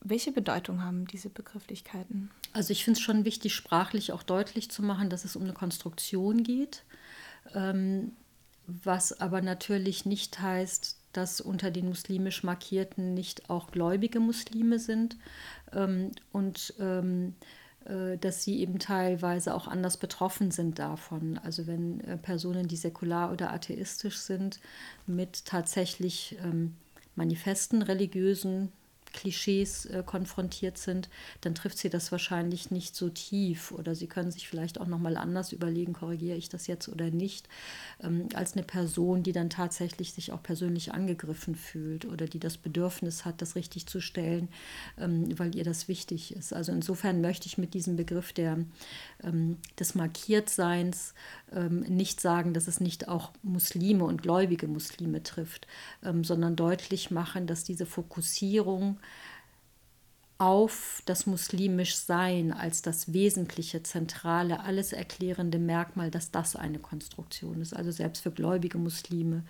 Welche 0.00 0.32
Bedeutung 0.32 0.82
haben 0.82 1.06
diese 1.06 1.30
Begrifflichkeiten? 1.30 2.30
Also 2.52 2.72
ich 2.72 2.84
finde 2.84 2.98
es 2.98 3.04
schon 3.04 3.24
wichtig, 3.24 3.54
sprachlich 3.54 4.12
auch 4.12 4.22
deutlich 4.22 4.70
zu 4.70 4.82
machen, 4.82 5.10
dass 5.10 5.24
es 5.24 5.36
um 5.36 5.42
eine 5.42 5.52
Konstruktion 5.52 6.42
geht, 6.42 6.84
ähm, 7.54 8.12
was 8.66 9.20
aber 9.20 9.42
natürlich 9.42 10.06
nicht 10.06 10.40
heißt, 10.40 10.95
dass 11.16 11.40
unter 11.40 11.70
den 11.70 11.88
muslimisch 11.88 12.42
Markierten 12.42 13.14
nicht 13.14 13.50
auch 13.50 13.70
gläubige 13.70 14.20
Muslime 14.20 14.78
sind 14.78 15.16
ähm, 15.72 16.10
und 16.32 16.74
ähm, 16.80 17.34
äh, 17.86 18.18
dass 18.18 18.42
sie 18.42 18.58
eben 18.60 18.78
teilweise 18.78 19.54
auch 19.54 19.68
anders 19.68 19.96
betroffen 19.96 20.50
sind 20.50 20.78
davon. 20.78 21.38
Also 21.38 21.66
wenn 21.66 22.00
äh, 22.00 22.16
Personen, 22.16 22.68
die 22.68 22.76
säkular 22.76 23.32
oder 23.32 23.52
atheistisch 23.52 24.18
sind, 24.18 24.60
mit 25.06 25.44
tatsächlich 25.44 26.36
ähm, 26.42 26.74
manifesten 27.14 27.82
religiösen 27.82 28.72
Klischees 29.16 29.86
äh, 29.86 30.04
konfrontiert 30.06 30.78
sind, 30.78 31.08
dann 31.40 31.56
trifft 31.56 31.78
sie 31.78 31.90
das 31.90 32.12
wahrscheinlich 32.12 32.70
nicht 32.70 32.94
so 32.94 33.08
tief 33.08 33.72
oder 33.72 33.94
sie 33.96 34.06
können 34.06 34.30
sich 34.30 34.46
vielleicht 34.46 34.80
auch 34.80 34.86
noch 34.86 35.00
mal 35.00 35.16
anders 35.16 35.52
überlegen, 35.52 35.94
korrigiere 35.94 36.36
ich 36.36 36.48
das 36.48 36.68
jetzt 36.68 36.88
oder 36.88 37.10
nicht, 37.10 37.48
ähm, 38.02 38.28
als 38.34 38.52
eine 38.52 38.62
Person, 38.62 39.22
die 39.22 39.32
dann 39.32 39.50
tatsächlich 39.50 40.12
sich 40.12 40.30
auch 40.32 40.42
persönlich 40.42 40.92
angegriffen 40.92 41.56
fühlt 41.56 42.04
oder 42.04 42.26
die 42.26 42.38
das 42.38 42.58
Bedürfnis 42.58 43.24
hat, 43.24 43.42
das 43.42 43.56
richtig 43.56 43.86
zu 43.86 44.00
stellen, 44.00 44.48
ähm, 44.98 45.36
weil 45.38 45.56
ihr 45.56 45.64
das 45.64 45.88
wichtig 45.88 46.34
ist. 46.36 46.52
Also 46.52 46.70
insofern 46.70 47.20
möchte 47.20 47.46
ich 47.46 47.58
mit 47.58 47.74
diesem 47.74 47.96
Begriff 47.96 48.32
der, 48.32 48.58
ähm, 49.24 49.56
des 49.78 49.94
Markiertseins 49.94 51.14
ähm, 51.52 51.80
nicht 51.80 52.20
sagen, 52.20 52.52
dass 52.52 52.68
es 52.68 52.80
nicht 52.80 53.08
auch 53.08 53.32
Muslime 53.42 54.04
und 54.04 54.20
gläubige 54.20 54.68
Muslime 54.68 55.22
trifft, 55.22 55.66
ähm, 56.04 56.22
sondern 56.22 56.54
deutlich 56.54 57.10
machen, 57.10 57.46
dass 57.46 57.64
diese 57.64 57.86
Fokussierung 57.86 58.98
auf 60.38 61.02
das 61.06 61.24
muslimisch 61.24 61.96
Sein 61.96 62.52
als 62.52 62.82
das 62.82 63.14
wesentliche, 63.14 63.82
zentrale, 63.82 64.60
alles 64.60 64.92
erklärende 64.92 65.58
Merkmal, 65.58 66.10
dass 66.10 66.30
das 66.30 66.56
eine 66.56 66.78
Konstruktion 66.78 67.62
ist. 67.62 67.74
Also 67.74 67.90
selbst 67.90 68.22
für 68.22 68.30
gläubige 68.30 68.76
Muslime, 68.76 69.44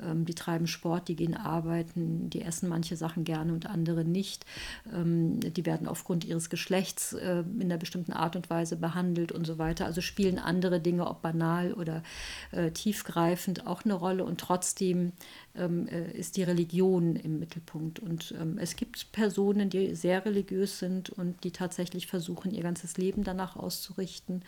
ähm, 0.00 0.24
die 0.24 0.34
treiben 0.34 0.66
Sport, 0.66 1.06
die 1.06 1.14
gehen 1.14 1.36
arbeiten, 1.36 2.28
die 2.28 2.42
essen 2.42 2.68
manche 2.68 2.96
Sachen 2.96 3.22
gerne 3.22 3.52
und 3.52 3.66
andere 3.66 4.04
nicht. 4.04 4.44
Ähm, 4.92 5.38
die 5.38 5.64
werden 5.64 5.86
aufgrund 5.86 6.24
ihres 6.24 6.50
Geschlechts 6.50 7.12
äh, 7.12 7.44
in 7.60 7.62
einer 7.62 7.78
bestimmten 7.78 8.12
Art 8.12 8.34
und 8.34 8.50
Weise 8.50 8.74
behandelt 8.74 9.30
und 9.30 9.46
so 9.46 9.58
weiter. 9.58 9.86
Also 9.86 10.00
spielen 10.00 10.40
andere 10.40 10.80
Dinge, 10.80 11.06
ob 11.06 11.22
banal 11.22 11.72
oder 11.72 12.02
äh, 12.50 12.72
tiefgreifend, 12.72 13.64
auch 13.68 13.84
eine 13.84 13.94
Rolle. 13.94 14.24
Und 14.24 14.40
trotzdem 14.40 15.12
ist 15.54 16.36
die 16.36 16.42
Religion 16.42 17.16
im 17.16 17.38
Mittelpunkt. 17.38 17.98
Und 17.98 18.34
ähm, 18.40 18.56
es 18.58 18.74
gibt 18.76 19.12
Personen, 19.12 19.68
die 19.68 19.94
sehr 19.94 20.24
religiös 20.24 20.78
sind 20.78 21.10
und 21.10 21.44
die 21.44 21.50
tatsächlich 21.50 22.06
versuchen, 22.06 22.52
ihr 22.52 22.62
ganzes 22.62 22.96
Leben 22.96 23.22
danach 23.22 23.56
auszurichten. 23.56 24.42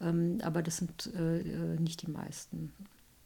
Ähm, 0.00 0.38
aber 0.42 0.62
das 0.62 0.78
sind 0.78 1.10
äh, 1.14 1.40
äh, 1.40 1.80
nicht 1.80 2.02
die 2.02 2.10
meisten. 2.10 2.72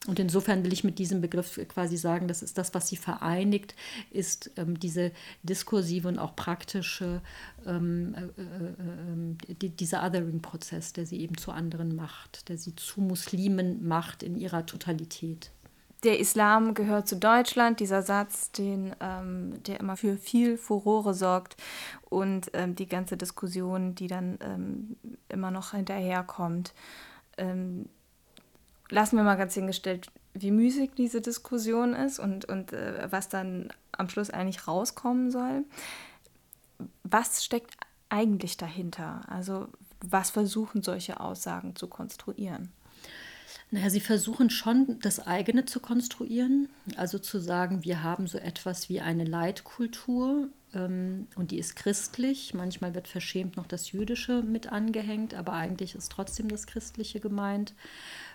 Und 0.07 0.19
insofern 0.19 0.65
will 0.65 0.73
ich 0.73 0.85
mit 0.85 0.99
diesem 0.99 1.23
Begriff 1.23 1.59
quasi 1.69 1.97
sagen, 1.97 2.29
das 2.29 2.43
ist 2.43 2.59
das, 2.59 2.75
was 2.75 2.89
sie 2.89 2.97
vereinigt, 2.97 3.75
ist 4.11 4.51
ähm, 4.57 4.79
diese 4.79 5.13
diskursive 5.43 6.09
und 6.09 6.19
auch 6.19 6.37
praktische, 6.37 7.23
ähm, 7.67 8.15
äh, 8.15 9.53
äh, 9.53 9.55
die, 9.55 9.71
dieser 9.71 10.05
Othering-Prozess, 10.05 10.93
der 10.93 11.07
sie 11.07 11.21
eben 11.21 11.39
zu 11.39 11.53
anderen 11.53 11.97
macht, 11.97 12.51
der 12.51 12.59
sie 12.59 12.77
zu 12.77 13.01
Muslimen 13.01 13.87
macht 13.87 14.23
in 14.23 14.37
ihrer 14.37 14.67
Totalität 14.67 15.51
der 16.05 16.21
Islam 16.21 16.75
gehört 16.75 17.09
zu 17.09 17.17
Deutschland, 17.17 17.81
dieser 17.81 18.03
Satz, 18.03 18.53
den, 18.53 18.95
ähm, 19.01 19.63
der 19.65 19.81
immer 19.81 19.97
für 19.97 20.17
viel 20.17 20.59
Furore 20.59 21.15
sorgt 21.15 21.57
und 22.11 22.51
ähm, 22.53 22.75
die 22.77 22.87
ganze 22.87 23.17
Diskussion, 23.17 23.95
die 23.95 24.07
dann 24.07 24.39
ähm, 24.41 24.97
immer 25.29 25.51
noch 25.51 25.73
hinterherkommt. 25.73 26.75
Ähm, 27.39 27.89
lassen 28.91 29.17
wir 29.17 29.25
mal 29.25 29.37
ganz 29.37 29.55
hingestellt, 29.55 30.11
wie 30.35 30.51
müßig 30.51 30.91
diese 30.97 31.21
Diskussion 31.21 31.95
ist 31.95 32.19
und, 32.19 32.45
und 32.45 32.73
äh, 32.73 33.09
was 33.11 33.29
dann 33.29 33.73
am 33.93 34.09
Schluss 34.09 34.31
eigentlich 34.31 34.69
rauskommen 34.69 35.31
soll. 35.31 35.65
Was 37.03 37.45
steckt 37.45 37.77
eigentlich 38.09 38.57
dahinter? 38.57 39.23
Also 39.29 39.69
was 40.01 40.31
versuchen 40.31 40.83
solche 40.83 41.21
Aussagen 41.21 41.77
zu 41.77 41.89
konstruieren? 41.89 42.71
Naja, 43.75 43.91
sie 43.91 43.99
versuchen 43.99 44.51
schon, 44.51 45.01
das 45.01 45.27
eigene 45.27 45.65
zu 45.65 45.81
konstruieren. 45.81 46.69
Also 46.95 47.19
zu 47.19 47.41
sagen, 47.41 47.83
wir 47.83 48.05
haben 48.05 48.29
so 48.29 48.39
etwas 48.39 48.89
wie 48.89 49.01
eine 49.01 49.25
Leitkultur 49.25 50.47
und 50.75 51.51
die 51.51 51.59
ist 51.59 51.77
christlich. 51.77 52.55
Manchmal 52.55 52.95
wird 52.95 53.09
verschämt 53.09 53.57
noch 53.57 53.67
das 53.67 53.93
Jüdische 53.93 54.43
mit 54.43 54.73
angehängt, 54.73 55.35
aber 55.35 55.53
eigentlich 55.53 55.95
ist 55.95 56.11
trotzdem 56.11 56.49
das 56.49 56.67
Christliche 56.67 57.21
gemeint. 57.21 57.75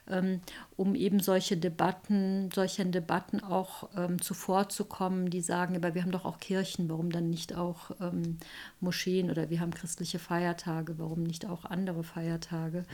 Ähm, 0.08 0.42
um 0.76 0.96
eben 0.96 1.20
solche 1.20 1.56
Debatten, 1.56 2.50
solchen 2.52 2.92
Debatten 2.92 3.44
auch 3.44 3.90
ähm, 3.96 4.20
zuvorzukommen, 4.22 5.30
die 5.30 5.42
sagen, 5.42 5.76
aber 5.76 5.94
wir 5.94 6.02
haben 6.02 6.12
doch 6.12 6.26
auch 6.26 6.40
Kirchen, 6.40 6.90
warum 6.90 7.12
dann 7.12 7.30
nicht 7.30 7.56
auch 7.56 7.92
ähm, 8.02 8.38
Moscheen 8.80 9.30
oder 9.30 9.52
wir 9.52 9.60
haben 9.60 9.74
christliche 9.74 10.18
Feiertage, 10.18 10.98
warum 10.98 11.24
nicht 11.24 11.46
auch 11.46 11.66
andere 11.66 12.04
Feiertage, 12.04 12.86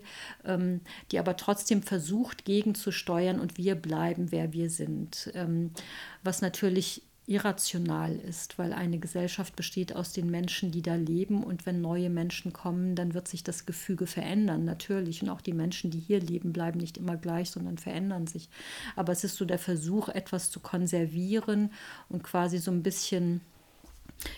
die 1.12 1.20
aber 1.20 1.38
trotzdem 1.38 1.84
versucht 1.84 2.46
gegenzusteuern 2.46 3.39
und 3.39 3.58
wir 3.58 3.76
bleiben, 3.76 4.32
wer 4.32 4.54
wir 4.54 4.70
sind. 4.70 5.32
Was 6.24 6.41
natürlich 6.41 7.04
irrational 7.28 8.15
ist, 8.18 8.60
weil 8.60 8.72
eine 8.72 9.00
Gesellschaft 9.00 9.56
besteht 9.56 9.96
aus 9.96 10.13
den 10.13 10.30
Menschen, 10.30 10.72
die 10.72 10.84
da 10.84 10.94
leben 10.94 11.44
und 11.44 11.65
wenn 11.65 11.82
neue 11.82 12.12
Menschen 12.12 12.54
kommen, 12.54 12.94
dann 12.96 13.15
wird 13.15 13.28
sich 13.28 13.44
das 13.44 13.65
Gefüge 13.65 14.06
verändern, 14.06 14.63
natürlich. 14.63 15.24
Und 15.24 15.30
auch 15.30 15.41
die 15.41 15.54
Menschen, 15.54 15.89
die 15.89 16.00
hier 16.00 16.20
leben, 16.20 16.54
bleiben 16.54 16.80
nicht 16.80 16.98
immer 16.98 17.18
gleich, 17.18 17.50
sondern 17.50 17.80
verändern 17.80 18.28
sich. 18.28 18.48
Aber 18.96 19.12
es 19.12 19.24
ist 19.24 19.38
so 19.38 19.46
der 19.46 19.58
Versuch, 19.58 20.10
etwas 20.10 20.52
zu 20.52 20.60
konservieren 20.60 21.72
und 22.10 22.24
quasi 22.24 22.60
so 22.60 22.70
ein 22.70 22.84
bisschen 22.84 23.41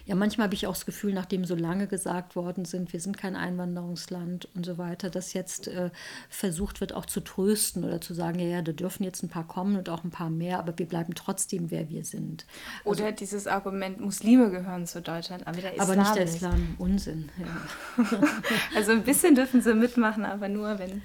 ja, 0.06 0.16
manchmal 0.16 0.46
habe 0.46 0.56
ich 0.56 0.68
auch 0.68 0.74
das 0.74 0.86
Gefühl, 0.86 1.14
nachdem 1.14 1.46
so 1.46 1.56
lange 1.56 1.88
gesagt 1.88 2.36
worden 2.36 2.66
sind, 2.66 2.94
wir 2.94 3.00
sind 3.00 3.18
kein 3.18 3.36
Einwanderungsland 3.36 4.50
und 4.56 4.66
so 4.66 4.78
weiter, 4.78 5.10
dass 5.10 5.34
jetzt 5.34 5.68
äh, 5.68 5.90
versucht 6.30 6.82
wird, 6.82 6.94
auch 6.94 7.06
zu 7.06 7.22
trösten 7.22 7.84
oder 7.84 8.02
zu 8.02 8.14
sagen, 8.14 8.40
ja, 8.40 8.48
ja, 8.48 8.62
da 8.62 8.72
dürfen 8.72 9.04
jetzt 9.04 9.24
ein 9.24 9.30
paar 9.30 9.48
kommen 9.48 9.78
und 9.78 9.90
auch 9.90 10.04
ein 10.04 10.10
paar 10.10 10.30
mehr, 10.30 10.60
aber 10.60 10.78
wir 10.78 10.88
bleiben 10.88 11.14
trotzdem, 11.16 11.72
wer 11.72 11.90
wir 11.90 12.04
sind. 12.04 12.46
Also, 12.86 13.04
oder 13.04 13.12
dieses 13.12 13.48
Argument, 13.48 14.00
Muslime 14.00 14.50
gehören 14.50 14.86
zu 14.88 15.02
Deutschland, 15.02 15.48
aber 15.48 15.62
der 15.62 15.74
Islam 15.74 15.90
Aber 15.90 15.96
nicht 16.00 16.16
der 16.16 16.24
Islam, 16.24 16.76
Unsinn. 16.78 17.30
Ja. 17.38 18.04
also 18.76 18.92
ein 18.92 19.04
bisschen 19.04 19.36
dürfen 19.36 19.62
sie 19.62 19.74
mitmachen, 19.74 20.26
aber 20.26 20.50
nur 20.50 20.80
wenn. 20.80 21.02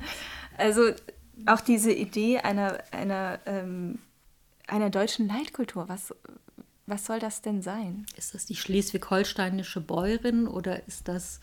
Also 0.59 0.91
auch 1.47 1.61
diese 1.61 1.93
Idee 1.93 2.39
einer, 2.39 2.79
einer, 2.91 3.41
ähm, 3.47 3.99
einer 4.67 4.91
deutschen 4.91 5.29
Leitkultur, 5.29 5.89
was 5.89 6.15
was 6.87 7.07
soll 7.07 7.19
das 7.19 7.43
denn 7.43 7.63
sein? 7.63 8.07
Ist 8.17 8.35
das 8.35 8.47
die 8.47 8.57
schleswig-holsteinische 8.57 9.81
Bäuerin 9.81 10.47
oder 10.47 10.87
ist 10.87 11.09
das 11.09 11.41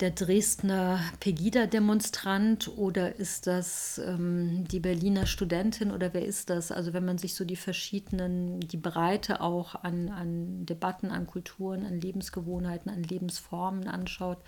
der 0.00 0.10
Dresdner 0.10 1.00
Pegida-Demonstrant 1.20 2.68
oder 2.76 3.16
ist 3.16 3.46
das 3.46 3.98
ähm, 4.04 4.64
die 4.68 4.80
Berliner 4.80 5.24
Studentin 5.24 5.90
oder 5.90 6.12
wer 6.12 6.26
ist 6.26 6.50
das? 6.50 6.70
Also 6.70 6.92
wenn 6.92 7.06
man 7.06 7.16
sich 7.16 7.34
so 7.34 7.46
die 7.46 7.56
verschiedenen, 7.56 8.60
die 8.60 8.76
Breite 8.76 9.40
auch 9.40 9.74
an, 9.74 10.10
an 10.10 10.66
Debatten, 10.66 11.10
an 11.10 11.26
Kulturen, 11.26 11.86
an 11.86 11.98
Lebensgewohnheiten, 11.98 12.92
an 12.92 13.04
Lebensformen 13.04 13.88
anschaut, 13.88 14.38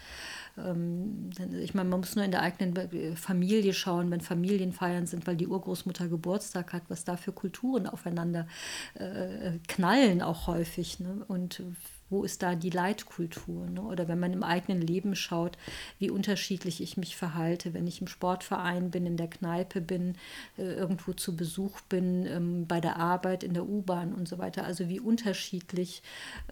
ähm, 0.59 1.31
ich 1.63 1.73
meine, 1.73 1.89
man 1.89 2.01
muss 2.01 2.15
nur 2.15 2.27
in 2.27 2.31
der 2.31 2.43
eigenen 2.43 3.17
Familie 3.17 3.73
schauen, 3.73 4.11
wenn 4.11 4.21
Familienfeiern 4.21 5.07
sind, 5.07 5.27
weil 5.27 5.37
die 5.37 5.47
Urgroßmutter 5.47 6.09
Geburtstag 6.09 6.75
hat, 6.75 6.83
was 6.89 7.05
da 7.05 7.17
für 7.17 7.33
Kulturen 7.33 7.87
aufeinander 7.87 8.47
äh, 8.95 9.53
knallen 9.67 10.21
auch 10.21 10.47
häufig. 10.47 11.01
Ne? 11.01 11.25
Und 11.27 11.63
wo 12.11 12.25
ist 12.25 12.43
da 12.43 12.55
die 12.55 12.71
Leitkultur? 12.71 13.67
Ne? 13.67 13.83
Oder 13.83 14.09
wenn 14.09 14.19
man 14.19 14.33
im 14.33 14.43
eigenen 14.43 14.81
Leben 14.81 15.15
schaut, 15.15 15.59
wie 15.99 16.11
unterschiedlich 16.11 16.81
ich 16.81 16.97
mich 16.97 17.17
verhalte, 17.17 17.75
wenn 17.75 17.87
ich 17.87 18.01
im 18.01 18.09
Sportverein 18.09 18.91
bin, 18.91 19.07
in 19.07 19.17
der 19.17 19.29
Kneipe 19.29 19.81
bin, 19.81 20.15
äh, 20.57 20.63
irgendwo 20.63 21.13
zu 21.13 21.37
Besuch 21.37 21.81
bin, 21.83 22.27
ähm, 22.27 22.67
bei 22.67 22.81
der 22.81 22.97
Arbeit, 22.97 23.45
in 23.45 23.55
der 23.55 23.69
U-Bahn 23.69 24.15
und 24.15 24.29
so 24.29 24.39
weiter. 24.39 24.65
Also 24.65 24.89
wie 24.89 25.01
unterschiedlich 25.01 26.03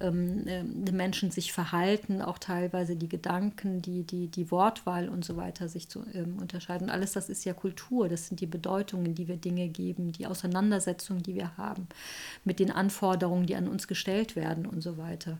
ähm, 0.00 0.46
äh, 0.46 0.62
Menschen 0.62 1.30
sich 1.30 1.52
verhalten, 1.52 2.22
auch 2.22 2.38
teilweise 2.38 2.96
die 2.96 3.08
Gedanken, 3.08 3.82
die, 3.82 4.02
die, 4.02 4.28
die 4.28 4.50
Wortwahl 4.50 5.08
und 5.08 5.24
so 5.24 5.36
weiter 5.36 5.68
sich 5.68 5.88
zu 5.88 6.04
ähm, 6.12 6.38
unterscheiden. 6.38 6.90
Alles 6.90 7.12
das 7.12 7.28
ist 7.28 7.44
ja 7.44 7.54
Kultur, 7.54 8.08
das 8.08 8.28
sind 8.28 8.40
die 8.40 8.46
Bedeutungen, 8.46 9.14
die 9.14 9.28
wir 9.28 9.36
Dinge 9.36 9.68
geben, 9.68 10.12
die 10.12 10.26
Auseinandersetzungen, 10.26 11.22
die 11.22 11.34
wir 11.34 11.56
haben 11.56 11.86
mit 12.44 12.58
den 12.58 12.70
Anforderungen, 12.70 13.46
die 13.46 13.56
an 13.56 13.68
uns 13.68 13.88
gestellt 13.88 14.36
werden 14.36 14.66
und 14.66 14.82
so 14.82 14.98
weiter. 14.98 15.38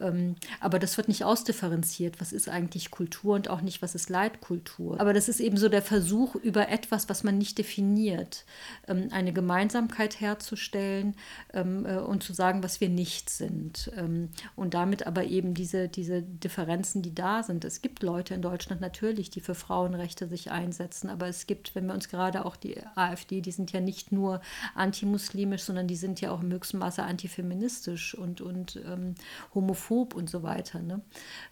Ähm, 0.00 0.36
aber 0.60 0.78
das 0.78 0.96
wird 0.96 1.08
nicht 1.08 1.24
ausdifferenziert. 1.24 2.20
Was 2.20 2.32
ist 2.32 2.48
eigentlich 2.48 2.90
Kultur 2.90 3.34
und 3.34 3.50
auch 3.50 3.60
nicht, 3.60 3.82
was 3.82 3.94
ist 3.94 4.10
Leitkultur? 4.10 5.00
Aber 5.00 5.12
das 5.12 5.28
ist 5.28 5.40
eben 5.40 5.56
so 5.56 5.68
der 5.68 5.82
Versuch, 5.82 6.34
über 6.34 6.68
etwas, 6.68 7.08
was 7.08 7.24
man 7.24 7.38
nicht 7.38 7.58
definiert, 7.58 8.44
ähm, 8.86 9.08
eine 9.10 9.32
Gemeinsamkeit 9.32 10.20
herzustellen 10.20 11.14
ähm, 11.52 11.86
äh, 11.86 11.96
und 11.96 12.22
zu 12.22 12.32
sagen, 12.32 12.62
was 12.62 12.80
wir 12.80 12.88
nicht 12.88 13.30
sind. 13.30 13.90
Ähm, 13.96 14.30
und 14.56 14.74
damit 14.74 15.06
aber 15.06 15.24
eben 15.24 15.54
diese, 15.54 15.88
diese 15.88 16.22
Differenzen, 16.22 17.02
die 17.02 17.14
da 17.14 17.42
sind. 17.42 17.64
Es 17.64 17.82
gibt 17.82 18.02
Leute 18.02 18.34
in 18.34 18.42
Deutschland 18.42 18.80
natürlich, 18.80 19.30
die 19.30 19.40
für 19.40 19.54
Frauenrechte 19.54 20.28
sich 20.28 20.50
einsetzen, 20.50 21.10
aber 21.10 21.28
es 21.28 21.46
gibt, 21.46 21.74
wenn 21.74 21.86
wir 21.86 21.94
uns 21.94 22.08
gerade 22.08 22.44
auch 22.44 22.56
die 22.56 22.76
AfD, 22.94 23.40
die 23.40 23.52
sind 23.52 23.72
ja 23.72 23.80
nicht 23.80 24.12
nur 24.12 24.40
antimuslimisch, 24.74 25.62
sondern 25.62 25.86
die 25.86 25.96
sind 25.96 26.20
ja 26.20 26.30
auch 26.30 26.42
im 26.42 26.52
höchsten 26.52 26.78
Maße 26.78 27.02
antifeministisch 27.02 28.14
und, 28.14 28.40
und 28.40 28.80
ähm, 28.86 29.14
homophob 29.54 30.14
und 30.14 30.30
so 30.30 30.42
weiter. 30.42 30.80
Ne? 30.80 31.00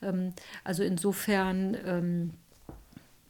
Ähm, 0.02 0.32
also 0.64 0.82
insofern 0.82 1.76
ähm, 1.84 2.30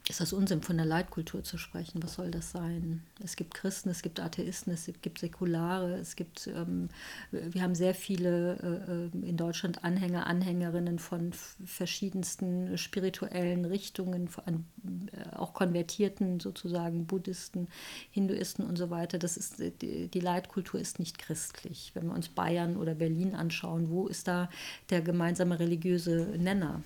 ist 0.09 0.21
das 0.21 0.33
Unsinn, 0.33 0.63
von 0.63 0.77
der 0.77 0.87
Leitkultur 0.87 1.43
zu 1.43 1.59
sprechen. 1.59 2.03
Was 2.03 2.15
soll 2.15 2.31
das 2.31 2.53
sein? 2.53 3.03
Es 3.23 3.35
gibt 3.35 3.55
Christen, 3.55 3.89
es 3.89 4.03
gibt 4.03 4.21
Atheisten, 4.21 4.73
es 4.73 4.89
gibt 5.03 5.19
Säkulare, 5.19 5.95
es 5.95 6.15
gibt, 6.15 6.47
ähm, 6.47 6.89
wir 7.33 7.61
haben 7.61 7.75
sehr 7.75 7.95
viele 7.95 9.11
äh, 9.13 9.27
in 9.27 9.37
Deutschland 9.37 9.83
Anhänger, 9.83 10.27
Anhängerinnen 10.27 11.01
von 11.01 11.33
verschiedensten 11.65 12.79
spirituellen 12.79 13.65
Richtungen, 13.65 14.29
von, 14.29 14.67
äh, 15.13 15.37
auch 15.37 15.55
Konvertierten 15.55 16.39
sozusagen, 16.39 17.07
Buddhisten, 17.07 17.67
Hinduisten 18.13 18.65
und 18.65 18.77
so 18.77 18.91
weiter. 18.91 19.19
Das 19.19 19.37
ist, 19.37 19.59
die, 19.59 20.09
die 20.09 20.21
Leitkultur 20.21 20.79
ist 20.79 21.01
nicht 21.01 21.19
christlich. 21.19 21.91
Wenn 21.95 22.07
wir 22.07 22.15
uns 22.15 22.29
Bayern 22.29 22.77
oder 22.77 22.95
Berlin 22.95 23.35
anschauen, 23.35 23.91
wo 23.91 24.07
ist 24.07 24.29
da 24.29 24.49
der 24.91 25.03
gemeinsame 25.03 25.59
religiöse 25.59 26.35
Nenner? 26.39 26.83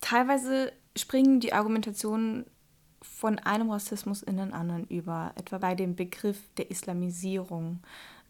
Teilweise 0.00 0.72
springen 0.98 1.40
die 1.40 1.52
Argumentationen 1.52 2.44
von 3.00 3.38
einem 3.38 3.70
Rassismus 3.70 4.22
in 4.22 4.36
den 4.36 4.52
anderen 4.52 4.84
über, 4.86 5.32
etwa 5.36 5.58
bei 5.58 5.74
dem 5.74 5.94
Begriff 5.94 6.40
der 6.56 6.70
Islamisierung. 6.70 7.80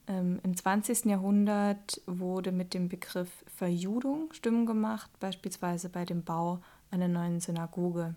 Ähm, 0.07 0.41
Im 0.43 0.57
20. 0.57 1.07
Jahrhundert 1.07 2.01
wurde 2.07 2.53
mit 2.53 2.75
dem 2.75 2.89
Begriff 2.89 3.31
Verjudung 3.57 4.33
Stimmen 4.33 4.67
gemacht, 4.67 5.11
beispielsweise 5.21 5.89
bei 5.89 6.05
dem 6.05 6.23
Bau 6.23 6.61
einer 6.91 7.09
neuen 7.09 7.41
Synagoge. 7.41 8.15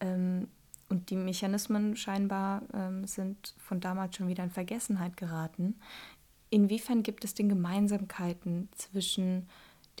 Ähm, 0.00 0.48
und 0.88 1.10
die 1.10 1.16
Mechanismen 1.16 1.96
scheinbar 1.96 2.62
ähm, 2.72 3.06
sind 3.06 3.54
von 3.58 3.80
damals 3.80 4.16
schon 4.16 4.28
wieder 4.28 4.44
in 4.44 4.50
Vergessenheit 4.50 5.16
geraten. 5.16 5.74
Inwiefern 6.50 7.02
gibt 7.02 7.24
es 7.24 7.34
denn 7.34 7.48
Gemeinsamkeiten 7.48 8.68
zwischen 8.76 9.48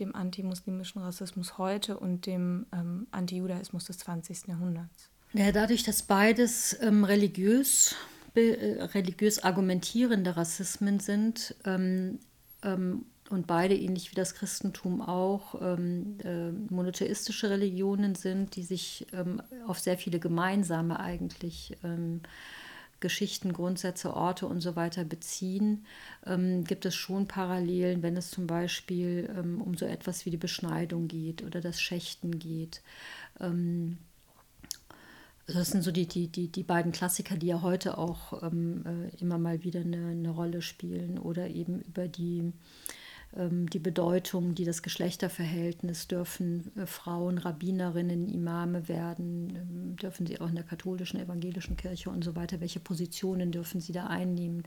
dem 0.00 0.14
antimuslimischen 0.14 1.02
Rassismus 1.02 1.58
heute 1.58 1.98
und 1.98 2.26
dem 2.26 2.66
ähm, 2.72 3.06
Antijudaismus 3.10 3.84
des 3.84 3.98
20. 3.98 4.48
Jahrhunderts? 4.48 5.10
Ja, 5.32 5.52
dadurch, 5.52 5.82
dass 5.82 6.02
beides 6.02 6.76
ähm, 6.80 7.04
religiös, 7.04 7.94
äh, 8.34 8.82
religiös 8.94 9.42
argumentierende 9.42 10.36
Rassismen 10.36 11.00
sind 11.00 11.54
ähm, 11.64 12.18
ähm, 12.62 13.04
und 13.28 13.46
beide, 13.46 13.74
ähnlich 13.74 14.10
wie 14.12 14.14
das 14.14 14.34
Christentum 14.34 15.02
auch, 15.02 15.60
ähm, 15.60 16.18
äh, 16.22 16.52
monotheistische 16.72 17.50
Religionen 17.50 18.14
sind, 18.14 18.56
die 18.56 18.62
sich 18.62 19.06
ähm, 19.12 19.42
auf 19.66 19.78
sehr 19.78 19.98
viele 19.98 20.20
gemeinsame 20.20 21.00
eigentlich 21.00 21.76
ähm, 21.82 22.20
Geschichten, 23.00 23.52
Grundsätze, 23.52 24.14
Orte 24.14 24.46
und 24.46 24.60
so 24.60 24.76
weiter 24.76 25.04
beziehen, 25.04 25.84
ähm, 26.24 26.64
gibt 26.64 26.86
es 26.86 26.94
schon 26.94 27.28
Parallelen, 27.28 28.02
wenn 28.02 28.16
es 28.16 28.30
zum 28.30 28.46
Beispiel 28.46 29.30
ähm, 29.36 29.60
um 29.60 29.76
so 29.76 29.84
etwas 29.86 30.26
wie 30.26 30.30
die 30.30 30.36
Beschneidung 30.36 31.08
geht 31.08 31.42
oder 31.42 31.60
das 31.60 31.80
Schächten 31.80 32.38
geht. 32.38 32.82
Ähm, 33.40 33.98
also 35.46 35.60
das 35.60 35.68
sind 35.68 35.82
so 35.82 35.92
die, 35.92 36.06
die, 36.06 36.28
die, 36.28 36.48
die 36.48 36.64
beiden 36.64 36.90
Klassiker, 36.90 37.36
die 37.36 37.46
ja 37.46 37.62
heute 37.62 37.98
auch 37.98 38.42
ähm, 38.42 38.84
äh, 38.84 39.16
immer 39.20 39.38
mal 39.38 39.62
wieder 39.62 39.80
eine, 39.80 40.08
eine 40.08 40.30
Rolle 40.30 40.60
spielen 40.60 41.18
oder 41.18 41.48
eben 41.48 41.82
über 41.82 42.08
die 42.08 42.52
die 43.38 43.78
Bedeutung, 43.78 44.54
die 44.54 44.64
das 44.64 44.82
Geschlechterverhältnis, 44.82 46.08
dürfen 46.08 46.72
äh, 46.76 46.86
Frauen 46.86 47.36
Rabbinerinnen, 47.36 48.28
Imame 48.28 48.88
werden, 48.88 49.56
ähm, 49.56 49.96
dürfen 49.96 50.26
sie 50.26 50.40
auch 50.40 50.48
in 50.48 50.54
der 50.54 50.64
katholischen, 50.64 51.20
evangelischen 51.20 51.76
Kirche 51.76 52.08
und 52.08 52.24
so 52.24 52.34
weiter, 52.34 52.60
welche 52.60 52.80
Positionen 52.80 53.52
dürfen 53.52 53.82
sie 53.82 53.92
da 53.92 54.06
einnehmen. 54.06 54.62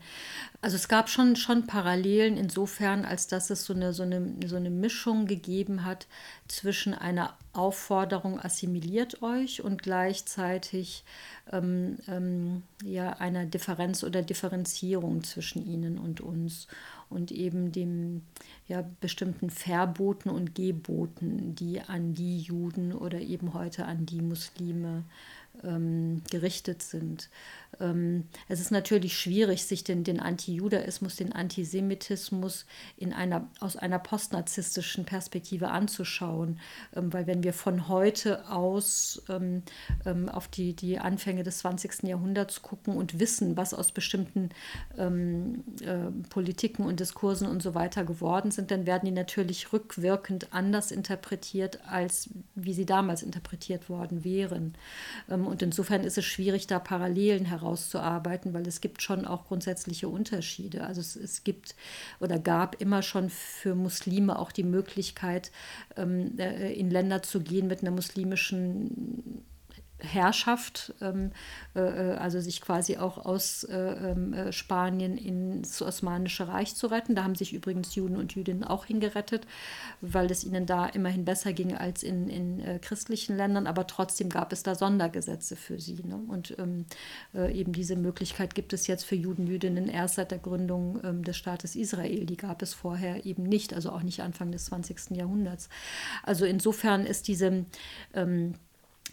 Also 0.60 0.76
es 0.76 0.86
gab 0.86 1.08
schon, 1.08 1.34
schon 1.34 1.66
Parallelen 1.66 2.36
insofern, 2.36 3.04
als 3.04 3.26
dass 3.26 3.50
es 3.50 3.64
so 3.64 3.74
eine, 3.74 3.92
so, 3.92 4.04
eine, 4.04 4.36
so 4.46 4.54
eine 4.54 4.70
Mischung 4.70 5.26
gegeben 5.26 5.84
hat 5.84 6.06
zwischen 6.46 6.94
einer 6.94 7.36
Aufforderung, 7.52 8.38
assimiliert 8.38 9.20
euch 9.22 9.64
und 9.64 9.82
gleichzeitig 9.82 11.02
ähm, 11.50 11.98
ähm, 12.06 12.62
ja, 12.84 13.14
einer 13.14 13.46
Differenz 13.46 14.04
oder 14.04 14.22
Differenzierung 14.22 15.24
zwischen 15.24 15.66
ihnen 15.66 15.98
und 15.98 16.20
uns 16.20 16.68
und 17.10 17.32
eben 17.32 17.72
dem 17.72 18.22
ja, 18.66 18.88
bestimmten 19.00 19.50
Verboten 19.50 20.30
und 20.30 20.54
Geboten, 20.54 21.54
die 21.54 21.80
an 21.80 22.14
die 22.14 22.38
Juden 22.38 22.92
oder 22.92 23.20
eben 23.20 23.52
heute 23.52 23.84
an 23.84 24.06
die 24.06 24.22
Muslime 24.22 25.04
ähm, 25.64 26.22
gerichtet 26.30 26.82
sind. 26.82 27.28
Ähm, 27.78 28.24
es 28.48 28.60
ist 28.60 28.70
natürlich 28.70 29.16
schwierig, 29.18 29.64
sich 29.64 29.84
den, 29.84 30.04
den 30.04 30.20
Antijudaismus, 30.20 31.16
den 31.16 31.32
Antisemitismus 31.32 32.66
in 32.96 33.12
einer, 33.12 33.48
aus 33.60 33.76
einer 33.76 33.98
postnarzisstischen 33.98 35.04
Perspektive 35.04 35.70
anzuschauen, 35.70 36.58
ähm, 36.94 37.12
weil 37.12 37.26
wenn 37.26 37.42
wir 37.42 37.52
von 37.52 37.88
heute 37.88 38.48
aus 38.50 39.22
ähm, 39.28 39.62
ähm, 40.04 40.28
auf 40.28 40.48
die, 40.48 40.74
die 40.74 40.98
Anfänge 40.98 41.42
des 41.42 41.58
20. 41.58 42.04
Jahrhunderts 42.04 42.62
gucken 42.62 42.96
und 42.96 43.18
wissen, 43.20 43.56
was 43.56 43.74
aus 43.74 43.92
bestimmten 43.92 44.50
ähm, 44.98 45.64
äh, 45.80 46.10
Politiken 46.28 46.84
und 46.84 47.00
Diskursen 47.00 47.46
und 47.46 47.62
so 47.62 47.74
weiter 47.74 48.04
geworden 48.04 48.50
sind, 48.50 48.70
dann 48.70 48.86
werden 48.86 49.06
die 49.06 49.12
natürlich 49.12 49.72
rückwirkend 49.72 50.52
anders 50.52 50.90
interpretiert, 50.90 51.80
als 51.86 52.30
wie 52.54 52.74
sie 52.74 52.86
damals 52.86 53.22
interpretiert 53.22 53.88
worden 53.88 54.24
wären. 54.24 54.74
Und 55.50 55.62
insofern 55.62 56.04
ist 56.04 56.16
es 56.16 56.24
schwierig, 56.24 56.66
da 56.66 56.78
Parallelen 56.78 57.44
herauszuarbeiten, 57.44 58.54
weil 58.54 58.66
es 58.66 58.80
gibt 58.80 59.02
schon 59.02 59.26
auch 59.26 59.46
grundsätzliche 59.46 60.08
Unterschiede. 60.08 60.84
Also 60.84 61.00
es, 61.00 61.16
es 61.16 61.44
gibt 61.44 61.74
oder 62.20 62.38
gab 62.38 62.80
immer 62.80 63.02
schon 63.02 63.30
für 63.30 63.74
Muslime 63.74 64.38
auch 64.38 64.52
die 64.52 64.62
Möglichkeit, 64.62 65.50
ähm, 65.96 66.38
äh, 66.38 66.72
in 66.72 66.90
Länder 66.90 67.22
zu 67.22 67.40
gehen 67.40 67.66
mit 67.66 67.82
einer 67.82 67.90
muslimischen 67.90 69.44
Herrschaft, 70.02 70.94
ähm, 71.00 71.32
äh, 71.74 71.80
äh, 71.80 72.16
also 72.16 72.40
sich 72.40 72.60
quasi 72.60 72.96
auch 72.96 73.18
aus 73.18 73.64
äh, 73.64 73.76
ähm, 73.76 74.32
äh, 74.32 74.52
Spanien 74.52 75.16
ins 75.16 75.80
Osmanische 75.82 76.48
Reich 76.48 76.74
zu 76.74 76.86
retten. 76.86 77.14
Da 77.14 77.24
haben 77.24 77.34
sich 77.34 77.52
übrigens 77.52 77.94
Juden 77.94 78.16
und 78.16 78.34
Jüdinnen 78.34 78.64
auch 78.64 78.86
hingerettet, 78.86 79.46
weil 80.00 80.30
es 80.30 80.44
ihnen 80.44 80.66
da 80.66 80.86
immerhin 80.86 81.24
besser 81.24 81.52
ging 81.52 81.76
als 81.76 82.02
in, 82.02 82.28
in 82.28 82.60
äh, 82.60 82.78
christlichen 82.78 83.36
Ländern, 83.36 83.66
aber 83.66 83.86
trotzdem 83.86 84.28
gab 84.28 84.52
es 84.52 84.62
da 84.62 84.74
Sondergesetze 84.74 85.56
für 85.56 85.78
sie. 85.78 86.02
Ne? 86.02 86.20
Und 86.28 86.56
ähm, 86.58 86.86
äh, 87.34 87.52
eben 87.52 87.72
diese 87.72 87.96
Möglichkeit 87.96 88.54
gibt 88.54 88.72
es 88.72 88.86
jetzt 88.86 89.04
für 89.04 89.16
Juden, 89.16 89.46
Jüdinnen 89.46 89.88
erst 89.88 90.16
seit 90.16 90.30
der 90.30 90.38
Gründung 90.38 91.00
ähm, 91.04 91.24
des 91.24 91.36
Staates 91.36 91.76
Israel. 91.76 92.26
Die 92.26 92.36
gab 92.36 92.62
es 92.62 92.74
vorher 92.74 93.26
eben 93.26 93.44
nicht, 93.44 93.74
also 93.74 93.90
auch 93.90 94.02
nicht 94.02 94.20
Anfang 94.20 94.52
des 94.52 94.66
20. 94.66 95.16
Jahrhunderts. 95.16 95.68
Also 96.22 96.44
insofern 96.44 97.06
ist 97.06 97.28
diese 97.28 97.64
ähm, 98.14 98.54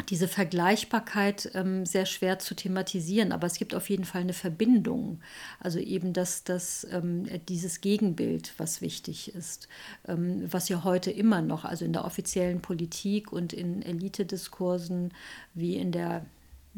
diese 0.10 0.28
Vergleichbarkeit 0.28 1.52
ähm, 1.54 1.86
sehr 1.86 2.06
schwer 2.06 2.40
zu 2.40 2.56
thematisieren, 2.56 3.32
aber 3.32 3.48
es 3.48 3.56
gibt 3.56 3.76
auf 3.76 3.90
jeden 3.90 4.06
Fall 4.06 4.22
eine 4.22 4.34
Verbindung. 4.34 5.20
Also 5.60 5.80
eben 5.80 6.14
das, 6.14 6.44
das, 6.44 6.88
ähm, 6.92 7.28
dieses 7.48 7.82
Gegenbild, 7.82 8.54
was 8.58 8.82
wichtig 8.82 9.34
ist, 9.36 9.68
ähm, 10.08 10.44
was 10.52 10.70
ja 10.70 10.84
heute 10.84 11.12
immer 11.12 11.42
noch, 11.42 11.66
also 11.66 11.86
in 11.86 11.94
der 11.94 12.06
offiziellen 12.06 12.62
Politik 12.62 13.32
und 13.32 13.54
in 13.54 13.82
Elitediskursen 13.82 15.14
wie 15.54 15.76
in 15.76 15.92
der 15.92 16.26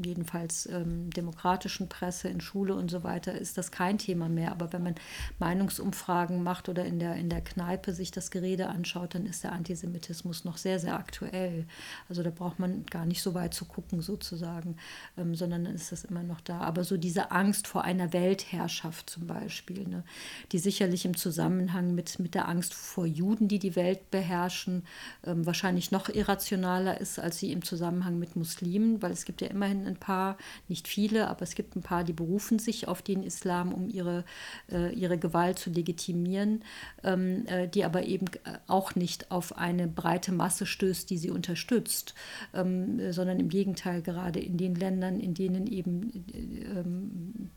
jedenfalls 0.04 0.68
ähm, 0.68 1.10
demokratischen 1.12 1.88
Presse, 1.90 2.28
in 2.28 2.42
Schule 2.42 2.76
und 2.76 2.90
so 2.90 3.04
weiter, 3.04 3.34
ist 3.34 3.58
das 3.58 3.72
kein 3.72 3.98
Thema 3.98 4.30
mehr. 4.30 4.52
Aber 4.52 4.74
wenn 4.74 4.84
man 4.84 4.96
Meinungsumfragen 5.40 6.44
macht 6.44 6.70
oder 6.70 6.86
in 6.86 7.00
der, 7.00 7.16
in 7.16 7.30
der 7.30 7.42
Kneipe 7.42 7.94
sich 7.94 8.12
das 8.12 8.32
Gerede 8.32 8.68
anschaut, 8.68 9.16
dann 9.16 9.26
ist 9.26 9.44
der 9.44 9.54
Antisemitismus 9.54 10.46
noch 10.46 10.58
sehr, 10.58 10.80
sehr 10.80 10.96
aktuell. 10.96 11.66
Also 12.08 12.24
da 12.24 12.30
braucht 12.30 12.60
man 12.60 12.86
gar 12.86 13.06
nicht 13.06 13.22
so 13.22 13.34
weit 13.34 13.54
zu 13.54 13.66
gucken 13.66 14.02
sozusagen, 14.02 14.78
ähm, 15.18 15.36
sondern 15.36 15.66
dann 15.66 15.76
ist 15.76 15.92
das 15.92 16.06
immer 16.06 16.24
noch 16.24 16.42
da. 16.42 16.62
Aber 16.62 16.84
so 16.84 16.98
diese 16.98 17.32
Angst 17.32 17.68
vor 17.68 17.84
einer 17.84 18.12
Weltherrschaft 18.12 19.10
zum 19.10 19.28
Beispiel, 19.28 19.88
ne, 19.88 20.04
die 20.52 20.60
sicherlich 20.60 21.06
im 21.06 21.16
Zusammenhang 21.16 21.94
mit, 21.96 22.20
mit 22.20 22.36
der 22.36 22.48
Angst 22.50 22.74
vor 22.74 23.06
Juden, 23.06 23.48
die 23.48 23.60
die 23.60 23.76
Welt 23.76 24.12
beherrschen, 24.12 24.84
ähm, 25.24 25.46
wahrscheinlich 25.46 25.92
noch 25.92 26.10
irrationaler 26.10 27.00
ist 27.00 27.20
als 27.20 27.40
sie 27.40 27.52
im 27.52 27.64
Zusammenhang 27.64 28.20
mit 28.20 28.36
Muslimen, 28.36 29.02
weil 29.02 29.12
es 29.12 29.26
gibt 29.26 29.42
ja 29.42 29.48
immerhin 29.48 29.86
ein 29.90 29.98
paar, 29.98 30.38
nicht 30.68 30.88
viele, 30.88 31.28
aber 31.28 31.42
es 31.42 31.56
gibt 31.56 31.76
ein 31.76 31.82
paar, 31.82 32.04
die 32.04 32.14
berufen 32.14 32.60
sich 32.60 32.88
auf 32.88 33.02
den 33.02 33.24
Islam, 33.24 33.74
um 33.74 33.90
ihre, 33.90 34.24
äh, 34.72 34.94
ihre 34.94 35.18
Gewalt 35.18 35.60
zu 35.60 35.70
legitimieren, 35.70 36.64
ähm, 37.04 37.46
äh, 37.48 37.68
die 37.68 37.84
aber 37.84 38.04
eben 38.04 38.26
auch 38.68 38.96
nicht 38.96 39.32
auf 39.32 39.58
eine 39.58 39.88
breite 39.88 40.32
Masse 40.32 40.66
stößt, 40.66 41.10
die 41.10 41.18
sie 41.18 41.32
unterstützt, 41.32 42.14
ähm, 42.54 43.12
sondern 43.12 43.40
im 43.40 43.50
Gegenteil 43.50 44.02
gerade 44.02 44.40
in 44.40 44.58
den 44.58 44.76
Ländern, 44.76 45.20
in 45.20 45.34
denen 45.34 45.68
eben 45.68 46.26
ähm, 46.34 47.52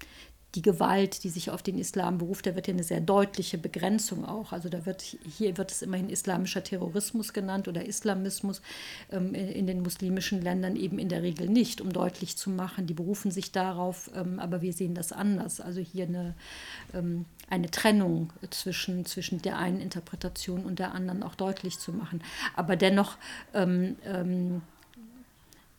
die 0.55 0.62
Gewalt, 0.62 1.25
die 1.25 1.31
sich 1.31 1.51
auf 1.51 1.62
den 1.62 1.79
Islam 1.79 2.19
beruft, 2.19 2.47
da 2.47 2.55
wird 2.55 2.67
ja 2.67 2.75
eine 2.75 2.83
sehr 2.83 3.01
deutliche 3.01 3.57
Begrenzung 3.57 4.25
auch. 4.27 4.53
Also 4.53 4.69
da 4.69 4.85
wird 4.85 5.03
hier 5.03 5.57
wird 5.57 5.71
es 5.71 5.81
immerhin 5.81 6.11
islamischer 6.11 6.62
Terrorismus 6.62 7.33
genannt 7.33 7.69
oder 7.69 7.87
Islamismus 7.87 8.61
ähm, 9.11 9.35
in 9.35 9.67
den 9.67 9.83
muslimischen 9.83 10.43
Ländern 10.43 10.77
eben 10.77 10.99
in 10.99 11.09
der 11.09 11.23
Regel 11.23 11.49
nicht, 11.49 11.81
um 11.81 11.93
deutlich 11.93 12.37
zu 12.37 12.51
machen, 12.51 12.87
die 12.87 12.95
berufen 12.95 13.31
sich 13.31 13.53
darauf, 13.53 14.11
ähm, 14.15 14.38
aber 14.38 14.61
wir 14.61 14.75
sehen 14.75 14.95
das 14.95 15.12
anders. 15.12 15.61
Also 15.61 15.81
hier 15.81 16.05
eine, 16.05 16.35
ähm, 16.93 17.25
eine 17.49 17.71
Trennung 17.71 18.31
zwischen, 18.51 19.07
zwischen 19.07 19.41
der 19.41 19.59
einen 19.59 19.81
Interpretation 19.81 20.65
und 20.65 20.79
der 20.79 20.93
anderen 20.93 21.23
auch 21.23 21.35
deutlich 21.35 21.79
zu 21.79 21.93
machen. 21.93 22.23
Aber 22.55 22.77
dennoch 22.77 23.17
ähm, 23.55 23.97
ähm, 24.05 24.62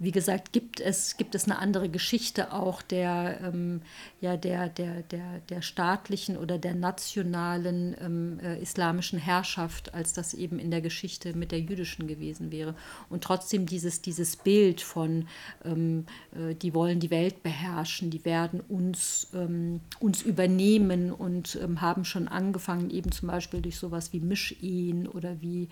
wie 0.03 0.11
gesagt, 0.11 0.51
gibt 0.51 0.81
es, 0.81 1.15
gibt 1.15 1.33
es 1.33 1.45
eine 1.45 1.57
andere 1.59 1.87
Geschichte 1.87 2.51
auch 2.51 2.81
der, 2.81 3.39
ähm, 3.41 3.81
ja, 4.19 4.35
der, 4.35 4.67
der, 4.67 5.01
der, 5.03 5.39
der 5.49 5.61
staatlichen 5.61 6.35
oder 6.35 6.57
der 6.57 6.75
nationalen 6.75 7.95
ähm, 8.01 8.39
äh, 8.43 8.61
islamischen 8.61 9.17
Herrschaft, 9.17 9.93
als 9.93 10.11
das 10.11 10.33
eben 10.33 10.59
in 10.59 10.71
der 10.71 10.81
Geschichte 10.81 11.33
mit 11.37 11.53
der 11.53 11.61
jüdischen 11.61 12.07
gewesen 12.07 12.51
wäre. 12.51 12.75
Und 13.09 13.23
trotzdem 13.23 13.65
dieses, 13.65 14.01
dieses 14.01 14.35
Bild 14.35 14.81
von, 14.81 15.27
ähm, 15.63 16.05
äh, 16.35 16.53
die 16.53 16.73
wollen 16.73 16.99
die 16.99 17.09
Welt 17.09 17.41
beherrschen, 17.41 18.09
die 18.09 18.25
werden 18.25 18.59
uns, 18.59 19.27
ähm, 19.33 19.79
uns 20.01 20.21
übernehmen 20.21 21.13
und 21.13 21.57
ähm, 21.63 21.79
haben 21.79 22.03
schon 22.03 22.27
angefangen, 22.27 22.89
eben 22.89 23.13
zum 23.13 23.29
Beispiel 23.29 23.61
durch 23.61 23.77
sowas 23.77 24.11
wie 24.11 24.19
Mischehen 24.19 25.07
oder 25.07 25.39
wie, 25.39 25.69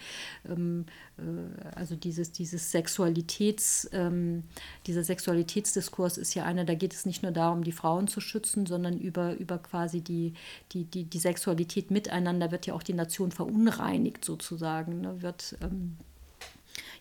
ähm, 0.50 0.86
äh, 1.18 1.76
also 1.76 1.98
dieses, 1.98 2.32
dieses 2.32 2.74
Sexualitäts- 2.74 3.90
ähm, 3.92 4.21
dieser 4.88 5.04
Sexualitätsdiskurs 5.04 6.18
ist 6.18 6.34
ja 6.34 6.44
einer, 6.44 6.66
da 6.66 6.76
geht 6.76 6.94
es 6.94 7.06
nicht 7.06 7.24
nur 7.24 7.32
darum, 7.32 7.64
die 7.64 7.72
Frauen 7.72 8.08
zu 8.08 8.22
schützen, 8.22 8.66
sondern 8.66 8.98
über, 9.00 9.36
über 9.38 9.58
quasi 9.58 10.02
die, 10.02 10.34
die, 10.72 10.86
die, 10.86 11.06
die 11.06 11.20
Sexualität 11.20 11.92
miteinander 11.92 12.52
wird 12.52 12.66
ja 12.68 12.74
auch 12.74 12.84
die 12.84 12.94
Nation 12.94 13.32
verunreinigt 13.32 14.26
sozusagen, 14.26 15.02
ne? 15.02 15.22
wird 15.22 15.58
ähm, 15.62 15.98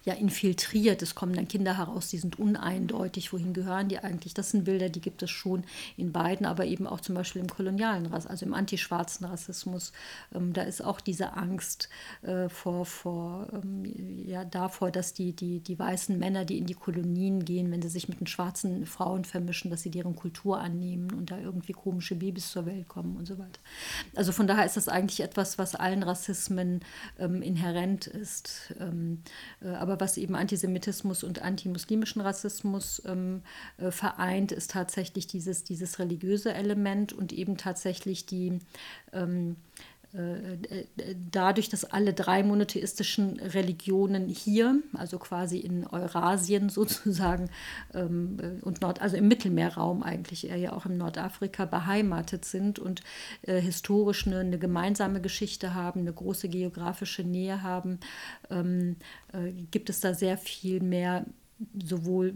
ja 0.05 0.15
infiltriert. 0.15 1.03
Es 1.03 1.15
kommen 1.15 1.35
dann 1.35 1.49
Kinder 1.49 1.77
heraus, 1.77 2.09
die 2.09 2.19
sind 2.19 2.39
uneindeutig. 2.39 3.33
Wohin 3.33 3.53
gehören 3.53 3.89
die 3.89 3.99
eigentlich? 3.99 4.35
Das 4.35 4.51
sind 4.51 4.65
Bilder, 4.65 4.89
die 4.89 5.01
gibt 5.01 5.23
es 5.23 5.31
schon 5.31 5.65
in 5.97 6.13
beiden, 6.13 6.47
aber 6.47 6.65
eben 6.65 6.87
auch 6.87 7.01
zum 7.01 7.15
Beispiel 7.15 7.43
im 7.43 7.49
kolonialen 7.49 8.07
Rassismus, 8.07 8.31
also 8.31 8.47
im 8.47 8.55
antischwarzen 8.55 9.27
Rassismus. 9.27 9.93
Ähm, 10.35 10.53
da 10.53 10.63
ist 10.63 10.83
auch 10.83 11.01
diese 11.01 11.35
Angst 11.35 11.89
äh, 12.23 12.49
vor, 12.49 12.87
vor 12.87 13.49
ähm, 13.53 13.85
ja, 14.25 14.45
davor, 14.45 14.91
dass 14.91 15.13
die, 15.13 15.35
die, 15.35 15.61
die 15.61 15.79
weißen 15.79 16.19
Männer, 16.19 16.45
die 16.45 16.59
in 16.59 16.67
die 16.67 16.75
Kolonien 16.75 17.45
gehen, 17.45 17.71
wenn 17.71 17.83
sie 17.83 17.89
sich 17.89 18.09
mit 18.09 18.21
den 18.21 18.27
schwarzen 18.27 18.87
Frauen 18.87 19.25
vermischen, 19.25 19.71
dass 19.71 19.83
sie 19.83 19.91
deren 19.91 20.17
Kultur 20.17 20.61
annehmen 20.61 21.13
und 21.13 21.31
da 21.31 21.39
irgendwie 21.39 21.73
komische 21.73 22.15
Babys 22.15 22.51
zur 22.51 22.67
Welt 22.67 22.89
kommen 22.89 23.17
und 23.17 23.27
so 23.27 23.39
weiter. 23.39 23.61
Also 24.15 24.33
von 24.33 24.47
daher 24.47 24.65
ist 24.65 24.77
das 24.77 24.89
eigentlich 24.89 25.21
etwas, 25.21 25.59
was 25.59 25.75
allen 25.75 26.03
Rassismen 26.03 26.81
ähm, 27.19 27.43
inhärent 27.43 28.07
ist. 28.07 28.75
Ähm, 28.81 29.23
äh, 29.63 29.69
aber 29.69 29.90
aber 29.91 30.01
was 30.01 30.17
eben 30.17 30.37
Antisemitismus 30.37 31.25
und 31.25 31.43
antimuslimischen 31.43 32.23
Rassismus 32.23 33.03
ähm, 33.07 33.43
äh, 33.79 33.91
vereint, 33.91 34.53
ist 34.53 34.71
tatsächlich 34.71 35.27
dieses, 35.27 35.65
dieses 35.65 35.99
religiöse 35.99 36.55
Element 36.55 37.13
und 37.13 37.33
eben 37.33 37.57
tatsächlich 37.57 38.27
die 38.27 38.61
ähm, 39.13 39.57
äh, 40.00 40.00
dadurch, 41.31 41.69
dass 41.69 41.85
alle 41.85 42.13
drei 42.13 42.43
monotheistischen 42.43 43.39
Religionen 43.39 44.29
hier, 44.29 44.83
also 44.95 45.19
quasi 45.19 45.59
in 45.59 45.87
Eurasien 45.87 46.69
sozusagen 46.69 47.49
ähm, 47.95 48.39
äh, 48.41 48.65
und 48.65 48.81
Nord, 48.81 49.01
also 49.01 49.17
im 49.17 49.29
Mittelmeerraum 49.29 50.03
eigentlich, 50.03 50.49
eher 50.49 50.57
ja 50.57 50.73
auch 50.73 50.87
im 50.87 50.97
Nordafrika 50.97 51.65
beheimatet 51.65 52.45
sind 52.45 52.81
und 52.81 53.03
äh, 53.43 53.61
historisch 53.61 54.27
eine, 54.27 54.41
eine, 54.41 54.59
gemeinsame 54.59 55.21
Geschichte 55.21 55.75
haben, 55.75 56.01
eine 56.01 56.13
große 56.13 56.49
geografische 56.49 57.23
Nähe 57.23 57.63
haben, 57.63 58.01
ähm, 58.51 58.97
äh, 59.33 59.53
gibt 59.71 59.91
es 59.91 60.01
da 60.01 60.15
sehr 60.15 60.37
viel 60.39 60.81
mehr 60.81 61.25
sowohl 61.81 62.35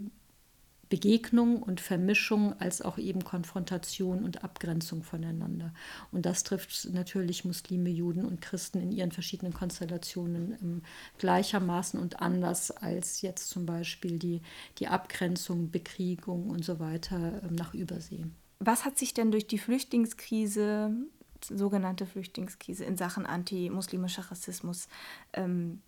Begegnung 0.95 1.61
und 1.61 1.81
Vermischung 1.81 2.55
als 2.61 2.81
auch 2.81 2.99
eben 2.99 3.25
Konfrontation 3.25 4.23
und 4.23 4.45
Abgrenzung 4.45 5.03
voneinander. 5.03 5.75
Und 6.13 6.25
das 6.25 6.45
trifft 6.45 6.89
natürlich 6.93 7.45
Muslime, 7.45 7.91
Juden 7.91 8.25
und 8.25 8.41
Christen 8.41 8.81
in 8.81 8.93
ihren 8.93 9.11
verschiedenen 9.11 9.53
Konstellationen 9.53 10.57
ähm, 10.63 10.83
gleichermaßen 11.19 11.99
und 11.99 12.21
anders 12.21 12.71
als 12.71 13.23
jetzt 13.23 13.49
zum 13.49 13.67
Beispiel 13.67 14.21
die, 14.21 14.41
die 14.79 14.87
Abgrenzung, 14.87 15.73
Bekriegung 15.73 16.49
und 16.49 16.65
so 16.65 16.79
weiter 16.79 17.43
ähm, 17.43 17.57
nach 17.57 17.75
Übersee. 17.75 18.27
Was 18.61 18.85
hat 18.85 18.97
sich 18.97 19.15
denn 19.15 19.33
durch 19.33 19.49
die 19.49 19.59
Flüchtlingskrise, 19.59 20.93
sogenannte 21.41 22.07
Flüchtlingskrise 22.07 22.85
in 22.85 22.97
Sachen 22.97 23.27
antimuslimischer 23.27 24.31
Rassismus 24.31 24.87
ähm, 25.33 25.81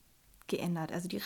geändert. 0.49 0.93
Also 0.93 1.09
die 1.09 1.21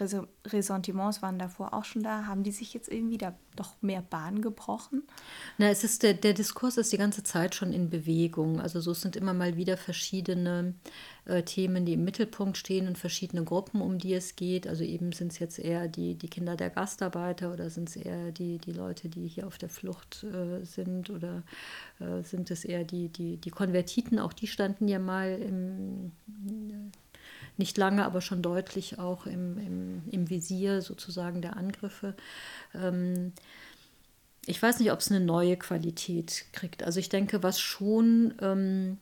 Ressentiments 0.46 1.22
waren 1.22 1.38
davor 1.38 1.74
auch 1.74 1.84
schon 1.84 2.02
da. 2.02 2.26
Haben 2.26 2.42
die 2.42 2.52
sich 2.52 2.72
jetzt 2.74 2.90
irgendwie 2.90 3.18
da 3.18 3.34
doch 3.56 3.74
mehr 3.82 4.02
Bahn 4.02 4.40
gebrochen? 4.40 5.02
Na, 5.58 5.68
es 5.68 5.84
ist 5.84 6.02
der, 6.02 6.14
der 6.14 6.32
Diskurs 6.32 6.76
ist 6.76 6.92
die 6.92 6.98
ganze 6.98 7.22
Zeit 7.22 7.54
schon 7.54 7.72
in 7.72 7.90
Bewegung. 7.90 8.60
Also 8.60 8.80
so 8.80 8.94
sind 8.94 9.16
immer 9.16 9.34
mal 9.34 9.56
wieder 9.56 9.76
verschiedene 9.76 10.74
äh, 11.26 11.42
Themen, 11.42 11.84
die 11.84 11.94
im 11.94 12.04
Mittelpunkt 12.04 12.56
stehen 12.56 12.88
und 12.88 12.96
verschiedene 12.96 13.44
Gruppen, 13.44 13.80
um 13.80 13.98
die 13.98 14.14
es 14.14 14.36
geht. 14.36 14.66
Also 14.66 14.84
eben 14.84 15.12
sind 15.12 15.32
es 15.32 15.38
jetzt 15.38 15.58
eher 15.58 15.88
die, 15.88 16.14
die 16.14 16.28
Kinder 16.28 16.56
der 16.56 16.70
Gastarbeiter 16.70 17.52
oder 17.52 17.70
sind 17.70 17.88
es 17.88 17.96
eher 17.96 18.32
die, 18.32 18.58
die 18.58 18.72
Leute, 18.72 19.08
die 19.08 19.26
hier 19.26 19.46
auf 19.46 19.58
der 19.58 19.68
Flucht 19.68 20.24
äh, 20.24 20.64
sind 20.64 21.10
oder 21.10 21.42
äh, 21.98 22.22
sind 22.22 22.50
es 22.50 22.64
eher 22.64 22.84
die, 22.84 23.08
die, 23.08 23.36
die 23.36 23.50
Konvertiten, 23.50 24.18
auch 24.18 24.32
die 24.32 24.46
standen 24.46 24.88
ja 24.88 24.98
mal 24.98 25.38
im 25.40 26.12
nicht 27.56 27.76
lange, 27.78 28.04
aber 28.04 28.20
schon 28.20 28.42
deutlich 28.42 28.98
auch 28.98 29.26
im, 29.26 29.58
im, 29.58 30.02
im 30.10 30.30
Visier 30.30 30.82
sozusagen 30.82 31.42
der 31.42 31.56
Angriffe. 31.56 32.14
Ähm, 32.74 33.32
ich 34.46 34.60
weiß 34.62 34.80
nicht, 34.80 34.92
ob 34.92 35.00
es 35.00 35.10
eine 35.10 35.24
neue 35.24 35.56
Qualität 35.56 36.46
kriegt. 36.52 36.82
Also 36.82 36.98
ich 36.98 37.08
denke, 37.08 37.42
was 37.42 37.60
schon 37.60 38.34
ähm, 38.40 38.98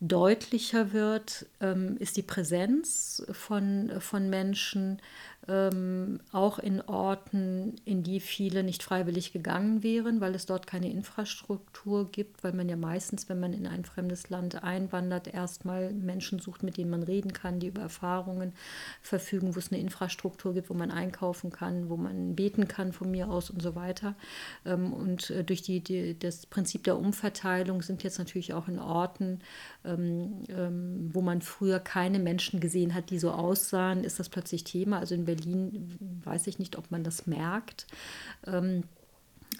deutlicher 0.00 0.92
wird, 0.92 1.46
ähm, 1.60 1.96
ist 1.98 2.16
die 2.16 2.22
Präsenz 2.22 3.22
von, 3.32 3.92
von 4.00 4.30
Menschen, 4.30 5.00
ähm, 5.48 6.20
auch 6.32 6.58
in 6.58 6.82
Orten, 6.82 7.76
in 7.86 8.02
die 8.02 8.20
viele 8.20 8.62
nicht 8.62 8.82
freiwillig 8.82 9.32
gegangen 9.32 9.82
wären, 9.82 10.20
weil 10.20 10.34
es 10.34 10.44
dort 10.44 10.66
keine 10.66 10.90
Infrastruktur 10.90 12.10
gibt, 12.10 12.44
weil 12.44 12.52
man 12.52 12.68
ja 12.68 12.76
meistens, 12.76 13.28
wenn 13.28 13.40
man 13.40 13.54
in 13.54 13.66
ein 13.66 13.84
fremdes 13.84 14.28
Land 14.28 14.62
einwandert, 14.62 15.32
erstmal 15.32 15.92
Menschen 15.92 16.40
sucht, 16.40 16.62
mit 16.62 16.76
denen 16.76 16.90
man 16.90 17.02
reden 17.02 17.32
kann, 17.32 17.58
die 17.58 17.68
über 17.68 17.80
Erfahrungen 17.80 18.52
verfügen, 19.00 19.54
wo 19.54 19.58
es 19.58 19.72
eine 19.72 19.80
Infrastruktur 19.80 20.52
gibt, 20.52 20.68
wo 20.68 20.74
man 20.74 20.90
einkaufen 20.90 21.50
kann, 21.50 21.88
wo 21.88 21.96
man 21.96 22.36
beten 22.36 22.68
kann 22.68 22.92
von 22.92 23.10
mir 23.10 23.30
aus 23.30 23.48
und 23.48 23.62
so 23.62 23.74
weiter. 23.74 24.14
Ähm, 24.66 24.92
und 24.92 25.30
äh, 25.30 25.42
durch 25.42 25.62
die, 25.62 25.80
die, 25.80 26.18
das 26.18 26.44
Prinzip 26.44 26.84
der 26.84 26.98
Umverteilung 26.98 27.80
sind 27.80 28.02
jetzt 28.02 28.18
natürlich 28.18 28.52
auch 28.52 28.68
in 28.68 28.78
Orten, 28.78 29.40
ähm, 29.86 30.44
ähm, 30.50 31.10
wo 31.14 31.22
man 31.22 31.40
früher 31.40 31.80
keine 31.80 32.18
Menschen 32.18 32.60
gesehen 32.60 32.94
hat, 32.94 33.08
die 33.08 33.18
so 33.18 33.30
aussahen, 33.30 34.04
ist 34.04 34.20
das 34.20 34.28
plötzlich 34.28 34.64
Thema. 34.64 34.98
Also 34.98 35.14
in 35.14 35.29
Berlin 35.34 36.20
weiß 36.24 36.46
ich 36.46 36.58
nicht, 36.58 36.76
ob 36.76 36.90
man 36.90 37.04
das 37.04 37.26
merkt. 37.26 37.86
Ähm, 38.46 38.84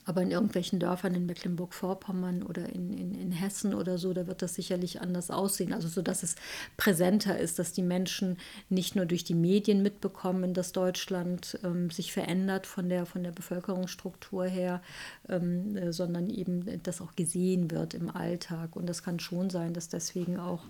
aber 0.04 0.22
in 0.22 0.30
irgendwelchen 0.30 0.80
Dörfern 0.80 1.14
in 1.14 1.26
Mecklenburg-Vorpommern 1.26 2.42
oder 2.42 2.68
in, 2.68 2.92
in, 2.92 3.14
in 3.14 3.32
Hessen 3.32 3.74
oder 3.74 3.98
so, 3.98 4.12
da 4.12 4.26
wird 4.26 4.42
das 4.42 4.54
sicherlich 4.54 5.00
anders 5.00 5.30
aussehen. 5.30 5.72
Also 5.72 5.88
so, 5.88 6.02
dass 6.02 6.22
es 6.22 6.36
präsenter 6.76 7.38
ist, 7.38 7.58
dass 7.58 7.72
die 7.72 7.82
Menschen 7.82 8.38
nicht 8.68 8.96
nur 8.96 9.06
durch 9.06 9.24
die 9.24 9.34
Medien 9.34 9.82
mitbekommen, 9.82 10.54
dass 10.54 10.72
Deutschland 10.72 11.58
ähm, 11.62 11.90
sich 11.90 12.12
verändert 12.12 12.66
von 12.66 12.88
der, 12.88 13.06
von 13.06 13.22
der 13.22 13.32
Bevölkerungsstruktur 13.32 14.46
her, 14.46 14.82
ähm, 15.28 15.76
äh, 15.76 15.92
sondern 15.92 16.30
eben 16.30 16.82
das 16.82 17.00
auch 17.00 17.14
gesehen 17.14 17.70
wird 17.70 17.94
im 17.94 18.10
Alltag. 18.10 18.76
Und 18.76 18.88
das 18.88 19.02
kann 19.02 19.20
schon 19.20 19.50
sein, 19.50 19.74
dass 19.74 19.88
deswegen 19.88 20.38
auch 20.38 20.64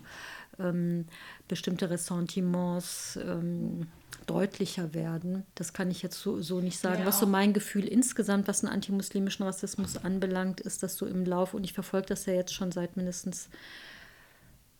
ähm, 0.59 1.05
bestimmte 1.47 1.89
Ressentiments 1.89 3.17
ähm, 3.21 3.87
deutlicher 4.27 4.93
werden. 4.93 5.45
Das 5.55 5.73
kann 5.73 5.91
ich 5.91 6.01
jetzt 6.01 6.19
so, 6.19 6.41
so 6.41 6.59
nicht 6.59 6.79
sagen. 6.79 7.01
Ja. 7.01 7.05
Was 7.05 7.19
so 7.19 7.25
mein 7.25 7.53
Gefühl 7.53 7.85
insgesamt, 7.85 8.47
was 8.47 8.61
den 8.61 8.69
antimuslimischen 8.69 9.45
Rassismus 9.45 9.97
anbelangt, 9.97 10.61
ist, 10.61 10.83
dass 10.83 10.95
so 10.95 11.05
im 11.05 11.25
Lauf, 11.25 11.53
und 11.53 11.63
ich 11.63 11.73
verfolge 11.73 12.07
das 12.07 12.25
ja 12.25 12.33
jetzt 12.33 12.53
schon 12.53 12.71
seit 12.71 12.97
mindestens 12.97 13.49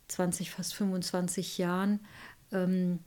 20, 0.10 0.52
fast 0.52 0.74
25 0.76 1.58
Jahren, 1.58 2.02
ähm, 2.52 3.00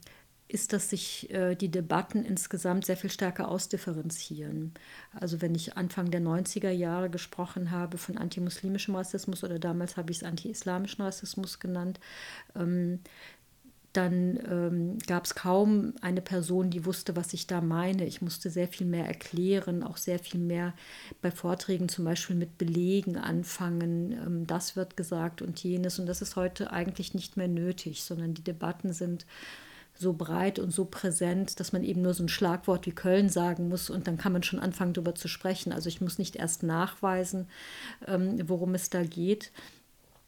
ist, 0.47 0.73
dass 0.73 0.89
sich 0.89 1.29
äh, 1.31 1.55
die 1.55 1.71
Debatten 1.71 2.23
insgesamt 2.23 2.85
sehr 2.85 2.97
viel 2.97 3.09
stärker 3.09 3.47
ausdifferenzieren. 3.47 4.73
Also 5.13 5.41
wenn 5.41 5.55
ich 5.55 5.75
Anfang 5.75 6.11
der 6.11 6.21
90er 6.21 6.69
Jahre 6.69 7.09
gesprochen 7.09 7.71
habe 7.71 7.97
von 7.97 8.17
antimuslimischem 8.17 8.95
Rassismus 8.95 9.43
oder 9.43 9.57
damals 9.57 9.97
habe 9.97 10.11
ich 10.11 10.17
es 10.17 10.23
anti-islamischen 10.23 11.03
Rassismus 11.03 11.59
genannt, 11.59 11.99
ähm, 12.55 12.99
dann 13.95 14.39
ähm, 14.49 14.97
gab 15.07 15.25
es 15.25 15.35
kaum 15.35 15.93
eine 16.01 16.21
Person, 16.21 16.69
die 16.69 16.85
wusste, 16.85 17.15
was 17.15 17.33
ich 17.33 17.47
da 17.47 17.61
meine. 17.61 18.05
Ich 18.05 18.21
musste 18.21 18.49
sehr 18.49 18.67
viel 18.67 18.85
mehr 18.85 19.05
erklären, 19.05 19.83
auch 19.83 19.97
sehr 19.97 20.19
viel 20.19 20.39
mehr 20.39 20.73
bei 21.21 21.31
Vorträgen 21.31 21.87
zum 21.87 22.03
Beispiel 22.03 22.35
mit 22.35 22.57
Belegen 22.57 23.17
anfangen. 23.17 24.11
Ähm, 24.11 24.47
das 24.47 24.75
wird 24.75 24.97
gesagt 24.97 25.41
und 25.41 25.63
jenes. 25.63 25.97
Und 25.97 26.07
das 26.07 26.21
ist 26.21 26.35
heute 26.35 26.71
eigentlich 26.71 27.13
nicht 27.13 27.37
mehr 27.37 27.47
nötig, 27.47 28.03
sondern 28.03 28.33
die 28.33 28.43
Debatten 28.43 28.91
sind 28.91 29.25
so 29.97 30.13
breit 30.13 30.59
und 30.59 30.71
so 30.71 30.85
präsent, 30.85 31.59
dass 31.59 31.71
man 31.71 31.83
eben 31.83 32.01
nur 32.01 32.13
so 32.13 32.23
ein 32.23 32.29
Schlagwort 32.29 32.85
wie 32.85 32.91
Köln 32.91 33.29
sagen 33.29 33.69
muss 33.69 33.89
und 33.89 34.07
dann 34.07 34.17
kann 34.17 34.33
man 34.33 34.43
schon 34.43 34.59
anfangen, 34.59 34.93
darüber 34.93 35.15
zu 35.15 35.27
sprechen. 35.27 35.71
Also 35.71 35.87
ich 35.87 36.01
muss 36.01 36.17
nicht 36.17 36.35
erst 36.35 36.63
nachweisen, 36.63 37.47
ähm, 38.07 38.37
worum 38.47 38.75
es 38.75 38.89
da 38.89 39.03
geht. 39.03 39.51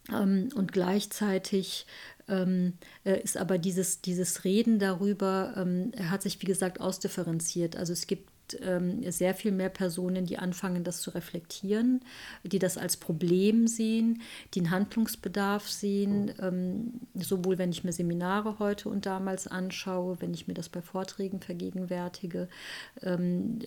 Ähm, 0.09 0.49
und 0.55 0.72
gleichzeitig 0.72 1.86
ähm, 2.30 2.74
äh, 3.03 3.22
ist 3.22 3.38
aber 3.38 3.57
dieses, 3.57 4.01
dieses 4.01 4.45
Reden 4.45 4.80
darüber, 4.80 5.65
hat 6.09 6.22
sich, 6.22 6.41
wie 6.41 6.45
gesagt, 6.45 6.80
ausdifferenziert. 6.80 7.76
Also 7.76 7.93
es 7.93 8.07
gibt 8.07 8.30
ähm, 8.61 9.09
sehr 9.11 9.33
viel 9.33 9.51
mehr 9.51 9.69
Personen, 9.69 10.25
die 10.25 10.37
anfangen, 10.37 10.83
das 10.83 11.01
zu 11.01 11.11
reflektieren, 11.11 12.01
die 12.43 12.59
das 12.59 12.77
als 12.77 12.97
Problem 12.97 13.67
sehen, 13.67 14.21
die 14.53 14.59
einen 14.59 14.71
Handlungsbedarf 14.71 15.69
sehen, 15.69 16.33
ähm, 16.41 17.01
sowohl 17.15 17.57
wenn 17.57 17.71
ich 17.71 17.83
mir 17.83 17.91
Seminare 17.91 18.59
heute 18.59 18.89
und 18.89 19.05
damals 19.05 19.47
anschaue, 19.47 20.17
wenn 20.21 20.33
ich 20.33 20.47
mir 20.47 20.53
das 20.53 20.69
bei 20.69 20.81
Vorträgen 20.81 21.41
vergegenwärtige, 21.41 22.47
ähm, 23.01 23.59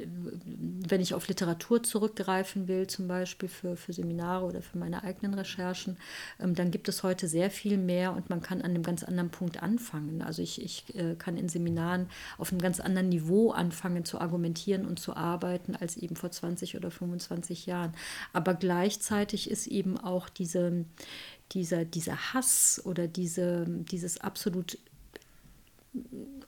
wenn 0.89 1.01
ich 1.01 1.15
auf 1.15 1.29
Literatur 1.29 1.83
zurückgreifen 1.83 2.69
will, 2.69 2.87
zum 2.87 3.09
Beispiel 3.09 3.49
für, 3.49 3.77
für 3.77 3.93
Seminare 3.93 4.47
oder 4.47 4.63
für 4.63 4.79
meine 4.79 5.05
eigenen 5.05 5.35
Recherchen, 5.35 5.97
ähm, 6.41 6.55
dann 6.55 6.71
gibt 6.71 6.89
es 6.89 7.03
heute 7.03 7.29
sehr 7.29 7.51
viel 7.51 7.77
mehr 7.77 8.15
und 8.15 8.31
man 8.31 8.41
kann 8.41 8.63
an 8.63 8.71
einem 8.71 8.83
ganz 8.83 9.03
anderen 9.03 9.31
Punkt 9.31 9.63
anfangen. 9.63 10.23
Also 10.23 10.43
ich, 10.43 10.63
ich 10.63 10.95
äh, 10.95 11.15
kann 11.17 11.37
in 11.37 11.49
Seminaren 11.49 12.09
auf 12.39 12.53
einem 12.53 12.61
ganz 12.61 12.81
anderen 12.81 13.09
Niveau 13.09 13.51
anfangen 13.51 14.05
zu 14.05 14.21
argumentieren 14.21 14.70
reflektieren 14.71 14.87
und 14.87 14.99
zu 14.99 15.17
arbeiten 15.17 15.77
als 15.77 15.97
eben 15.97 16.17
vor 16.17 16.31
20 16.31 16.77
oder 16.77 16.91
25 16.91 17.67
Jahren. 17.67 17.93
Aber 18.33 18.55
gleichzeitig 18.55 19.51
ist 19.51 19.67
eben 19.67 19.99
auch 19.99 20.29
diese, 20.29 20.85
dieser, 21.53 21.85
dieser 21.85 22.33
Hass 22.35 22.81
oder 22.85 23.07
diese, 23.09 23.67
dieses 23.69 24.21
absolut 24.21 24.79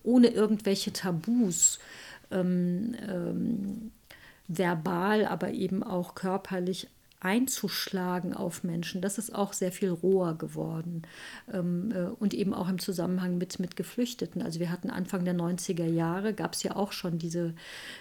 ohne 0.05 0.29
irgendwelche 0.29 0.93
Tabus 0.93 1.79
ähm, 2.31 2.95
ähm, 3.09 3.91
verbal, 4.47 5.27
aber 5.27 5.51
eben 5.51 5.83
auch 5.83 6.14
körperlich 6.14 6.89
einzuschlagen 7.23 8.35
auf 8.35 8.64
Menschen, 8.64 9.01
das 9.01 9.16
ist 9.16 9.33
auch 9.33 9.53
sehr 9.53 9.70
viel 9.70 9.91
roher 9.91 10.35
geworden. 10.35 11.03
Ähm, 11.53 11.93
äh, 11.93 12.07
und 12.07 12.35
eben 12.35 12.53
auch 12.53 12.68
im 12.68 12.79
Zusammenhang 12.79 13.39
mit, 13.39 13.61
mit 13.61 13.77
Geflüchteten. 13.77 14.43
Also 14.43 14.59
wir 14.59 14.70
hatten 14.70 14.91
Anfang 14.91 15.25
der 15.25 15.35
90er 15.35 15.87
Jahre, 15.87 16.35
gab 16.35 16.55
es 16.55 16.62
ja 16.64 16.75
auch 16.75 16.91
schon 16.93 17.18
diese, 17.18 17.55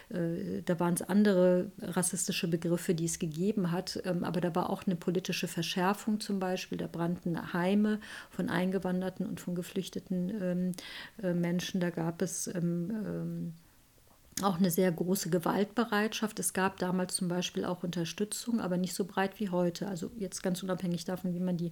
äh, 0.10 0.64
da 0.66 0.80
waren 0.80 0.96
es 0.96 1.04
andere 1.04 1.72
rassistische 1.80 2.48
Begriffe, 2.48 2.96
die 2.96 3.06
es 3.06 3.20
gegeben 3.20 3.72
hat, 3.72 4.02
ähm, 4.06 4.24
aber 4.24 4.42
da 4.42 4.56
war 4.56 4.70
auch 4.70 4.86
eine 4.86 4.96
politische 4.96 5.48
Verschärfung 5.48 6.20
zum 6.20 6.40
Beispiel. 6.40 6.78
Da 6.78 6.88
brannten 6.88 7.54
Heime 7.54 8.00
von 8.32 8.50
Eingewanderten 8.50 9.26
und 9.28 9.40
von 9.40 9.54
geflüchteten 9.54 10.32
ähm, 10.42 10.72
äh, 11.22 11.34
Menschen. 11.34 11.80
Da 11.80 11.92
gab 11.92 12.22
es 12.22 12.50
auch 14.44 14.58
eine 14.58 14.72
sehr 14.72 14.92
große 14.92 15.30
Gewaltbereitschaft. 15.30 16.40
Es 16.40 16.54
gab 16.54 16.78
damals 16.78 17.16
zum 17.16 17.28
Beispiel 17.28 17.66
auch 17.66 17.84
Unterstützung, 17.84 18.60
aber 18.60 18.78
nicht 18.78 18.94
so 18.94 19.06
breit 19.06 19.40
wie 19.40 19.50
heute. 19.50 19.88
Also 19.88 20.12
jetzt 20.18 20.42
ganz 20.42 20.64
unabhängig 20.64 21.06
davon, 21.06 21.34
wie 21.34 21.40
man 21.40 21.58
die 21.58 21.72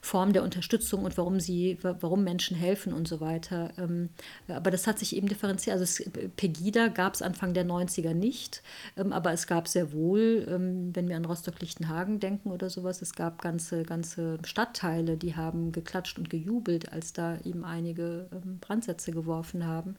Form 0.00 0.32
der 0.32 0.42
Unterstützung 0.42 1.04
und 1.04 1.16
warum 1.18 1.40
sie, 1.40 1.78
warum 1.82 2.24
Menschen 2.24 2.56
helfen 2.56 2.92
und 2.92 3.08
so 3.08 3.20
weiter. 3.20 3.72
Ähm, 3.78 4.10
aber 4.48 4.70
das 4.70 4.86
hat 4.86 4.98
sich 4.98 5.16
eben 5.16 5.28
differenziert. 5.28 5.78
Also 5.78 6.04
Pegida 6.36 6.88
gab 6.88 7.14
es 7.14 7.22
Anfang 7.22 7.54
der 7.54 7.66
90er 7.66 8.14
nicht, 8.14 8.62
ähm, 8.96 9.12
aber 9.12 9.32
es 9.32 9.46
gab 9.46 9.68
sehr 9.68 9.92
wohl, 9.92 10.46
ähm, 10.48 10.94
wenn 10.94 11.08
wir 11.08 11.16
an 11.16 11.24
Rostock-Lichtenhagen 11.24 12.20
denken 12.20 12.50
oder 12.50 12.70
sowas, 12.70 13.02
es 13.02 13.14
gab 13.14 13.42
ganze, 13.42 13.82
ganze 13.82 14.38
Stadtteile, 14.44 15.16
die 15.16 15.36
haben 15.36 15.72
geklatscht 15.72 16.18
und 16.18 16.30
gejubelt, 16.30 16.92
als 16.92 17.12
da 17.12 17.38
eben 17.44 17.64
einige 17.64 18.28
Brandsätze 18.60 19.12
geworfen 19.12 19.66
haben. 19.66 19.96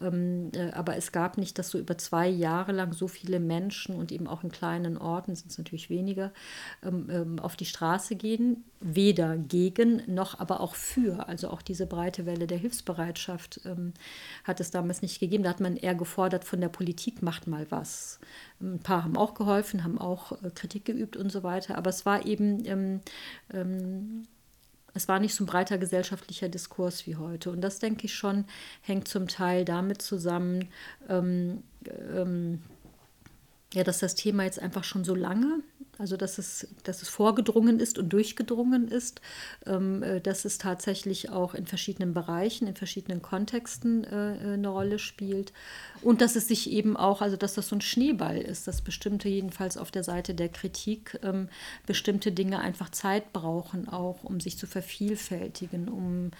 Äh, 0.00 0.70
aber 0.72 0.96
es 0.96 1.12
gab 1.12 1.38
nicht 1.38 1.43
nicht, 1.44 1.58
dass 1.58 1.68
so 1.68 1.78
über 1.78 1.98
zwei 1.98 2.26
Jahre 2.26 2.72
lang 2.72 2.94
so 2.94 3.06
viele 3.06 3.38
Menschen 3.38 3.94
und 3.94 4.10
eben 4.10 4.26
auch 4.26 4.42
in 4.42 4.50
kleinen 4.50 4.96
Orten, 4.96 5.36
sind 5.36 5.50
es 5.50 5.58
natürlich 5.58 5.90
weniger, 5.90 6.32
ähm, 6.82 7.08
ähm, 7.10 7.38
auf 7.38 7.54
die 7.54 7.66
Straße 7.66 8.16
gehen, 8.16 8.64
weder 8.80 9.36
gegen 9.36 10.02
noch 10.12 10.40
aber 10.40 10.60
auch 10.60 10.74
für. 10.74 11.28
Also 11.28 11.50
auch 11.50 11.60
diese 11.60 11.86
breite 11.86 12.24
Welle 12.24 12.46
der 12.46 12.58
Hilfsbereitschaft 12.58 13.60
ähm, 13.66 13.92
hat 14.42 14.60
es 14.60 14.70
damals 14.70 15.02
nicht 15.02 15.20
gegeben. 15.20 15.44
Da 15.44 15.50
hat 15.50 15.60
man 15.60 15.76
eher 15.76 15.94
gefordert 15.94 16.44
von 16.44 16.60
der 16.60 16.70
Politik, 16.70 17.22
macht 17.22 17.46
mal 17.46 17.66
was. 17.70 18.18
Ein 18.60 18.80
paar 18.80 19.04
haben 19.04 19.16
auch 19.16 19.34
geholfen, 19.34 19.84
haben 19.84 19.98
auch 19.98 20.32
äh, 20.42 20.50
Kritik 20.54 20.86
geübt 20.86 21.16
und 21.16 21.30
so 21.30 21.42
weiter. 21.42 21.76
Aber 21.76 21.90
es 21.90 22.06
war 22.06 22.24
eben 22.24 22.64
ähm, 22.66 23.00
ähm, 23.52 24.22
es 24.94 25.08
war 25.08 25.18
nicht 25.18 25.34
so 25.34 25.44
ein 25.44 25.46
breiter 25.46 25.76
gesellschaftlicher 25.76 26.48
Diskurs 26.48 27.06
wie 27.06 27.16
heute. 27.16 27.50
Und 27.50 27.60
das, 27.60 27.80
denke 27.80 28.06
ich 28.06 28.14
schon, 28.14 28.44
hängt 28.80 29.08
zum 29.08 29.28
Teil 29.28 29.64
damit 29.64 30.00
zusammen, 30.00 30.68
ähm, 31.08 31.64
ähm, 32.14 32.62
ja, 33.74 33.84
dass 33.84 33.98
das 33.98 34.14
Thema 34.14 34.44
jetzt 34.44 34.60
einfach 34.60 34.84
schon 34.84 35.04
so 35.04 35.14
lange 35.14 35.62
also 35.98 36.16
dass 36.16 36.38
es, 36.38 36.66
dass 36.82 37.02
es 37.02 37.08
vorgedrungen 37.08 37.78
ist 37.78 37.98
und 37.98 38.12
durchgedrungen 38.12 38.88
ist, 38.88 39.20
ähm, 39.66 40.02
äh, 40.02 40.20
dass 40.20 40.44
es 40.44 40.58
tatsächlich 40.58 41.30
auch 41.30 41.54
in 41.54 41.66
verschiedenen 41.66 42.14
Bereichen, 42.14 42.66
in 42.66 42.74
verschiedenen 42.74 43.22
Kontexten 43.22 44.04
äh, 44.04 44.34
äh, 44.34 44.54
eine 44.54 44.68
Rolle 44.68 44.98
spielt. 44.98 45.52
Und 46.02 46.20
dass 46.20 46.36
es 46.36 46.48
sich 46.48 46.70
eben 46.70 46.96
auch, 46.96 47.22
also 47.22 47.36
dass 47.36 47.54
das 47.54 47.68
so 47.68 47.76
ein 47.76 47.80
Schneeball 47.80 48.38
ist, 48.38 48.66
dass 48.66 48.82
bestimmte, 48.82 49.28
jedenfalls 49.28 49.76
auf 49.76 49.90
der 49.90 50.04
Seite 50.04 50.34
der 50.34 50.48
Kritik, 50.48 51.18
ähm, 51.22 51.48
bestimmte 51.86 52.32
Dinge 52.32 52.60
einfach 52.60 52.90
Zeit 52.90 53.32
brauchen, 53.32 53.88
auch 53.88 54.24
um 54.24 54.40
sich 54.40 54.58
zu 54.58 54.66
vervielfältigen, 54.66 55.88
um 55.88 56.30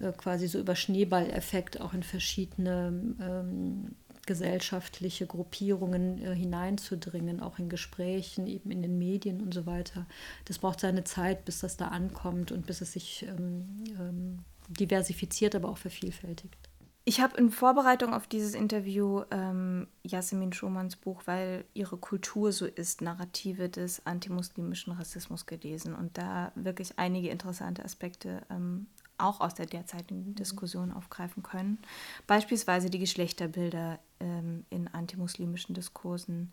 äh, 0.00 0.12
quasi 0.12 0.48
so 0.48 0.58
über 0.58 0.74
Schneeballeffekt 0.74 1.80
auch 1.80 1.94
in 1.94 2.02
verschiedene 2.02 3.14
ähm, 3.20 3.94
gesellschaftliche 4.28 5.26
Gruppierungen 5.26 6.22
äh, 6.22 6.34
hineinzudringen, 6.34 7.40
auch 7.40 7.58
in 7.58 7.70
Gesprächen, 7.70 8.46
eben 8.46 8.70
in 8.70 8.82
den 8.82 8.98
Medien 8.98 9.40
und 9.40 9.54
so 9.54 9.64
weiter. 9.64 10.06
Das 10.44 10.58
braucht 10.58 10.80
seine 10.80 11.02
Zeit, 11.02 11.46
bis 11.46 11.60
das 11.60 11.78
da 11.78 11.88
ankommt 11.88 12.52
und 12.52 12.66
bis 12.66 12.82
es 12.82 12.92
sich 12.92 13.24
ähm, 13.26 13.84
ähm, 13.98 14.38
diversifiziert, 14.68 15.54
aber 15.54 15.70
auch 15.70 15.78
vervielfältigt. 15.78 16.68
Ich 17.06 17.22
habe 17.22 17.38
in 17.38 17.50
Vorbereitung 17.50 18.12
auf 18.12 18.26
dieses 18.26 18.54
Interview 18.54 19.22
ähm, 19.30 19.86
Yasemin 20.02 20.52
Schumanns 20.52 20.94
Buch, 20.94 21.22
weil 21.24 21.64
ihre 21.72 21.96
Kultur 21.96 22.52
so 22.52 22.66
ist, 22.66 23.00
Narrative 23.00 23.70
des 23.70 24.04
antimuslimischen 24.04 24.92
Rassismus 24.92 25.46
gelesen 25.46 25.94
und 25.94 26.18
da 26.18 26.52
wirklich 26.54 26.98
einige 26.98 27.30
interessante 27.30 27.82
Aspekte 27.82 28.42
ähm, 28.50 28.88
auch 29.18 29.40
aus 29.40 29.54
der 29.54 29.66
derzeitigen 29.66 30.28
mhm. 30.30 30.34
Diskussion 30.34 30.92
aufgreifen 30.92 31.42
können. 31.42 31.78
Beispielsweise 32.26 32.88
die 32.90 32.98
Geschlechterbilder 32.98 33.98
ähm, 34.20 34.64
in 34.70 34.88
antimuslimischen 34.88 35.74
Diskursen. 35.74 36.52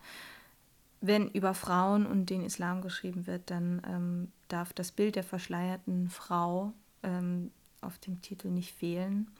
Wenn 1.00 1.28
über 1.28 1.54
Frauen 1.54 2.06
und 2.06 2.30
den 2.30 2.42
Islam 2.42 2.82
geschrieben 2.82 3.26
wird, 3.26 3.50
dann 3.50 3.82
ähm, 3.86 4.32
darf 4.48 4.72
das 4.72 4.92
Bild 4.92 5.16
der 5.16 5.24
verschleierten 5.24 6.08
Frau 6.08 6.72
ähm, 7.02 7.50
auf 7.80 7.98
dem 7.98 8.22
Titel 8.22 8.48
nicht 8.48 8.74
fehlen. 8.74 9.30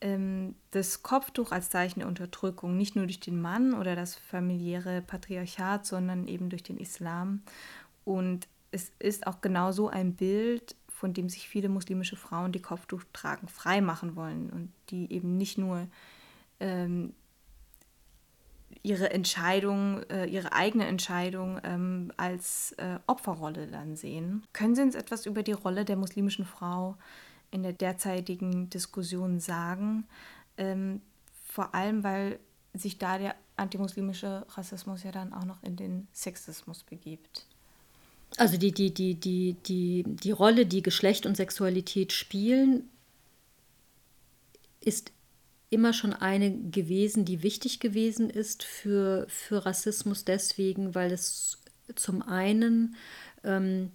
Ähm, 0.00 0.54
das 0.70 1.02
Kopftuch 1.02 1.52
als 1.52 1.70
Zeichen 1.70 2.00
der 2.00 2.08
Unterdrückung, 2.08 2.76
nicht 2.76 2.96
nur 2.96 3.04
durch 3.06 3.20
den 3.20 3.40
Mann 3.40 3.74
oder 3.74 3.94
das 3.94 4.14
familiäre 4.14 5.02
Patriarchat, 5.02 5.86
sondern 5.86 6.26
eben 6.26 6.48
durch 6.50 6.62
den 6.62 6.78
Islam. 6.78 7.42
Und 8.04 8.48
es 8.72 8.92
ist 8.98 9.26
auch 9.26 9.40
genau 9.40 9.72
so 9.72 9.88
ein 9.88 10.14
Bild, 10.14 10.74
von 10.88 11.12
dem 11.12 11.28
sich 11.28 11.48
viele 11.48 11.68
muslimische 11.68 12.16
Frauen, 12.16 12.52
die 12.52 12.62
Kopftuch 12.62 13.02
tragen, 13.12 13.48
frei 13.48 13.80
machen 13.80 14.16
wollen 14.16 14.50
und 14.50 14.72
die 14.90 15.10
eben 15.12 15.36
nicht 15.36 15.58
nur 15.58 15.86
ähm, 16.60 17.14
ihre 18.82 19.10
Entscheidung, 19.10 20.02
äh, 20.04 20.26
ihre 20.26 20.52
eigene 20.52 20.86
Entscheidung 20.86 21.60
ähm, 21.64 22.12
als 22.16 22.72
äh, 22.72 22.98
Opferrolle 23.06 23.66
dann 23.66 23.96
sehen. 23.96 24.44
Können 24.52 24.74
Sie 24.74 24.82
uns 24.82 24.94
etwas 24.94 25.26
über 25.26 25.42
die 25.42 25.52
Rolle 25.52 25.84
der 25.84 25.96
muslimischen 25.96 26.44
Frau 26.44 26.96
in 27.50 27.62
der 27.62 27.72
derzeitigen 27.72 28.70
Diskussion 28.70 29.40
sagen? 29.40 30.06
Ähm, 30.56 31.02
vor 31.46 31.74
allem, 31.74 32.04
weil 32.04 32.38
sich 32.72 32.98
da 32.98 33.18
der 33.18 33.34
antimuslimische 33.56 34.46
Rassismus 34.50 35.02
ja 35.02 35.12
dann 35.12 35.32
auch 35.32 35.44
noch 35.44 35.62
in 35.62 35.76
den 35.76 36.08
Sexismus 36.12 36.84
begibt. 36.84 37.46
Also 38.36 38.56
die, 38.56 38.72
die, 38.72 38.94
die, 38.94 39.16
die, 39.16 39.56
die, 39.66 40.04
die 40.06 40.30
Rolle, 40.30 40.64
die 40.64 40.82
Geschlecht 40.82 41.26
und 41.26 41.36
Sexualität 41.36 42.12
spielen, 42.12 42.88
ist 44.80 45.12
immer 45.70 45.92
schon 45.92 46.12
eine 46.12 46.50
gewesen, 46.52 47.24
die 47.24 47.42
wichtig 47.42 47.80
gewesen 47.80 48.28
ist 48.28 48.64
für, 48.64 49.26
für 49.28 49.64
Rassismus 49.64 50.24
deswegen, 50.24 50.94
weil 50.94 51.12
es 51.12 51.62
zum 51.94 52.22
einen 52.22 52.96
ähm, 53.44 53.92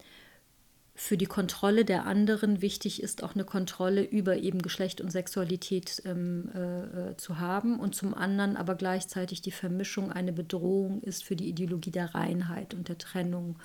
für 0.98 1.18
die 1.18 1.26
Kontrolle 1.26 1.84
der 1.84 2.06
anderen 2.06 2.62
wichtig 2.62 3.04
ist, 3.04 3.22
auch 3.22 3.36
eine 3.36 3.44
Kontrolle 3.44 4.02
über 4.02 4.38
eben 4.38 4.62
Geschlecht 4.62 5.02
und 5.02 5.12
Sexualität 5.12 6.02
ähm, 6.06 6.50
äh, 6.56 7.10
äh, 7.10 7.18
zu 7.18 7.38
haben 7.38 7.82
und 7.82 7.94
zum 7.96 8.14
anderen 8.14 8.56
aber 8.56 8.76
gleichzeitig 8.76 9.42
die 9.42 9.52
Vermischung 9.52 10.10
eine 10.10 10.32
Bedrohung 10.32 11.02
ist 11.02 11.26
für 11.26 11.36
die 11.36 11.50
Ideologie 11.50 11.92
der 11.92 12.16
Reinheit 12.16 12.74
und 12.74 12.88
der 12.88 12.98
Trennung 12.98 13.58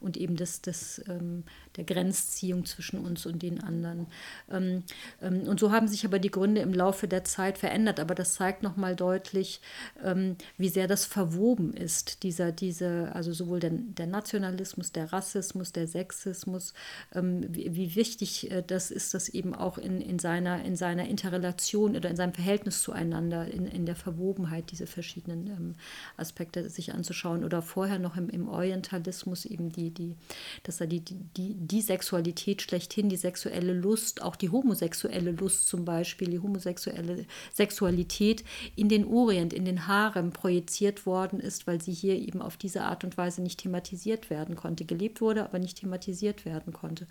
und 0.00 0.16
eben 0.16 0.36
des, 0.36 0.62
des, 0.62 1.02
ähm, 1.08 1.44
der 1.76 1.84
Grenzziehung 1.84 2.64
zwischen 2.64 3.00
uns 3.00 3.26
und 3.26 3.42
den 3.42 3.62
anderen. 3.62 4.06
Ähm, 4.50 4.82
ähm, 5.20 5.42
und 5.42 5.60
so 5.60 5.70
haben 5.70 5.88
sich 5.88 6.06
aber 6.06 6.18
die 6.18 6.30
Gründe 6.30 6.62
im 6.62 6.72
Laufe 6.72 7.06
der 7.06 7.24
Zeit 7.24 7.58
verändert, 7.58 8.00
aber 8.00 8.14
das 8.14 8.34
zeigt 8.34 8.62
nochmal 8.62 8.96
deutlich, 8.96 9.60
ähm, 10.02 10.36
wie 10.56 10.70
sehr 10.70 10.86
das 10.86 11.04
verwoben 11.04 11.74
ist, 11.74 12.22
dieser, 12.22 12.50
diese, 12.50 13.10
also 13.14 13.34
sowohl 13.34 13.60
der, 13.60 13.72
der 13.72 14.06
Nationalismus, 14.06 14.90
der 14.90 15.12
Rassismus, 15.12 15.72
der 15.72 15.86
Sexismus, 15.86 16.72
ähm, 17.14 17.44
wie, 17.48 17.74
wie, 17.74 17.96
wichtig 17.96 18.50
äh, 18.50 18.62
das 18.66 18.90
ist, 18.90 19.14
das 19.14 19.28
eben 19.28 19.54
auch 19.54 19.78
in, 19.78 20.00
in, 20.00 20.18
seiner, 20.18 20.64
in 20.64 20.76
seiner 20.76 21.08
Interrelation 21.08 21.96
oder 21.96 22.08
in 22.08 22.16
seinem 22.16 22.34
Verhältnis 22.34 22.82
zueinander, 22.82 23.48
in, 23.48 23.66
in 23.66 23.86
der 23.86 23.96
Verwobenheit 23.96 24.70
diese 24.70 24.86
verschiedenen 24.86 25.46
ähm, 25.46 25.74
Aspekte 26.16 26.70
sich 26.70 26.94
anzuschauen. 26.94 27.44
Oder 27.44 27.62
vorher 27.62 27.98
noch 27.98 28.16
im, 28.16 28.28
im 28.28 28.48
Orientalismus 28.48 29.44
eben 29.44 29.70
die 29.70 29.90
die, 29.90 30.14
dass 30.62 30.80
er 30.80 30.86
die, 30.86 31.00
die, 31.00 31.54
die 31.54 31.82
Sexualität 31.82 32.62
schlechthin, 32.62 33.08
die 33.08 33.16
sexuelle 33.16 33.72
Lust, 33.72 34.22
auch 34.22 34.36
die 34.36 34.50
homosexuelle 34.50 35.32
Lust 35.32 35.68
zum 35.68 35.84
Beispiel, 35.84 36.28
die 36.28 36.38
homosexuelle 36.38 37.26
Sexualität 37.52 38.44
in 38.76 38.88
den 38.88 39.06
Orient, 39.06 39.52
in 39.52 39.64
den 39.64 39.86
Harem 39.86 40.32
projiziert 40.32 41.06
worden 41.06 41.40
ist, 41.40 41.66
weil 41.66 41.80
sie 41.80 41.92
hier 41.92 42.16
eben 42.16 42.42
auf 42.42 42.56
diese 42.56 42.82
Art 42.82 43.04
und 43.04 43.16
Weise 43.16 43.42
nicht 43.42 43.60
thematisiert 43.60 44.30
werden 44.30 44.56
konnte. 44.56 44.84
Gelebt 44.84 45.20
wurde, 45.20 45.44
aber 45.44 45.58
nicht 45.58 45.80
thematisiert 45.80 46.44
werden 46.44 46.67
konnte. 46.72 47.06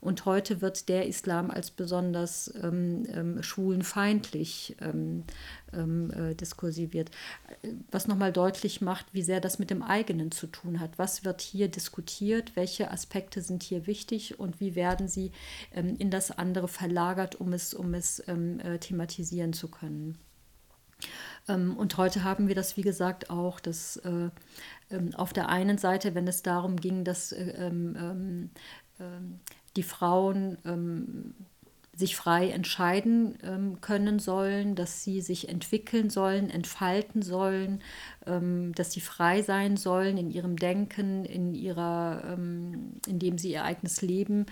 Und 0.00 0.24
heute 0.24 0.60
wird 0.60 0.88
der 0.88 1.06
Islam 1.06 1.50
als 1.50 1.70
besonders 1.70 2.52
ähm, 2.62 3.06
ähm, 3.12 3.42
schwulenfeindlich 3.42 4.76
ähm, 4.80 5.24
ähm, 5.72 6.10
äh, 6.10 6.34
diskursiviert. 6.34 7.10
Was 7.90 8.06
nochmal 8.06 8.32
deutlich 8.32 8.80
macht, 8.80 9.06
wie 9.12 9.22
sehr 9.22 9.40
das 9.40 9.58
mit 9.58 9.70
dem 9.70 9.82
eigenen 9.82 10.30
zu 10.30 10.46
tun 10.46 10.80
hat. 10.80 10.98
Was 10.98 11.24
wird 11.24 11.40
hier 11.40 11.68
diskutiert? 11.68 12.56
Welche 12.56 12.90
Aspekte 12.90 13.42
sind 13.42 13.62
hier 13.62 13.86
wichtig 13.86 14.38
und 14.38 14.60
wie 14.60 14.74
werden 14.74 15.08
sie 15.08 15.32
ähm, 15.72 15.96
in 15.98 16.10
das 16.10 16.30
andere 16.30 16.68
verlagert, 16.68 17.36
um 17.36 17.52
es, 17.52 17.74
um 17.74 17.94
es 17.94 18.22
ähm, 18.26 18.60
äh, 18.60 18.78
thematisieren 18.78 19.52
zu 19.52 19.68
können? 19.68 20.18
Und 21.46 21.96
heute 21.96 22.22
haben 22.24 22.48
wir 22.48 22.54
das, 22.54 22.76
wie 22.76 22.82
gesagt, 22.82 23.30
auch, 23.30 23.60
dass 23.60 23.96
äh, 23.96 24.30
auf 25.14 25.32
der 25.32 25.48
einen 25.48 25.78
Seite, 25.78 26.14
wenn 26.14 26.28
es 26.28 26.42
darum 26.42 26.76
ging, 26.76 27.04
dass 27.04 27.32
äh, 27.32 27.52
ähm, 27.56 28.50
die 29.76 29.82
Frauen 29.82 30.56
sich 32.00 32.16
frei 32.16 32.50
entscheiden 32.50 33.38
ähm, 33.44 33.80
können 33.80 34.18
sollen, 34.18 34.74
dass 34.74 35.04
sie 35.04 35.20
sich 35.20 35.48
entwickeln 35.48 36.10
sollen, 36.10 36.50
entfalten 36.50 37.22
sollen, 37.22 37.80
ähm, 38.26 38.72
dass 38.74 38.92
sie 38.92 39.00
frei 39.00 39.42
sein 39.42 39.76
sollen 39.76 40.16
in 40.16 40.30
ihrem 40.30 40.56
Denken, 40.56 41.24
in 41.24 41.54
ihrer, 41.54 42.22
ähm, 42.26 42.94
indem 43.06 43.38
sie 43.38 43.52
ihr 43.52 43.64
eigenes 43.64 44.02
Leben 44.02 44.46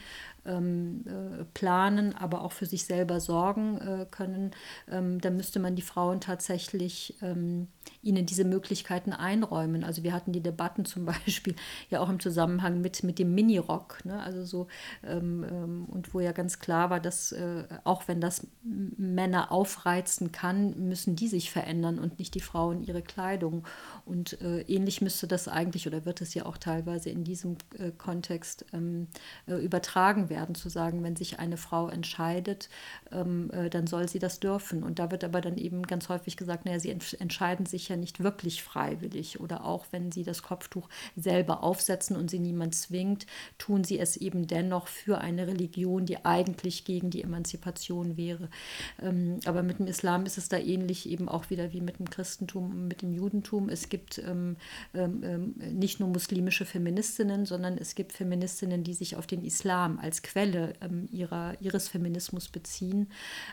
ähm, 0.46 1.04
äh, 1.06 1.44
planen, 1.54 2.14
aber 2.14 2.42
auch 2.42 2.52
für 2.52 2.66
sich 2.66 2.84
selber 2.84 3.18
sorgen 3.18 3.78
äh, 3.78 4.06
können, 4.08 4.52
ähm, 4.88 5.20
dann 5.20 5.36
müsste 5.36 5.58
man 5.58 5.74
die 5.74 5.82
Frauen 5.82 6.20
tatsächlich 6.20 7.16
ähm, 7.22 7.68
ihnen 8.08 8.26
diese 8.26 8.44
Möglichkeiten 8.44 9.12
einräumen. 9.12 9.84
Also 9.84 10.02
wir 10.02 10.12
hatten 10.12 10.32
die 10.32 10.42
Debatten 10.42 10.84
zum 10.84 11.04
Beispiel 11.26 11.54
ja 11.90 12.00
auch 12.00 12.08
im 12.08 12.20
Zusammenhang 12.20 12.80
mit, 12.80 13.02
mit 13.02 13.18
dem 13.18 13.34
Minirock, 13.34 14.04
ne? 14.04 14.20
also 14.22 14.44
so 14.44 14.66
ähm, 15.04 15.44
ähm, 15.48 15.84
und 15.86 16.14
wo 16.14 16.20
ja 16.20 16.32
ganz 16.32 16.58
klar 16.58 16.90
war, 16.90 17.00
dass 17.00 17.32
äh, 17.32 17.64
auch 17.84 18.08
wenn 18.08 18.20
das 18.20 18.46
Männer 18.62 19.52
aufreizen 19.52 20.32
kann, 20.32 20.88
müssen 20.88 21.16
die 21.16 21.28
sich 21.28 21.50
verändern 21.50 21.98
und 21.98 22.18
nicht 22.18 22.34
die 22.34 22.40
Frauen 22.40 22.82
ihre 22.82 23.02
Kleidung. 23.02 23.66
Und 24.04 24.40
äh, 24.40 24.62
ähnlich 24.62 25.00
müsste 25.00 25.26
das 25.26 25.48
eigentlich 25.48 25.86
oder 25.86 26.04
wird 26.04 26.20
es 26.20 26.34
ja 26.34 26.46
auch 26.46 26.56
teilweise 26.56 27.10
in 27.10 27.24
diesem 27.24 27.56
äh, 27.78 27.90
Kontext 27.90 28.64
ähm, 28.72 29.08
äh, 29.46 29.54
übertragen 29.54 30.30
werden, 30.30 30.54
zu 30.54 30.68
sagen, 30.68 31.02
wenn 31.02 31.16
sich 31.16 31.38
eine 31.38 31.56
Frau 31.56 31.88
entscheidet, 31.88 32.68
ähm, 33.12 33.50
äh, 33.50 33.68
dann 33.68 33.86
soll 33.86 34.08
sie 34.08 34.18
das 34.18 34.40
dürfen. 34.40 34.82
Und 34.82 34.98
da 34.98 35.10
wird 35.10 35.24
aber 35.24 35.40
dann 35.40 35.58
eben 35.58 35.82
ganz 35.82 36.08
häufig 36.08 36.36
gesagt, 36.36 36.64
naja, 36.64 36.78
sie 36.80 36.90
ent 36.90 37.20
entscheiden 37.20 37.66
sich 37.66 37.88
ja 37.88 37.96
nicht 38.00 38.22
wirklich 38.22 38.62
freiwillig. 38.62 39.40
Oder 39.40 39.64
auch 39.64 39.86
wenn 39.90 40.12
sie 40.12 40.24
das 40.24 40.42
Kopftuch 40.42 40.88
selber 41.16 41.62
aufsetzen 41.62 42.16
und 42.16 42.30
sie 42.30 42.38
niemand 42.38 42.74
zwingt, 42.74 43.26
tun 43.58 43.84
sie 43.84 43.98
es 43.98 44.16
eben 44.16 44.46
dennoch 44.46 44.88
für 44.88 45.18
eine 45.18 45.46
Religion, 45.46 46.06
die 46.06 46.24
eigentlich 46.24 46.84
gegen 46.84 47.10
die 47.10 47.22
Emanzipation 47.22 48.16
wäre. 48.16 48.48
Ähm, 49.02 49.40
aber 49.44 49.62
mit 49.62 49.78
dem 49.78 49.86
Islam 49.86 50.26
ist 50.26 50.38
es 50.38 50.48
da 50.48 50.58
ähnlich 50.58 51.08
eben 51.08 51.28
auch 51.28 51.50
wieder 51.50 51.72
wie 51.72 51.80
mit 51.80 51.98
dem 51.98 52.10
Christentum 52.10 52.88
mit 52.88 53.02
dem 53.02 53.12
Judentum. 53.12 53.68
Es 53.68 53.88
gibt 53.88 54.18
ähm, 54.18 54.56
ähm, 54.94 55.22
ähm 55.24 55.54
nicht 55.78 56.00
nur 56.00 56.08
muslimische 56.08 56.64
Feministinnen, 56.64 57.46
sondern 57.46 57.78
es 57.78 57.94
gibt 57.94 58.12
Feministinnen, 58.12 58.84
die 58.84 58.94
sich 58.94 59.16
auf 59.16 59.26
den 59.26 59.44
Islam 59.44 59.98
als 59.98 60.22
Quelle 60.22 60.74
ähm, 60.80 61.08
ihrer, 61.10 61.60
ihres 61.60 61.88
Feminismus 61.88 62.48
beziehen, 62.48 63.08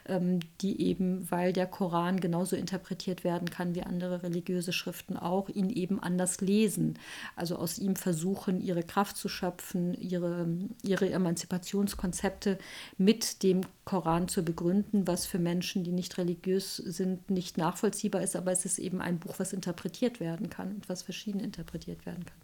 ähm, 0.08 0.40
die 0.62 0.82
eben, 0.82 1.30
weil 1.30 1.54
der 1.54 1.68
Koran 1.68 2.20
genauso 2.20 2.56
interpretiert 2.56 3.24
werden 3.24 3.50
kann 3.50 3.76
wie 3.76 3.84
andere 3.84 4.24
religiöse 4.26 4.74
Schriften 4.74 5.16
auch, 5.16 5.48
ihn 5.48 5.70
eben 5.70 6.02
anders 6.02 6.42
lesen. 6.42 7.00
Also 7.36 7.56
aus 7.56 7.80
ihm 7.80 7.96
versuchen, 7.96 8.60
ihre 8.60 8.84
Kraft 8.84 9.16
zu 9.16 9.30
schöpfen, 9.30 9.94
ihre, 9.94 10.48
ihre 10.84 11.10
Emanzipationskonzepte 11.10 12.58
mit 12.98 13.44
dem 13.44 13.62
Koran 13.86 14.28
zu 14.28 14.44
begründen, 14.44 15.08
was 15.08 15.28
für 15.28 15.38
Menschen, 15.38 15.84
die 15.84 15.92
nicht 15.92 16.18
religiös 16.18 16.78
sind, 16.78 17.30
nicht 17.30 17.58
nachvollziehbar 17.58 18.24
ist, 18.24 18.36
aber 18.36 18.52
es 18.52 18.66
ist 18.66 18.80
eben 18.80 19.00
ein 19.00 19.20
Buch, 19.20 19.36
was 19.38 19.54
interpretiert 19.54 20.20
werden 20.20 20.50
kann 20.50 20.74
und 20.74 20.90
was 20.90 21.04
verschieden 21.04 21.40
interpretiert 21.40 22.06
werden 22.06 22.26
kann. 22.26 22.38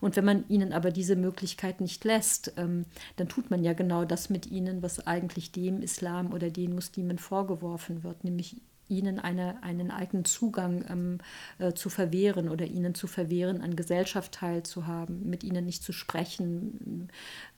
Und 0.00 0.16
wenn 0.16 0.24
man 0.24 0.44
ihnen 0.48 0.72
aber 0.72 0.90
diese 0.90 1.14
Möglichkeit 1.14 1.80
nicht 1.80 2.04
lässt, 2.04 2.52
ähm, 2.56 2.86
dann 3.16 3.28
tut 3.28 3.50
man 3.50 3.62
ja 3.62 3.72
genau 3.72 4.04
das 4.04 4.30
mit 4.30 4.50
ihnen, 4.50 4.82
was 4.82 5.06
eigentlich 5.06 5.52
dem 5.52 5.80
Islam 5.80 6.32
oder 6.32 6.50
den 6.50 6.74
Muslimen 6.74 7.18
vorgeworfen 7.18 8.02
wird, 8.02 8.24
nämlich 8.24 8.56
ihnen 8.90 9.18
eine, 9.18 9.62
einen 9.62 9.90
eigenen 9.90 10.24
Zugang 10.24 10.84
ähm, 10.88 11.18
äh, 11.58 11.72
zu 11.72 11.88
verwehren 11.88 12.48
oder 12.48 12.66
ihnen 12.66 12.94
zu 12.94 13.06
verwehren, 13.06 13.62
an 13.62 13.76
Gesellschaft 13.76 14.32
teilzuhaben, 14.32 15.28
mit 15.28 15.44
ihnen 15.44 15.64
nicht 15.64 15.82
zu 15.82 15.92
sprechen, 15.92 17.08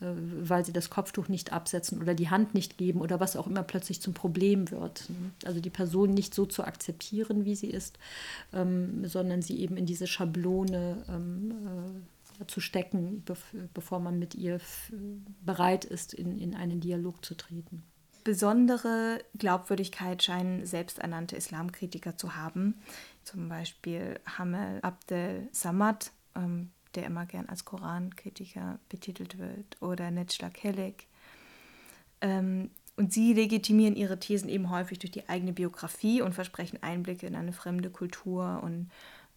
äh, 0.00 0.06
weil 0.42 0.64
sie 0.64 0.72
das 0.72 0.90
Kopftuch 0.90 1.28
nicht 1.28 1.52
absetzen 1.52 2.00
oder 2.00 2.14
die 2.14 2.30
Hand 2.30 2.54
nicht 2.54 2.78
geben 2.78 3.00
oder 3.00 3.20
was 3.20 3.36
auch 3.36 3.46
immer 3.46 3.62
plötzlich 3.62 4.00
zum 4.00 4.14
Problem 4.14 4.70
wird. 4.70 5.08
Also 5.44 5.60
die 5.60 5.70
Person 5.70 6.10
nicht 6.10 6.34
so 6.34 6.46
zu 6.46 6.64
akzeptieren, 6.64 7.44
wie 7.44 7.54
sie 7.54 7.70
ist, 7.70 7.98
ähm, 8.52 9.06
sondern 9.08 9.42
sie 9.42 9.58
eben 9.60 9.76
in 9.76 9.86
diese 9.86 10.06
Schablone 10.06 11.04
ähm, 11.08 11.50
äh, 12.40 12.46
zu 12.46 12.60
stecken, 12.60 13.24
bevor 13.74 14.00
man 14.00 14.18
mit 14.18 14.34
ihr 14.34 14.60
bereit 15.44 15.84
ist, 15.84 16.12
in, 16.12 16.38
in 16.38 16.54
einen 16.54 16.80
Dialog 16.80 17.24
zu 17.24 17.34
treten. 17.34 17.82
Besondere 18.24 19.24
Glaubwürdigkeit 19.36 20.22
scheinen 20.22 20.64
selbsternannte 20.64 21.36
Islamkritiker 21.36 22.16
zu 22.16 22.36
haben. 22.36 22.80
Zum 23.24 23.48
Beispiel 23.48 24.20
Hamel 24.38 24.80
Abdel 24.82 25.48
Samad, 25.52 26.12
ähm, 26.36 26.70
der 26.94 27.06
immer 27.06 27.26
gern 27.26 27.48
als 27.48 27.64
Korankritiker 27.64 28.78
betitelt 28.88 29.38
wird, 29.38 29.80
oder 29.80 30.10
Netschla 30.10 30.50
Kelek. 30.50 31.06
Ähm, 32.20 32.70
und 32.96 33.12
sie 33.12 33.32
legitimieren 33.32 33.96
ihre 33.96 34.20
Thesen 34.20 34.48
eben 34.48 34.70
häufig 34.70 34.98
durch 34.98 35.10
die 35.10 35.28
eigene 35.28 35.52
Biografie 35.52 36.22
und 36.22 36.34
versprechen 36.34 36.82
Einblicke 36.82 37.26
in 37.26 37.34
eine 37.34 37.52
fremde 37.52 37.90
Kultur. 37.90 38.60
Und 38.62 38.90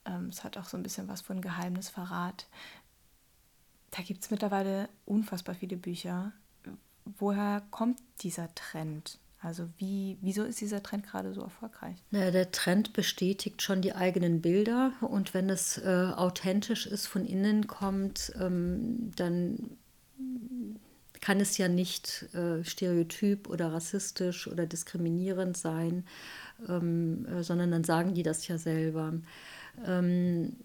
ähm, 0.05 0.27
es 0.27 0.43
hat 0.43 0.57
auch 0.57 0.65
so 0.65 0.77
ein 0.77 0.83
bisschen 0.83 1.07
was 1.07 1.21
von 1.21 1.41
Geheimnisverrat. 1.41 2.47
Da 3.91 4.03
gibt 4.03 4.23
es 4.23 4.31
mittlerweile 4.31 4.89
unfassbar 5.05 5.55
viele 5.55 5.77
Bücher 5.77 6.33
woher 7.19 7.63
kommt 7.71 7.99
dieser 8.21 8.53
Trend? 8.55 9.19
Also 9.39 9.69
wie, 9.77 10.17
wieso 10.21 10.43
ist 10.43 10.59
dieser 10.59 10.81
Trend 10.81 11.05
gerade 11.05 11.33
so 11.33 11.41
erfolgreich? 11.41 11.95
Na, 12.09 12.31
der 12.31 12.51
Trend 12.51 12.93
bestätigt 12.93 13.61
schon 13.61 13.81
die 13.81 13.93
eigenen 13.93 14.41
Bilder 14.41 14.93
und 15.01 15.35
wenn 15.35 15.49
es 15.49 15.77
äh, 15.77 16.11
authentisch 16.15 16.87
ist, 16.87 17.05
von 17.05 17.25
innen 17.25 17.67
kommt, 17.67 18.33
ähm, 18.39 19.11
dann 19.15 19.77
kann 21.21 21.39
es 21.39 21.57
ja 21.57 21.67
nicht 21.67 22.27
äh, 22.33 22.63
stereotyp 22.63 23.49
oder 23.49 23.71
rassistisch 23.71 24.47
oder 24.47 24.65
diskriminierend 24.65 25.57
sein, 25.57 26.05
ähm, 26.67 27.25
äh, 27.25 27.43
sondern 27.43 27.71
dann 27.71 27.83
sagen 27.83 28.13
die 28.13 28.23
das 28.23 28.47
ja 28.47 28.57
selber. 28.57 29.13
Ähm, 29.85 30.55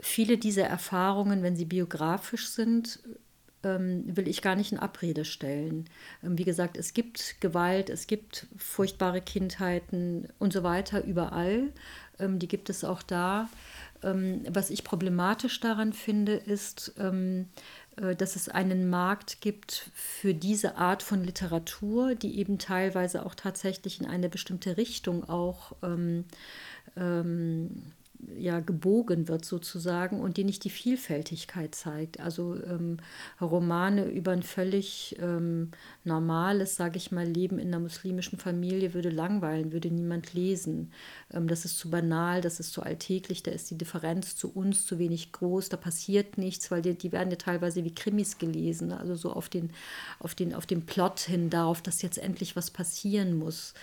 viele 0.00 0.38
dieser 0.38 0.64
Erfahrungen, 0.64 1.42
wenn 1.42 1.56
sie 1.56 1.66
biografisch 1.66 2.48
sind, 2.48 3.00
will 3.62 4.28
ich 4.28 4.42
gar 4.42 4.56
nicht 4.56 4.72
in 4.72 4.78
Abrede 4.78 5.24
stellen. 5.24 5.88
Ähm, 6.22 6.38
wie 6.38 6.44
gesagt, 6.44 6.76
es 6.76 6.94
gibt 6.94 7.40
Gewalt, 7.40 7.90
es 7.90 8.06
gibt 8.06 8.46
furchtbare 8.56 9.20
Kindheiten 9.20 10.28
und 10.38 10.52
so 10.52 10.62
weiter 10.62 11.04
überall. 11.04 11.72
Ähm, 12.18 12.38
die 12.38 12.48
gibt 12.48 12.70
es 12.70 12.84
auch 12.84 13.02
da. 13.02 13.48
Ähm, 14.02 14.42
was 14.48 14.70
ich 14.70 14.84
problematisch 14.84 15.60
daran 15.60 15.92
finde, 15.92 16.34
ist, 16.34 16.94
ähm, 16.98 17.48
äh, 17.96 18.16
dass 18.16 18.36
es 18.36 18.48
einen 18.48 18.90
Markt 18.90 19.40
gibt 19.40 19.90
für 19.94 20.34
diese 20.34 20.76
Art 20.76 21.02
von 21.02 21.22
Literatur, 21.24 22.14
die 22.14 22.38
eben 22.38 22.58
teilweise 22.58 23.24
auch 23.24 23.34
tatsächlich 23.34 24.00
in 24.00 24.06
eine 24.06 24.28
bestimmte 24.28 24.76
Richtung 24.76 25.28
auch 25.28 25.72
ähm, 25.82 26.24
ähm, 26.96 27.92
ja, 28.36 28.60
gebogen 28.60 29.28
wird 29.28 29.44
sozusagen 29.44 30.20
und 30.20 30.36
die 30.36 30.44
nicht 30.44 30.64
die 30.64 30.70
Vielfältigkeit 30.70 31.74
zeigt. 31.74 32.20
Also 32.20 32.54
ähm, 32.64 32.98
Romane 33.40 34.06
über 34.06 34.32
ein 34.32 34.42
völlig 34.42 35.16
ähm, 35.20 35.72
normales, 36.04 36.76
sage 36.76 36.98
ich 36.98 37.10
mal, 37.10 37.26
Leben 37.26 37.58
in 37.58 37.68
einer 37.68 37.80
muslimischen 37.80 38.38
Familie 38.38 38.94
würde 38.94 39.10
langweilen, 39.10 39.72
würde 39.72 39.90
niemand 39.90 40.34
lesen. 40.34 40.92
Ähm, 41.32 41.48
das 41.48 41.64
ist 41.64 41.78
zu 41.78 41.90
banal, 41.90 42.40
das 42.40 42.60
ist 42.60 42.72
zu 42.72 42.82
alltäglich, 42.82 43.42
da 43.42 43.50
ist 43.50 43.70
die 43.70 43.78
Differenz 43.78 44.36
zu 44.36 44.52
uns 44.52 44.86
zu 44.86 44.98
wenig 44.98 45.32
groß, 45.32 45.68
da 45.68 45.76
passiert 45.76 46.38
nichts, 46.38 46.70
weil 46.70 46.82
die, 46.82 46.94
die 46.94 47.12
werden 47.12 47.30
ja 47.30 47.36
teilweise 47.36 47.84
wie 47.84 47.94
Krimis 47.94 48.38
gelesen, 48.38 48.92
also 48.92 49.16
so 49.16 49.32
auf 49.32 49.48
den, 49.48 49.70
auf 50.20 50.34
den, 50.34 50.54
auf 50.54 50.66
den 50.66 50.86
Plot 50.86 51.20
hin, 51.20 51.50
darauf, 51.50 51.82
dass 51.82 52.02
jetzt 52.02 52.18
endlich 52.18 52.54
was 52.54 52.70
passieren 52.70 53.36
muss 53.36 53.74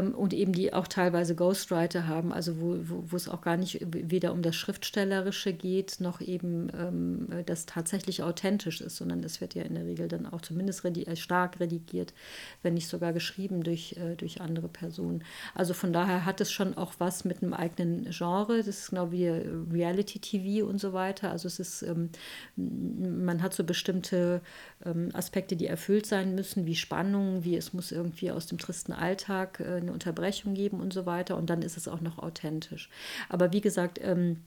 und 0.00 0.32
eben 0.32 0.52
die 0.52 0.72
auch 0.72 0.88
teilweise 0.88 1.34
Ghostwriter 1.34 2.06
haben, 2.06 2.32
also 2.32 2.60
wo, 2.60 2.78
wo, 2.84 3.04
wo, 3.08 3.16
es 3.16 3.28
auch 3.28 3.42
gar 3.42 3.56
nicht 3.56 3.84
weder 3.90 4.32
um 4.32 4.42
das 4.42 4.56
Schriftstellerische 4.56 5.52
geht, 5.52 6.00
noch 6.00 6.20
eben 6.20 6.70
ähm, 6.78 7.44
das 7.46 7.66
tatsächlich 7.66 8.22
authentisch 8.22 8.80
ist, 8.80 8.96
sondern 8.96 9.22
es 9.22 9.40
wird 9.40 9.54
ja 9.54 9.62
in 9.62 9.74
der 9.74 9.84
Regel 9.84 10.08
dann 10.08 10.26
auch 10.26 10.40
zumindest 10.40 10.84
redi 10.84 11.02
äh, 11.04 11.16
stark 11.16 11.60
redigiert, 11.60 12.14
wenn 12.62 12.74
nicht 12.74 12.88
sogar 12.88 13.12
geschrieben 13.12 13.62
durch, 13.62 13.96
äh, 13.98 14.16
durch 14.16 14.40
andere 14.40 14.68
Personen. 14.68 15.24
Also 15.54 15.74
von 15.74 15.92
daher 15.92 16.24
hat 16.24 16.40
es 16.40 16.50
schon 16.50 16.76
auch 16.76 16.94
was 16.98 17.24
mit 17.24 17.42
einem 17.42 17.52
eigenen 17.52 18.10
Genre, 18.10 18.58
das 18.58 18.68
ist 18.68 18.90
genau 18.90 19.12
wie 19.12 19.28
Reality-TV 19.28 20.66
und 20.66 20.80
so 20.80 20.92
weiter. 20.92 21.30
Also 21.30 21.48
es 21.48 21.60
ist, 21.60 21.82
ähm, 21.82 22.10
man 22.56 23.42
hat 23.42 23.54
so 23.54 23.64
bestimmte 23.64 24.40
ähm, 24.84 25.10
Aspekte, 25.12 25.56
die 25.56 25.66
erfüllt 25.66 26.06
sein 26.06 26.34
müssen, 26.34 26.66
wie 26.66 26.76
Spannung, 26.76 27.44
wie 27.44 27.56
es 27.56 27.72
muss 27.72 27.92
irgendwie 27.92 28.30
aus 28.30 28.46
dem 28.46 28.58
tristen 28.58 28.92
Alltag 28.92 29.60
äh, 29.60 29.81
eine 29.82 29.92
Unterbrechung 29.92 30.54
geben 30.54 30.80
und 30.80 30.92
so 30.92 31.06
weiter. 31.06 31.36
Und 31.36 31.50
dann 31.50 31.62
ist 31.62 31.76
es 31.76 31.88
auch 31.88 32.00
noch 32.00 32.18
authentisch. 32.18 32.88
Aber 33.28 33.52
wie 33.52 33.60
gesagt, 33.60 33.98
ähm, 34.02 34.38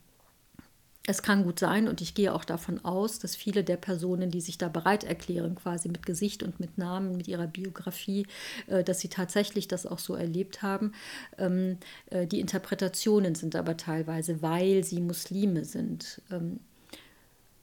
es 1.07 1.21
kann 1.21 1.43
gut 1.43 1.59
sein 1.59 1.87
und 1.87 2.01
ich 2.01 2.15
gehe 2.15 2.33
auch 2.33 2.45
davon 2.45 2.83
aus, 2.83 3.19
dass 3.19 3.35
viele 3.35 3.63
der 3.63 3.77
Personen, 3.77 4.31
die 4.31 4.41
sich 4.41 4.57
da 4.57 4.69
bereit 4.69 5.03
erklären, 5.03 5.55
quasi 5.55 5.87
mit 5.87 6.05
Gesicht 6.05 6.41
und 6.41 6.59
mit 6.59 6.77
Namen, 6.77 7.15
mit 7.15 7.27
ihrer 7.27 7.47
Biografie, 7.47 8.25
äh, 8.67 8.83
dass 8.83 8.99
sie 8.99 9.09
tatsächlich 9.09 9.67
das 9.67 9.85
auch 9.85 9.99
so 9.99 10.15
erlebt 10.15 10.61
haben. 10.61 10.93
Ähm, 11.37 11.77
äh, 12.09 12.25
die 12.25 12.39
Interpretationen 12.39 13.35
sind 13.35 13.55
aber 13.55 13.77
teilweise, 13.77 14.41
weil 14.41 14.83
sie 14.83 15.01
Muslime 15.01 15.63
sind. 15.65 16.21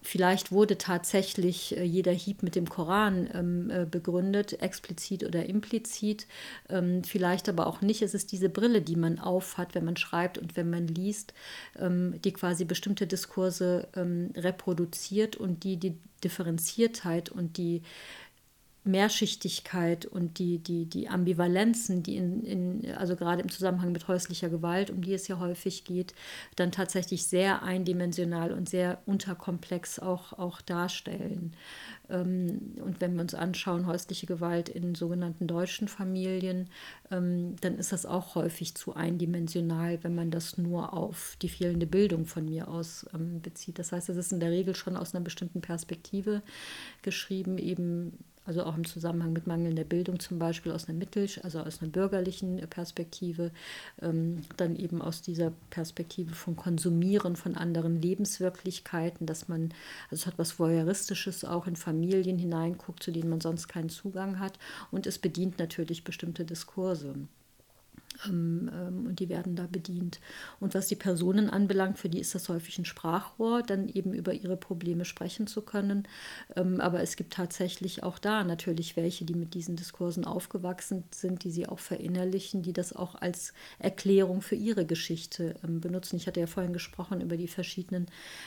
Vielleicht 0.03 0.51
wurde 0.51 0.79
tatsächlich 0.79 1.77
äh, 1.77 1.85
jeder 1.85 2.13
Hieb 2.13 2.43
mit 2.43 2.57
dem 2.57 2.69
Koran 2.69 3.31
ähm, 3.33 3.71
äh, 3.71 3.87
begründet, 3.87 4.61
explizit 4.61 5.25
oder 5.25 5.47
implizit. 5.47 6.27
Ähm, 6.69 7.05
vielleicht 7.05 7.49
aber 7.49 7.69
auch 7.69 7.81
nicht. 7.81 8.03
Es 8.03 8.13
ist 8.13 8.33
diese 8.33 8.49
Brille, 8.49 8.83
die 8.83 8.97
man 8.97 9.21
aufhat, 9.21 9.77
wenn 9.77 9.85
man 9.85 9.97
schreibt 9.97 10.39
und 10.39 10.57
wenn 10.57 10.71
man 10.71 10.89
liest, 10.89 11.35
ähm, 11.79 12.21
die 12.25 12.33
quasi 12.33 12.65
bestimmte 12.65 13.07
Diskurse 13.07 13.89
ähm, 13.95 14.33
reproduziert 14.37 15.37
und 15.37 15.63
die 15.63 15.77
die 15.77 15.97
Differenziertheit 16.25 17.31
und 17.31 17.57
die 17.57 17.83
Mehrschichtigkeit 18.85 20.07
und 20.07 20.39
die, 20.41 20.59
die, 20.59 20.87
die 20.87 21.09
Ambivalenzen, 21.09 22.03
die 22.03 22.17
in, 22.17 22.43
in, 22.45 22.93
also 22.97 23.15
gerade 23.15 23.41
im 23.41 23.49
Zusammenhang 23.49 23.93
mit 23.93 24.09
häuslicher 24.09 24.49
Gewalt, 24.49 24.91
um 24.91 25.03
die 25.03 25.15
es 25.15 25.29
ja 25.29 25.39
häufig 25.39 25.85
geht, 25.85 26.15
dann 26.57 26.73
tatsächlich 26.73 27.27
sehr 27.27 27.63
eindimensional 27.63 28.53
und 28.53 28.69
sehr 28.69 29.01
unterkomplex 29.07 30.01
auch, 30.01 30.33
auch 30.33 30.61
darstellen. 30.61 31.55
Ähm, 32.11 32.75
und 32.85 33.01
wenn 33.01 33.15
wir 33.15 33.23
uns 33.23 33.35
anschauen, 33.35 33.87
häusliche 33.87 34.27
Gewalt 34.27 34.69
in 34.69 34.97
sogenannten 34.97 35.47
deutschen 35.47 35.87
Familien, 35.87 36.69
ähm, 37.13 37.55
dann 37.61 37.77
ist 37.77 37.93
das 37.93 38.05
auch 38.05 38.35
häufig 38.35 38.75
zu 38.75 38.95
eindimensional, 38.95 40.03
wenn 40.03 40.17
man 40.17 40.33
das 40.33 40.59
nur 40.59 40.93
auf 40.93 41.37
die 41.41 41.49
fehlende 41.49 41.87
Bildung 41.87 42.27
von 42.27 42.47
mir 42.47 42.67
aus 42.67 43.07
ähm, 43.15 43.41
bezieht. 43.43 43.79
Das 43.79 43.93
heißt, 43.93 44.09
es 44.09 44.17
ist 44.17 44.33
in 44.33 44.41
der 44.41 44.51
Regel 44.51 44.75
schon 44.75 44.97
aus 44.97 45.15
einer 45.15 45.23
bestimmten 45.23 45.61
Perspektive 45.61 46.43
geschrieben, 47.03 47.59
eben 47.59 48.19
also 48.45 48.65
auch 48.65 48.77
im 48.77 48.87
Zusammenhang 48.87 49.33
mit 49.33 49.47
mangelnder 49.47 49.85
Bildung 49.85 50.19
zum 50.21 50.39
Beispiel 50.39 50.73
aus 50.73 50.89
einer 50.89 50.99
mittel, 50.99 51.29
also 51.43 51.61
aus 51.61 51.81
einer 51.81 51.91
bürgerlichen 51.91 52.57
Perspektive, 52.69 53.53
ähm, 54.01 54.43
dann 54.57 54.77
eben 54.77 55.01
aus 55.01 55.23
dieser 55.23 55.53
Perspektive 55.71 56.35
von 56.35 56.57
Konsumieren 56.57 57.37
von 57.37 57.57
anderen 57.57 58.01
Lebenswirklichkeiten, 58.01 59.27
dass 59.27 59.49
man, 59.49 59.73
also 60.11 60.23
es 60.23 60.27
hat 60.27 60.39
was 60.39 60.59
Voyeuristisches 60.59 61.45
auch 61.45 61.67
in 61.67 61.77
Familien 61.77 62.39
hineinguckt, 62.39 63.03
zu 63.03 63.13
denen 63.13 63.31
man 63.31 63.41
sonst 63.41 63.69
keinen 63.69 63.89
Zugang 63.89 64.39
hat 64.39 64.59
und 64.91 65.07
es 65.07 65.19
bedient 65.19 65.59
natürlich 65.59 66.05
bestimmte 66.05 66.45
Diskurse. 66.45 67.15
Ähm, 68.27 68.71
ähm, 68.73 69.07
und 69.07 69.21
die 69.21 69.29
werden 69.29 69.57
da 69.57 69.67
bedient. 69.67 70.21
Und 70.61 70.75
was 70.75 70.89
die 70.89 70.97
Personen 70.97 71.51
anbelangt, 71.51 71.99
für 71.99 72.09
die 72.09 72.21
ist 72.21 72.35
das 72.35 72.49
häufig 72.49 72.79
ein 72.79 72.85
Sprachrohr, 72.85 73.63
dann 73.63 73.89
eben 73.89 74.13
über 74.13 74.33
ihre 74.33 74.57
Probleme 74.57 75.05
sprechen 75.05 75.47
zu 75.47 75.63
können. 75.63 76.07
Ähm, 76.57 76.81
aber 76.81 77.01
es 77.01 77.17
gibt 77.17 77.33
tatsächlich 77.33 78.03
auch 78.03 78.19
da 78.19 78.45
natürlich 78.45 78.97
welche, 78.97 79.25
die 79.25 79.35
mit 79.35 79.55
diesen 79.55 79.77
Diskursen 79.77 80.25
aufgewachsen 80.25 81.05
sind, 81.11 81.45
die 81.45 81.51
sie 81.51 81.69
auch 81.69 81.79
verinnerlichen, 81.79 82.63
die 82.63 82.73
das 82.73 82.95
auch 82.95 83.15
als 83.15 83.53
Erklärung 83.79 84.43
für 84.43 84.57
ihre 84.57 84.85
Geschichte 84.87 85.55
benutzen. 85.63 86.17
Ich 86.17 86.27
hatte 86.27 86.41
ja 86.41 86.47
vorhin 86.47 86.73
gesprochen 86.73 87.21
über 87.21 87.37
die 87.37 87.49
verschiedenen 87.49 88.07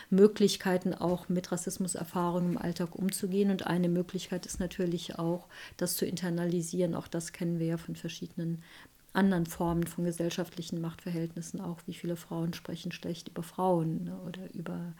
Möglichkeiten, 0.09 0.93
auch 0.93 1.29
mit 1.29 1.51
Rassismuserfahrungen 1.51 2.53
im 2.53 2.57
Alltag 2.57 2.95
umzugehen. 2.95 3.51
Und 3.51 3.67
eine 3.67 3.89
Möglichkeit 3.89 4.45
ist 4.45 4.59
natürlich 4.59 5.17
auch, 5.17 5.47
das 5.77 5.97
zu 5.97 6.05
internalisieren. 6.05 6.95
Auch 6.95 7.07
das 7.07 7.33
kennen 7.33 7.59
wir 7.59 7.67
ja 7.67 7.77
von 7.77 7.95
verschiedenen 7.95 8.63
anderen 9.15 9.45
Formen 9.45 9.87
von 9.87 10.03
gesellschaftlichen 10.03 10.81
Machtverhältnissen 10.81 11.61
auch. 11.61 11.79
Wie 11.85 11.93
viele 11.93 12.15
Frauen 12.15 12.53
sprechen 12.53 12.91
schlecht 12.91 13.29
über 13.29 13.43
Frauen 13.43 14.05
ne, 14.05 14.17
oder 14.25 14.53
über 14.53 14.93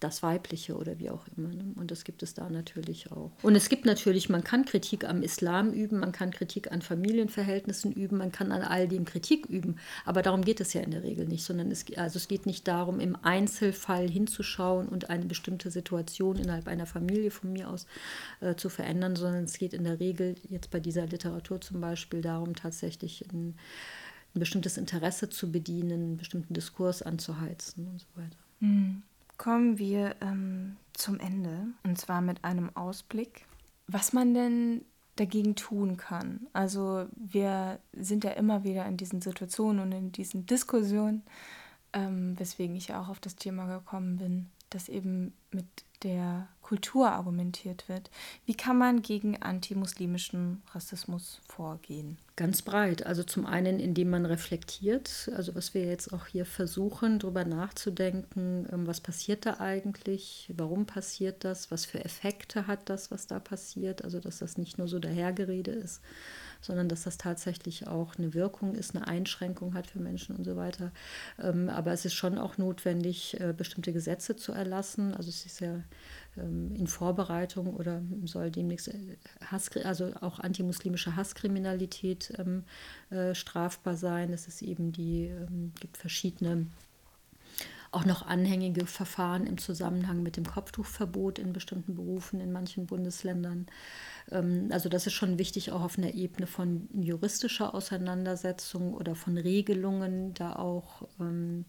das 0.00 0.22
Weibliche 0.22 0.76
oder 0.76 0.98
wie 0.98 1.10
auch 1.10 1.26
immer. 1.36 1.48
Ne? 1.48 1.74
Und 1.76 1.90
das 1.90 2.04
gibt 2.04 2.22
es 2.22 2.32
da 2.32 2.48
natürlich 2.48 3.12
auch. 3.12 3.30
Und 3.42 3.54
es 3.54 3.68
gibt 3.68 3.84
natürlich, 3.84 4.30
man 4.30 4.42
kann 4.42 4.64
Kritik 4.64 5.04
am 5.04 5.22
Islam 5.22 5.72
üben, 5.72 6.00
man 6.00 6.12
kann 6.12 6.30
Kritik 6.30 6.72
an 6.72 6.80
Familienverhältnissen 6.80 7.92
üben, 7.92 8.16
man 8.16 8.32
kann 8.32 8.50
an 8.50 8.62
all 8.62 8.88
dem 8.88 9.04
Kritik 9.04 9.46
üben. 9.46 9.76
Aber 10.06 10.22
darum 10.22 10.42
geht 10.42 10.60
es 10.60 10.72
ja 10.72 10.80
in 10.80 10.90
der 10.90 11.02
Regel 11.02 11.26
nicht, 11.26 11.44
sondern 11.44 11.70
es, 11.70 11.84
also 11.96 12.16
es 12.16 12.28
geht 12.28 12.46
nicht 12.46 12.66
darum, 12.66 12.98
im 12.98 13.16
Einzelfall 13.22 14.08
hinzuschauen 14.08 14.88
und 14.88 15.10
eine 15.10 15.26
bestimmte 15.26 15.70
Situation 15.70 16.36
innerhalb 16.36 16.66
einer 16.66 16.86
Familie 16.86 17.30
von 17.30 17.52
mir 17.52 17.68
aus 17.68 17.86
äh, 18.40 18.54
zu 18.54 18.70
verändern, 18.70 19.16
sondern 19.16 19.44
es 19.44 19.58
geht 19.58 19.74
in 19.74 19.84
der 19.84 20.00
Regel 20.00 20.36
jetzt 20.48 20.70
bei 20.70 20.80
dieser 20.80 21.06
Literatur 21.06 21.60
zum 21.60 21.80
Beispiel 21.80 22.22
darum, 22.22 22.56
tatsächlich 22.56 23.26
ein, 23.30 23.54
ein 24.34 24.40
bestimmtes 24.40 24.78
Interesse 24.78 25.28
zu 25.28 25.52
bedienen, 25.52 25.92
einen 25.92 26.16
bestimmten 26.16 26.54
Diskurs 26.54 27.02
anzuheizen 27.02 27.86
und 27.86 28.00
so 28.00 28.06
weiter. 28.16 28.38
Mhm 28.60 29.02
kommen 29.40 29.78
wir 29.78 30.16
ähm, 30.20 30.76
zum 30.92 31.18
Ende 31.18 31.68
und 31.82 31.96
zwar 31.96 32.20
mit 32.20 32.44
einem 32.44 32.76
Ausblick, 32.76 33.46
was 33.86 34.12
man 34.12 34.34
denn 34.34 34.84
dagegen 35.16 35.56
tun 35.56 35.96
kann. 35.96 36.46
Also 36.52 37.06
wir 37.16 37.78
sind 37.94 38.22
ja 38.22 38.32
immer 38.32 38.64
wieder 38.64 38.84
in 38.84 38.98
diesen 38.98 39.22
Situationen 39.22 39.80
und 39.80 39.92
in 39.92 40.12
diesen 40.12 40.44
Diskussionen, 40.44 41.22
ähm, 41.94 42.38
weswegen 42.38 42.76
ich 42.76 42.88
ja 42.88 43.00
auch 43.00 43.08
auf 43.08 43.18
das 43.18 43.34
Thema 43.34 43.64
gekommen 43.78 44.18
bin, 44.18 44.50
dass 44.68 44.90
eben 44.90 45.32
mit 45.52 45.64
der 46.02 46.48
Kultur 46.62 47.10
argumentiert 47.10 47.88
wird. 47.88 48.10
Wie 48.46 48.54
kann 48.54 48.78
man 48.78 49.02
gegen 49.02 49.42
antimuslimischen 49.42 50.62
Rassismus 50.72 51.40
vorgehen? 51.48 52.16
Ganz 52.36 52.62
breit. 52.62 53.04
Also 53.04 53.24
zum 53.24 53.44
einen, 53.44 53.80
indem 53.80 54.10
man 54.10 54.24
reflektiert, 54.24 55.30
also 55.36 55.54
was 55.56 55.74
wir 55.74 55.84
jetzt 55.84 56.12
auch 56.12 56.26
hier 56.26 56.46
versuchen, 56.46 57.18
darüber 57.18 57.44
nachzudenken, 57.44 58.68
ähm, 58.72 58.86
was 58.86 59.00
passiert 59.00 59.46
da 59.46 59.58
eigentlich, 59.58 60.52
warum 60.56 60.86
passiert 60.86 61.44
das, 61.44 61.70
was 61.70 61.84
für 61.84 62.04
Effekte 62.04 62.66
hat 62.66 62.88
das, 62.88 63.10
was 63.10 63.26
da 63.26 63.40
passiert, 63.40 64.04
also 64.04 64.20
dass 64.20 64.38
das 64.38 64.56
nicht 64.56 64.78
nur 64.78 64.86
so 64.86 65.00
dahergerede 65.00 65.72
ist, 65.72 66.00
sondern 66.60 66.88
dass 66.88 67.04
das 67.04 67.18
tatsächlich 67.18 67.86
auch 67.86 68.16
eine 68.16 68.34
Wirkung 68.34 68.74
ist, 68.74 68.94
eine 68.94 69.06
Einschränkung 69.06 69.74
hat 69.74 69.86
für 69.86 69.98
Menschen 69.98 70.36
und 70.36 70.44
so 70.44 70.56
weiter. 70.56 70.92
Ähm, 71.42 71.68
aber 71.68 71.92
es 71.92 72.04
ist 72.04 72.14
schon 72.14 72.38
auch 72.38 72.58
notwendig, 72.58 73.40
äh, 73.40 73.52
bestimmte 73.56 73.92
Gesetze 73.92 74.36
zu 74.36 74.52
erlassen. 74.52 75.14
Also 75.14 75.28
es 75.28 75.46
ist 75.46 75.60
ja 75.60 75.82
ähm, 76.36 76.74
in 76.74 76.86
Vorbereitung 76.86 77.74
oder 77.74 78.02
soll 78.24 78.50
demnächst 78.50 78.88
äh, 78.88 79.16
Hass, 79.46 79.70
also 79.84 80.12
auch 80.20 80.38
antimuslimische 80.38 81.16
Hasskriminalität 81.16 82.32
ähm, 82.38 82.64
äh, 83.10 83.34
strafbar 83.34 83.96
sein. 83.96 84.32
Es 84.32 84.48
ist 84.48 84.62
eben 84.62 84.92
die, 84.92 85.32
gibt 85.80 85.96
verschiedene 85.96 86.66
auch 87.92 88.04
noch 88.04 88.26
anhängige 88.26 88.86
Verfahren 88.86 89.46
im 89.46 89.58
Zusammenhang 89.58 90.22
mit 90.22 90.36
dem 90.36 90.46
Kopftuchverbot 90.46 91.38
in 91.38 91.52
bestimmten 91.52 91.94
Berufen 91.94 92.40
in 92.40 92.52
manchen 92.52 92.86
Bundesländern. 92.86 93.66
Ähm, 94.30 94.68
also 94.70 94.88
das 94.88 95.06
ist 95.06 95.14
schon 95.14 95.38
wichtig, 95.38 95.72
auch 95.72 95.82
auf 95.82 95.98
einer 95.98 96.14
Ebene 96.14 96.46
von 96.46 96.88
juristischer 96.94 97.74
Auseinandersetzung 97.74 98.94
oder 98.94 99.14
von 99.14 99.36
Regelungen, 99.36 100.34
da 100.34 100.54
auch 100.54 101.08
ähm, 101.18 101.64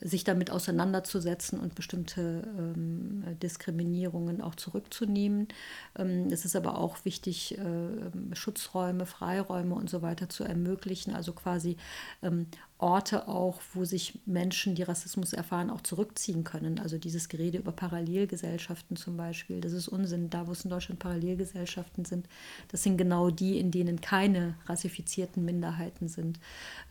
sich 0.00 0.24
damit 0.24 0.50
auseinanderzusetzen 0.50 1.60
und 1.60 1.74
bestimmte 1.74 2.42
ähm, 2.58 3.24
Diskriminierungen 3.42 4.40
auch 4.40 4.54
zurückzunehmen. 4.56 5.48
Ähm, 5.96 6.26
es 6.30 6.44
ist 6.44 6.56
aber 6.56 6.78
auch 6.78 7.04
wichtig, 7.04 7.56
äh, 7.58 8.34
Schutzräume, 8.34 9.06
Freiräume 9.06 9.74
und 9.74 9.88
so 9.88 10.02
weiter 10.02 10.28
zu 10.28 10.44
ermöglichen, 10.44 11.14
also 11.14 11.32
quasi 11.32 11.76
ähm, 12.22 12.46
Orte 12.84 13.28
auch, 13.28 13.62
wo 13.72 13.86
sich 13.86 14.18
Menschen, 14.26 14.74
die 14.74 14.82
Rassismus 14.82 15.32
erfahren, 15.32 15.70
auch 15.70 15.80
zurückziehen 15.80 16.44
können. 16.44 16.78
Also 16.78 16.98
dieses 16.98 17.30
Gerede 17.30 17.56
über 17.56 17.72
Parallelgesellschaften 17.72 18.98
zum 18.98 19.16
Beispiel, 19.16 19.62
das 19.62 19.72
ist 19.72 19.88
Unsinn. 19.88 20.28
Da, 20.28 20.46
wo 20.46 20.52
es 20.52 20.64
in 20.64 20.70
Deutschland 20.70 21.00
Parallelgesellschaften 21.00 22.04
sind, 22.04 22.28
das 22.70 22.82
sind 22.82 22.98
genau 22.98 23.30
die, 23.30 23.58
in 23.58 23.70
denen 23.70 24.02
keine 24.02 24.56
rassifizierten 24.66 25.46
Minderheiten 25.46 26.08
sind. 26.08 26.38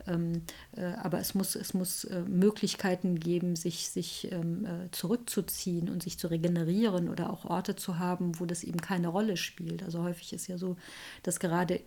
Ähm, 0.08 0.42
äh, 0.76 0.84
aber 0.94 1.20
es 1.20 1.36
muss, 1.36 1.54
es 1.54 1.74
muss 1.74 2.02
äh, 2.02 2.22
Möglichkeiten 2.22 3.20
geben, 3.20 3.54
sich, 3.54 3.88
sich 3.88 4.32
ähm, 4.32 4.64
äh, 4.64 4.90
zurückzuziehen 4.90 5.88
und 5.88 6.02
sich 6.02 6.18
zu 6.18 6.26
regenerieren 6.26 7.08
oder 7.08 7.30
auch 7.30 7.44
Orte 7.44 7.76
zu 7.76 8.00
haben, 8.00 8.40
wo 8.40 8.46
das 8.46 8.64
eben 8.64 8.80
keine 8.80 9.06
Rolle 9.06 9.36
spielt. 9.36 9.84
Also 9.84 10.02
häufig 10.02 10.32
ist 10.32 10.48
ja 10.48 10.58
so, 10.58 10.76
dass 11.22 11.38
gerade 11.38 11.82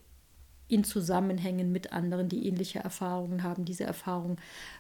in 0.67 0.83
Zusammenhängen 0.83 1.71
mit 1.71 1.93
anderen, 1.93 2.29
die 2.29 2.47
ähnliche 2.47 2.79
Erfahrungen 2.79 3.43
haben, 3.43 3.65
diese 3.65 3.85
Erfahrung, 3.85 4.37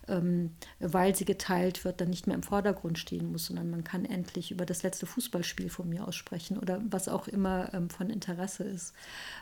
ähm, 0.07 0.51
weil 0.79 1.15
sie 1.15 1.25
geteilt 1.25 1.85
wird, 1.85 2.01
dann 2.01 2.09
nicht 2.09 2.27
mehr 2.27 2.35
im 2.35 2.43
Vordergrund 2.43 2.99
stehen 2.99 3.31
muss, 3.31 3.45
sondern 3.47 3.69
man 3.69 3.83
kann 3.83 4.05
endlich 4.05 4.51
über 4.51 4.65
das 4.65 4.83
letzte 4.83 5.05
Fußballspiel 5.05 5.69
von 5.69 5.89
mir 5.89 6.07
aussprechen 6.07 6.57
oder 6.57 6.81
was 6.89 7.07
auch 7.07 7.27
immer 7.27 7.73
ähm, 7.73 7.89
von 7.89 8.09
Interesse 8.09 8.63
ist. 8.63 8.93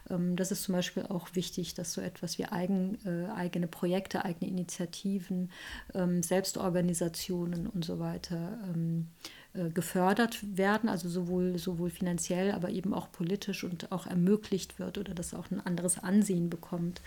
Ähm, 0.10 0.36
das 0.36 0.52
ist 0.52 0.64
zum 0.64 0.74
Beispiel 0.74 1.04
auch 1.04 1.30
wichtig, 1.34 1.74
dass 1.74 1.94
so 1.94 2.02
etwas 2.02 2.38
wie 2.38 2.46
eigen, 2.46 2.98
äh, 3.06 3.32
eigene 3.32 3.68
Projekte, 3.68 4.24
eigene 4.24 4.50
Initiativen, 4.50 5.52
ähm, 5.94 6.22
Selbstorganisationen 6.22 7.68
und 7.68 7.84
so 7.86 8.00
weiter 8.00 8.60
ähm, 8.74 9.08
äh, 9.28 9.45
gefördert 9.74 10.40
werden, 10.58 10.90
also 10.90 11.08
sowohl, 11.08 11.58
sowohl 11.58 11.90
finanziell, 11.90 12.52
aber 12.52 12.70
eben 12.70 12.94
auch 12.94 13.12
politisch 13.12 13.64
und 13.64 13.92
auch 13.92 14.08
ermöglicht 14.08 14.80
wird 14.80 14.98
oder 14.98 15.14
dass 15.14 15.34
auch 15.34 15.50
ein 15.52 15.62
anderes 15.62 16.00
Ansehen 16.00 16.50
bekommt, 16.50 17.02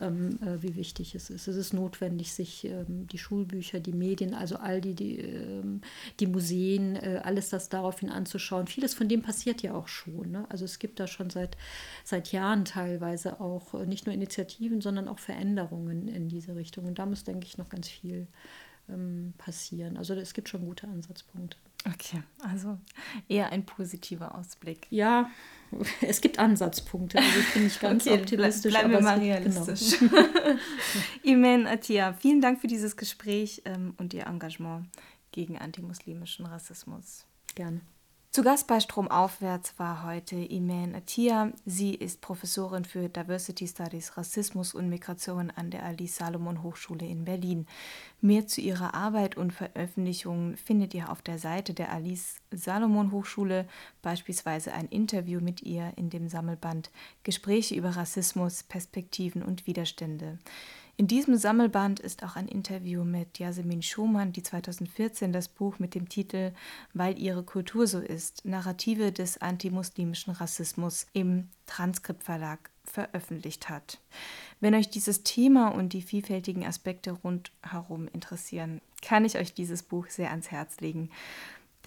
ähm, 0.00 0.38
äh, 0.42 0.62
wie 0.62 0.76
wichtig 0.76 1.14
es 1.14 1.30
ist. 1.30 1.46
Es 1.48 1.56
ist 1.56 1.72
notwendig, 1.72 2.32
sich 2.32 2.64
ähm, 2.64 3.06
die 3.06 3.18
Schulbücher, 3.18 3.80
die 3.80 3.92
Medien, 3.92 4.34
also 4.34 4.56
all 4.56 4.80
die, 4.80 4.94
die, 4.94 5.18
ähm, 5.18 5.80
die 6.18 6.26
Museen, 6.26 6.96
äh, 6.96 7.20
alles 7.22 7.50
das 7.50 7.68
daraufhin 7.68 8.10
anzuschauen. 8.10 8.66
Vieles 8.66 8.94
von 8.94 9.08
dem 9.08 9.22
passiert 9.22 9.62
ja 9.62 9.74
auch 9.74 9.88
schon. 9.88 10.30
Ne? 10.30 10.46
Also 10.48 10.64
es 10.64 10.78
gibt 10.78 11.00
da 11.00 11.06
schon 11.06 11.30
seit, 11.30 11.56
seit 12.04 12.32
Jahren 12.32 12.64
teilweise 12.64 13.40
auch 13.40 13.74
äh, 13.74 13.86
nicht 13.86 14.06
nur 14.06 14.14
Initiativen, 14.14 14.80
sondern 14.80 15.08
auch 15.08 15.18
Veränderungen 15.18 16.08
in 16.08 16.28
diese 16.28 16.56
Richtung. 16.56 16.86
Und 16.86 16.98
da 16.98 17.06
muss, 17.06 17.24
denke 17.24 17.46
ich, 17.46 17.58
noch 17.58 17.68
ganz 17.68 17.88
viel 17.88 18.26
ähm, 18.92 19.34
passieren. 19.38 19.96
Also 19.96 20.14
es 20.14 20.34
gibt 20.34 20.48
schon 20.48 20.64
gute 20.64 20.86
Ansatzpunkte. 20.86 21.56
Okay, 21.86 22.22
also 22.40 22.78
eher 23.28 23.52
ein 23.52 23.64
positiver 23.64 24.34
Ausblick. 24.34 24.86
Ja, 24.90 25.30
es 26.02 26.20
gibt 26.20 26.38
Ansatzpunkte. 26.38 27.18
Also 27.18 27.40
ich 27.40 27.54
bin 27.54 27.64
nicht 27.64 27.80
ganz 27.80 28.06
okay, 28.06 28.20
optimistisch. 28.20 28.72
Bleiben 28.72 28.90
wir 28.90 29.00
mal 29.00 29.18
realistisch. 29.18 29.98
Genau. 29.98 30.22
Imen 31.22 31.66
Atia, 31.66 32.12
vielen 32.12 32.42
Dank 32.42 32.60
für 32.60 32.66
dieses 32.66 32.96
Gespräch 32.96 33.62
ähm, 33.64 33.94
und 33.96 34.12
Ihr 34.12 34.26
Engagement 34.26 34.88
gegen 35.32 35.58
antimuslimischen 35.58 36.44
Rassismus. 36.44 37.24
Gerne. 37.54 37.80
Zu 38.32 38.44
Gast 38.44 38.68
bei 38.68 38.78
Stromaufwärts 38.78 39.76
war 39.76 40.04
heute 40.04 40.36
Imen 40.36 40.94
Atia. 40.94 41.50
Sie 41.64 41.96
ist 41.96 42.20
Professorin 42.20 42.84
für 42.84 43.08
Diversity 43.08 43.66
Studies, 43.66 44.16
Rassismus 44.16 44.72
und 44.72 44.88
Migration 44.88 45.50
an 45.50 45.72
der 45.72 45.82
Ali 45.84 46.06
Salomon 46.06 46.62
Hochschule 46.62 47.04
in 47.04 47.24
Berlin. 47.24 47.66
Mehr 48.20 48.46
zu 48.46 48.60
ihrer 48.60 48.94
Arbeit 48.94 49.36
und 49.36 49.52
Veröffentlichungen 49.52 50.56
findet 50.56 50.94
ihr 50.94 51.10
auf 51.10 51.22
der 51.22 51.40
Seite 51.40 51.74
der 51.74 51.90
Alice 51.90 52.36
Salomon 52.52 53.10
Hochschule, 53.10 53.66
beispielsweise 54.00 54.74
ein 54.74 54.86
Interview 54.86 55.40
mit 55.40 55.62
ihr 55.62 55.92
in 55.96 56.08
dem 56.08 56.28
Sammelband 56.28 56.92
Gespräche 57.24 57.74
über 57.74 57.96
Rassismus, 57.96 58.62
Perspektiven 58.62 59.42
und 59.42 59.66
Widerstände. 59.66 60.38
In 61.00 61.06
diesem 61.06 61.38
Sammelband 61.38 61.98
ist 61.98 62.22
auch 62.22 62.36
ein 62.36 62.46
Interview 62.46 63.04
mit 63.04 63.38
Yasemin 63.38 63.80
Schumann, 63.80 64.32
die 64.32 64.42
2014 64.42 65.32
das 65.32 65.48
Buch 65.48 65.78
mit 65.78 65.94
dem 65.94 66.10
Titel 66.10 66.52
Weil 66.92 67.18
ihre 67.18 67.42
Kultur 67.42 67.86
so 67.86 68.00
ist, 68.00 68.44
Narrative 68.44 69.10
des 69.10 69.40
antimuslimischen 69.40 70.34
Rassismus 70.34 71.06
im 71.14 71.48
Transkript 71.64 72.22
Verlag 72.22 72.68
veröffentlicht 72.84 73.70
hat. 73.70 73.98
Wenn 74.60 74.74
euch 74.74 74.90
dieses 74.90 75.22
Thema 75.22 75.68
und 75.68 75.94
die 75.94 76.02
vielfältigen 76.02 76.66
Aspekte 76.66 77.12
rundherum 77.12 78.06
interessieren, 78.08 78.82
kann 79.00 79.24
ich 79.24 79.38
euch 79.38 79.54
dieses 79.54 79.82
Buch 79.82 80.06
sehr 80.08 80.28
ans 80.28 80.50
Herz 80.50 80.80
legen. 80.80 81.08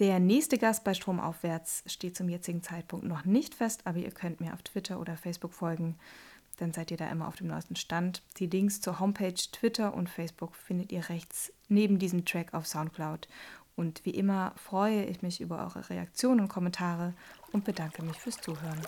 Der 0.00 0.18
nächste 0.18 0.58
Gast 0.58 0.82
bei 0.82 0.92
Stromaufwärts 0.92 1.84
steht 1.86 2.16
zum 2.16 2.28
jetzigen 2.28 2.64
Zeitpunkt 2.64 3.06
noch 3.06 3.24
nicht 3.24 3.54
fest, 3.54 3.82
aber 3.84 3.98
ihr 3.98 4.10
könnt 4.10 4.40
mir 4.40 4.54
auf 4.54 4.62
Twitter 4.62 4.98
oder 4.98 5.16
Facebook 5.16 5.52
folgen 5.52 5.94
dann 6.56 6.72
seid 6.72 6.90
ihr 6.90 6.96
da 6.96 7.10
immer 7.10 7.28
auf 7.28 7.36
dem 7.36 7.46
neuesten 7.48 7.76
Stand. 7.76 8.22
Die 8.38 8.46
Links 8.46 8.80
zur 8.80 9.00
Homepage, 9.00 9.34
Twitter 9.34 9.94
und 9.94 10.08
Facebook 10.08 10.54
findet 10.54 10.92
ihr 10.92 11.08
rechts 11.08 11.52
neben 11.68 11.98
diesem 11.98 12.24
Track 12.24 12.54
auf 12.54 12.66
Soundcloud. 12.66 13.28
Und 13.76 14.04
wie 14.04 14.10
immer 14.10 14.52
freue 14.56 15.04
ich 15.04 15.22
mich 15.22 15.40
über 15.40 15.58
eure 15.58 15.88
Reaktionen 15.90 16.40
und 16.40 16.48
Kommentare 16.48 17.14
und 17.52 17.64
bedanke 17.64 18.02
mich 18.02 18.16
fürs 18.16 18.36
Zuhören. 18.36 18.80